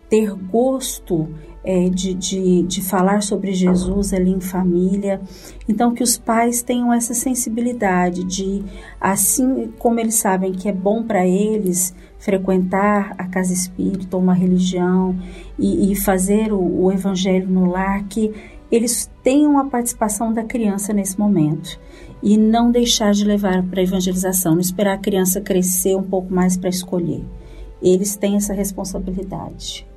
ter 0.10 0.34
gosto 0.34 1.30
é, 1.64 1.90
de, 1.90 2.14
de, 2.14 2.64
de 2.64 2.82
falar 2.82 3.22
sobre 3.22 3.54
Jesus 3.54 4.14
ali 4.14 4.32
em 4.32 4.40
família. 4.40 5.22
Então, 5.68 5.94
que 5.94 6.04
os 6.04 6.18
pais 6.18 6.62
tenham 6.62 6.94
essa 6.94 7.14
sensibilidade 7.14 8.24
de, 8.24 8.64
assim 9.00 9.72
como 9.78 10.00
eles 10.00 10.16
sabem 10.16 10.52
que 10.52 10.70
é 10.70 10.74
bom 10.74 11.04
para 11.04 11.28
eles 11.28 11.94
frequentar 12.18 13.16
a 13.18 13.26
casa 13.28 13.54
espírita, 13.54 14.18
uma 14.18 14.34
religião 14.34 15.16
e, 15.58 15.92
e 15.92 15.96
fazer 15.96 16.52
o, 16.52 16.84
o 16.84 16.92
evangelho 16.92 17.50
no 17.50 17.70
lar, 17.70 18.04
que 18.04 18.34
eles 18.72 19.10
tenham 19.24 19.58
a 19.58 19.66
participação 19.66 20.32
da 20.32 20.44
criança 20.44 20.94
nesse 20.94 21.18
momento 21.18 21.80
e 22.22 22.38
não 22.38 22.72
deixar 22.72 23.14
de 23.14 23.24
levar 23.24 23.64
para 23.64 23.80
a 23.80 23.84
evangelização, 23.84 24.54
não 24.54 24.62
esperar 24.62 24.94
a 24.94 24.98
criança 24.98 25.42
crescer 25.42 25.96
um 25.96 26.04
pouco 26.04 26.34
mais 26.34 26.58
para 26.58 26.70
escolher. 26.70 27.24
Eles 27.82 28.16
têm 28.16 28.36
essa 28.36 28.54
responsabilidade. 28.54 29.88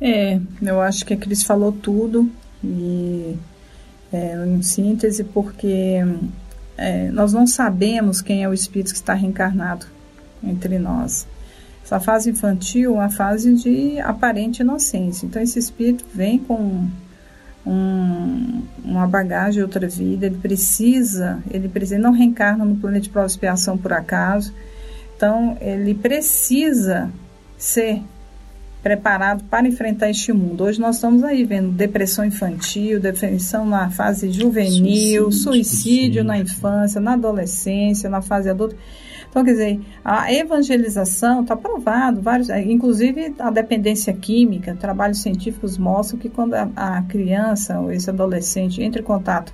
É, 0.00 0.40
eu 0.62 0.80
acho 0.80 1.04
que 1.04 1.14
a 1.14 1.16
Cris 1.16 1.42
falou 1.42 1.72
tudo 1.72 2.30
e 2.62 3.36
é, 4.12 4.34
em 4.46 4.62
síntese, 4.62 5.24
porque 5.24 5.96
é, 6.76 7.10
nós 7.10 7.32
não 7.32 7.46
sabemos 7.46 8.20
quem 8.20 8.44
é 8.44 8.48
o 8.48 8.54
espírito 8.54 8.92
que 8.92 8.96
está 8.96 9.14
reencarnado 9.14 9.86
entre 10.42 10.78
nós. 10.78 11.26
Essa 11.84 11.98
fase 11.98 12.30
infantil 12.30 12.92
é 12.92 12.94
uma 12.94 13.10
fase 13.10 13.54
de 13.54 13.98
aparente 14.00 14.60
inocência. 14.60 15.26
Então, 15.26 15.40
esse 15.40 15.58
espírito 15.58 16.04
vem 16.14 16.38
com 16.38 16.86
um, 17.66 18.62
uma 18.84 19.06
bagagem, 19.06 19.62
outra 19.62 19.88
vida, 19.88 20.26
ele 20.26 20.36
precisa, 20.36 21.42
ele 21.50 21.68
precisa, 21.68 21.98
não 21.98 22.12
reencarna 22.12 22.64
no 22.64 22.76
planeta 22.76 23.04
de 23.04 23.10
prova 23.10 23.26
expiação 23.26 23.76
por 23.76 23.92
acaso. 23.92 24.52
Então, 25.16 25.56
ele 25.60 25.94
precisa 25.94 27.10
ser 27.56 28.02
preparado 28.88 29.44
para 29.44 29.68
enfrentar 29.68 30.08
este 30.08 30.32
mundo. 30.32 30.64
Hoje 30.64 30.80
nós 30.80 30.94
estamos 30.94 31.22
aí 31.22 31.44
vendo 31.44 31.70
depressão 31.70 32.24
infantil, 32.24 32.98
depressão 32.98 33.66
na 33.66 33.90
fase 33.90 34.32
juvenil, 34.32 35.30
suicídio, 35.30 35.32
suicídio 35.32 36.24
na 36.24 36.38
infância, 36.38 36.98
na 36.98 37.12
adolescência, 37.12 38.08
na 38.08 38.22
fase 38.22 38.48
adulta. 38.48 38.74
Então, 39.28 39.44
quer 39.44 39.50
dizer, 39.50 39.80
a 40.02 40.32
evangelização 40.32 41.42
está 41.42 41.54
provado, 41.54 42.22
vários, 42.22 42.48
inclusive 42.48 43.34
a 43.38 43.50
dependência 43.50 44.14
química, 44.14 44.74
trabalhos 44.74 45.20
científicos 45.20 45.76
mostram 45.76 46.18
que 46.18 46.30
quando 46.30 46.54
a, 46.54 46.70
a 46.74 47.02
criança 47.02 47.78
ou 47.78 47.92
esse 47.92 48.08
adolescente 48.08 48.82
entra 48.82 49.02
em 49.02 49.04
contato 49.04 49.52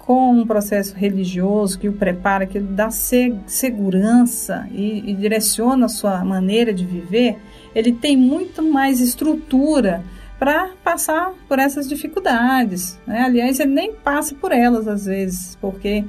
com 0.00 0.32
um 0.32 0.46
processo 0.46 0.94
religioso 0.94 1.78
que 1.78 1.88
o 1.88 1.94
prepara, 1.94 2.44
que 2.44 2.60
dá 2.60 2.90
segurança 2.90 4.68
e, 4.70 5.10
e 5.10 5.14
direciona 5.14 5.86
a 5.86 5.88
sua 5.88 6.22
maneira 6.22 6.74
de 6.74 6.84
viver, 6.84 7.38
ele 7.74 7.92
tem 7.92 8.16
muito 8.16 8.62
mais 8.62 9.00
estrutura 9.00 10.02
para 10.38 10.70
passar 10.82 11.32
por 11.46 11.58
essas 11.58 11.88
dificuldades. 11.88 12.98
Né? 13.06 13.20
Aliás, 13.20 13.60
ele 13.60 13.72
nem 13.72 13.92
passa 13.92 14.34
por 14.34 14.52
elas 14.52 14.88
às 14.88 15.04
vezes, 15.04 15.56
porque 15.60 16.04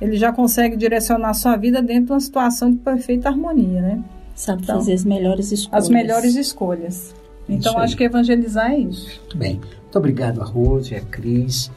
ele 0.00 0.16
já 0.16 0.32
consegue 0.32 0.76
direcionar 0.76 1.30
a 1.30 1.34
sua 1.34 1.56
vida 1.56 1.82
dentro 1.82 2.06
de 2.06 2.12
uma 2.12 2.20
situação 2.20 2.70
de 2.70 2.78
perfeita 2.78 3.28
harmonia, 3.28 3.82
né? 3.82 4.04
Sabe 4.34 4.62
então, 4.62 4.76
fazer 4.76 4.94
as 4.94 5.04
melhores 5.04 5.52
escolhas. 5.52 5.84
As 5.84 5.88
melhores 5.88 6.34
escolhas. 6.34 7.14
Então, 7.48 7.78
acho 7.78 7.96
que 7.96 8.04
evangelizar 8.04 8.72
é 8.72 8.78
isso. 8.78 9.20
Muito 9.20 9.36
bem. 9.36 9.60
Muito 9.82 9.98
obrigado 9.98 10.40
a 10.40 10.44
Rose, 10.44 10.94
a 10.94 11.00
Cris 11.00 11.70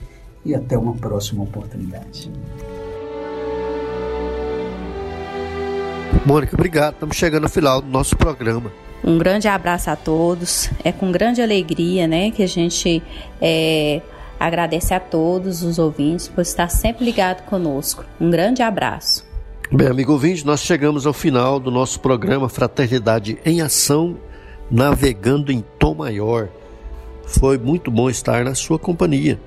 e 0.43 0.55
até 0.55 0.77
uma 0.77 0.93
próxima 0.95 1.43
oportunidade. 1.43 2.31
Mônica, 6.25 6.55
obrigado. 6.55 6.93
Estamos 6.93 7.15
chegando 7.15 7.43
ao 7.43 7.49
final 7.49 7.81
do 7.81 7.87
nosso 7.89 8.17
programa. 8.17 8.71
Um 9.03 9.17
grande 9.17 9.47
abraço 9.47 9.89
a 9.89 9.95
todos. 9.95 10.69
É 10.83 10.91
com 10.91 11.11
grande 11.11 11.41
alegria, 11.41 12.07
né, 12.07 12.31
que 12.31 12.43
a 12.43 12.47
gente 12.47 13.01
é, 13.41 14.01
agradece 14.39 14.93
a 14.93 14.99
todos 14.99 15.63
os 15.63 15.79
ouvintes 15.79 16.27
por 16.27 16.41
estar 16.41 16.69
sempre 16.69 17.05
ligado 17.05 17.43
conosco. 17.43 18.05
Um 18.19 18.29
grande 18.29 18.61
abraço. 18.61 19.25
Bem, 19.71 19.87
amigo 19.87 20.13
ouvinte, 20.13 20.45
nós 20.45 20.61
chegamos 20.61 21.05
ao 21.05 21.13
final 21.13 21.59
do 21.59 21.69
nosso 21.69 21.99
programa 21.99 22.47
Fraternidade 22.47 23.37
em 23.45 23.59
Ação, 23.61 24.17
navegando 24.71 25.51
em 25.51 25.63
tom 25.77 25.93
maior. 25.93 26.47
Foi 27.25 27.57
muito 27.57 27.91
bom 27.91 28.09
estar 28.09 28.45
na 28.45 28.55
sua 28.55 28.79
companhia. 28.79 29.37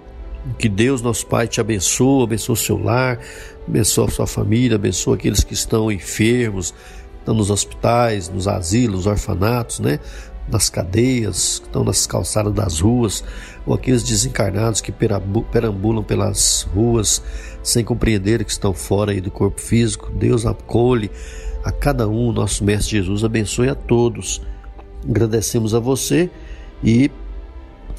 Que 0.59 0.69
Deus, 0.69 1.01
nosso 1.01 1.27
Pai, 1.27 1.47
te 1.47 1.61
abençoe, 1.61 2.25
abençoe 2.25 2.53
o 2.53 2.57
seu 2.57 2.83
lar, 2.83 3.19
abençoe 3.67 4.07
a 4.07 4.11
sua 4.11 4.27
família, 4.27 4.77
abençoe 4.77 5.15
aqueles 5.15 5.43
que 5.43 5.55
estão 5.55 5.91
enfermos, 5.91 6.75
estão 7.21 7.35
nos 7.35 7.51
hospitais, 7.51 8.29
nos 8.29 8.49
asilos, 8.49 9.07
orfanatos, 9.07 9.79
né? 9.79 10.01
nas 10.51 10.69
cadeias, 10.69 11.61
que 11.61 11.67
estão 11.67 11.85
nas 11.85 12.07
calçadas 12.07 12.53
das 12.53 12.81
ruas, 12.81 13.23
ou 13.65 13.73
aqueles 13.73 14.03
desencarnados 14.03 14.81
que 14.81 14.93
perambulam 14.93 16.03
pelas 16.03 16.67
ruas 16.75 17.23
sem 17.63 17.85
compreender 17.85 18.45
que 18.45 18.51
estão 18.51 18.73
fora 18.73 19.13
aí 19.13 19.21
do 19.21 19.31
corpo 19.31 19.61
físico. 19.61 20.11
Deus 20.11 20.45
acolhe 20.45 21.11
a 21.65 21.71
cada 21.71 22.09
um, 22.09 22.33
nosso 22.33 22.65
Mestre 22.65 22.97
Jesus 22.99 23.23
abençoe 23.23 23.69
a 23.69 23.75
todos. 23.75 24.43
Agradecemos 25.09 25.75
a 25.75 25.79
você 25.79 26.31
e 26.83 27.11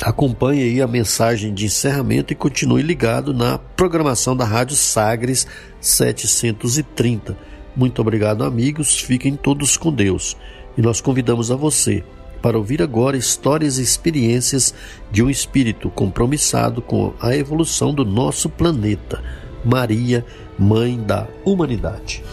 acompanhe 0.01 0.63
aí 0.63 0.81
a 0.81 0.87
mensagem 0.87 1.53
de 1.53 1.65
encerramento 1.65 2.33
e 2.33 2.35
continue 2.35 2.81
ligado 2.81 3.33
na 3.33 3.57
programação 3.57 4.35
da 4.35 4.45
Rádio 4.45 4.75
Sagres 4.75 5.47
730. 5.79 7.50
Muito 7.75 8.01
obrigado, 8.01 8.43
amigos. 8.43 8.99
Fiquem 8.99 9.35
todos 9.35 9.77
com 9.77 9.91
Deus. 9.91 10.35
E 10.77 10.81
nós 10.81 11.01
convidamos 11.01 11.51
a 11.51 11.55
você 11.55 12.03
para 12.41 12.57
ouvir 12.57 12.81
agora 12.81 13.15
histórias 13.15 13.77
e 13.77 13.83
experiências 13.83 14.73
de 15.11 15.21
um 15.21 15.29
espírito 15.29 15.89
compromissado 15.89 16.81
com 16.81 17.13
a 17.21 17.35
evolução 17.35 17.93
do 17.93 18.03
nosso 18.03 18.49
planeta. 18.49 19.21
Maria, 19.63 20.25
Mãe 20.57 20.99
da 20.99 21.27
Humanidade. 21.45 22.23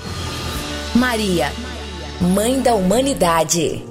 Maria, 0.95 1.53
Mãe 2.21 2.61
da 2.61 2.75
Humanidade. 2.75 3.85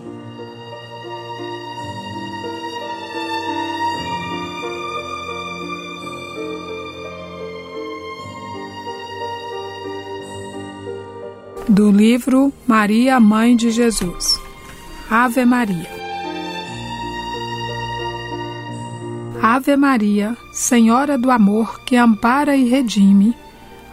Do 11.69 11.91
livro 11.91 12.53
Maria, 12.65 13.19
Mãe 13.19 13.53
de 13.53 13.71
Jesus. 13.71 14.39
Ave 15.11 15.43
Maria. 15.43 15.89
Ave 19.41 19.75
Maria, 19.75 20.37
Senhora 20.53 21.17
do 21.17 21.29
amor 21.29 21.81
que 21.81 21.97
ampara 21.97 22.55
e 22.55 22.69
redime, 22.69 23.35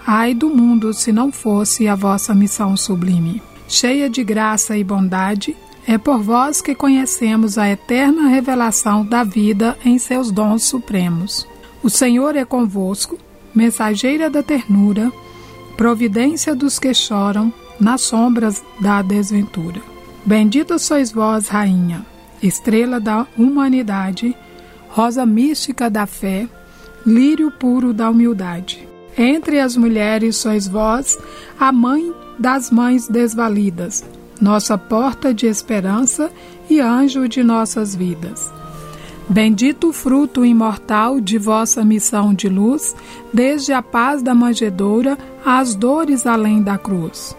ai 0.07 0.35
do 0.35 0.49
mundo 0.51 0.95
se 0.95 1.11
não 1.11 1.33
fosse 1.33 1.89
a 1.89 1.97
vossa 1.97 2.33
missão 2.33 2.77
sublime. 2.77 3.43
Cheia 3.67 4.09
de 4.09 4.23
graça 4.23 4.79
e 4.79 4.85
bondade, 4.85 5.57
é 5.85 5.99
por 5.99 6.23
vós 6.23 6.61
que 6.61 6.77
conhecemos 6.77 7.59
a 7.59 7.69
eterna 7.69 8.29
revelação 8.29 9.05
da 9.05 9.25
vida 9.25 9.77
em 9.85 9.99
seus 9.99 10.31
dons 10.31 10.63
supremos. 10.63 11.45
O 11.83 11.91
Senhor 11.91 12.37
é 12.37 12.45
convosco, 12.45 13.19
mensageira 13.53 14.31
da 14.31 14.45
ternura, 14.45 15.13
providência 15.77 16.55
dos 16.55 16.79
que 16.79 16.95
choram 16.95 17.53
nas 17.81 18.03
sombras 18.03 18.63
da 18.81 19.03
desventura. 19.03 19.81
Bendita 20.25 20.79
sois 20.79 21.13
vós, 21.13 21.49
Rainha, 21.49 22.05
estrela 22.43 22.99
da 22.99 23.27
humanidade, 23.37 24.37
rosa 24.89 25.27
mística 25.27 25.91
da 25.91 26.07
fé, 26.07 26.49
lírio 27.05 27.51
puro 27.51 27.93
da 27.93 28.09
humildade. 28.09 28.89
Entre 29.17 29.61
as 29.61 29.77
mulheres 29.77 30.37
sois 30.37 30.67
vós, 30.67 31.19
a 31.59 31.71
mãe 31.71 32.13
das 32.39 32.71
mães 32.71 33.07
desvalidas, 33.09 34.05
nossa 34.41 34.77
porta 34.77 35.33
de 35.33 35.47
esperança 35.47 36.31
e 36.69 36.81
anjo 36.81 37.29
de 37.29 37.43
nossas 37.43 37.95
vidas. 37.95 38.53
Bendito 39.29 39.89
o 39.89 39.93
fruto 39.93 40.45
imortal 40.45 41.21
de 41.21 41.39
vossa 41.39 41.85
missão 41.85 42.35
de 42.35 42.49
luz, 42.49 42.95
desde 43.33 43.73
a 43.73 43.83
paz 43.83 44.23
da 44.23 44.35
manjedoura 44.35 45.17
às 45.45 45.75
dores 45.75 46.27
além 46.27 46.63
da 46.63 46.77
cruz. 46.77 47.35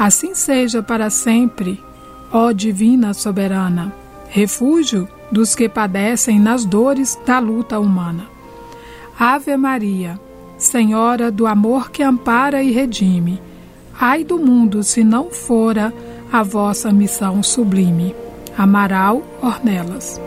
Assim 0.00 0.34
seja 0.34 0.82
para 0.82 1.10
sempre, 1.10 1.78
ó 2.32 2.52
Divina 2.52 3.12
Soberana, 3.12 3.92
refúgio 4.30 5.06
dos 5.30 5.54
que 5.54 5.68
padecem 5.68 6.40
nas 6.40 6.64
dores 6.64 7.20
da 7.26 7.38
luta 7.38 7.78
humana. 7.78 8.24
Ave 9.18 9.54
Maria, 9.58 10.18
Senhora 10.56 11.30
do 11.30 11.46
amor 11.46 11.90
que 11.90 12.02
ampara 12.02 12.62
e 12.62 12.70
redime, 12.70 13.42
ai 14.00 14.24
do 14.24 14.38
mundo 14.38 14.82
se 14.82 15.04
não 15.04 15.30
fora 15.30 15.92
a 16.32 16.42
vossa 16.42 16.90
missão 16.90 17.42
sublime. 17.42 18.16
Amaral 18.56 19.22
Ornelas. 19.42 20.18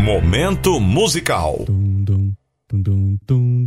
Momento 0.00 0.78
musical. 0.78 1.66
Dum, 2.70 2.82
dum, 2.82 3.18
dum, 3.24 3.64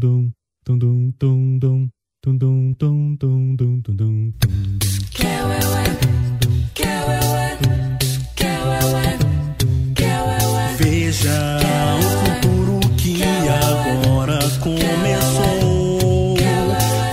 Veja 10.78 11.58
o 11.98 12.02
futuro 12.22 12.80
que 12.96 13.24
agora 13.24 14.40
começou. 14.60 16.36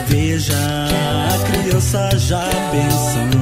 Veja 0.09 0.55
a 0.55 1.39
criança 1.51 2.11
já 2.19 2.51
pensando 2.71 3.38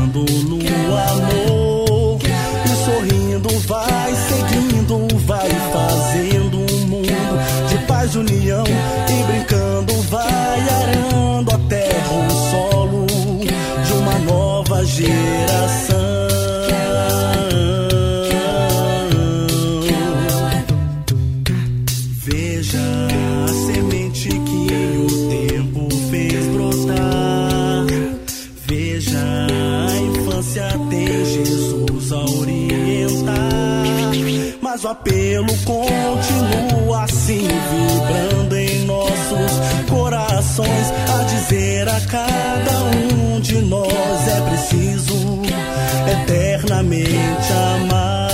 eternamente 46.09 47.53
amar. 47.75 48.27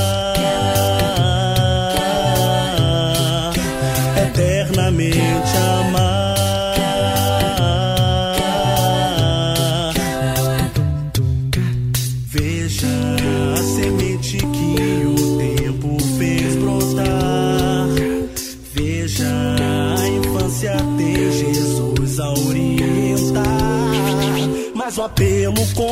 Eternamente 4.17 5.57
amar. 5.57 6.33
Veja 12.27 12.87
a 13.55 13.57
semente 13.63 14.39
que 14.39 15.07
o 15.07 15.39
tempo 15.39 15.99
fez 16.19 16.57
brotar. 16.57 17.89
Veja 18.75 19.27
a 19.99 20.09
infância 20.09 20.77
tem 20.97 21.33
Jesus 21.33 22.21
a 22.21 22.31
orientar. 22.31 23.47
Mas 24.75 24.99
o 24.99 25.03
apelo 25.03 25.55
continua 25.75 25.92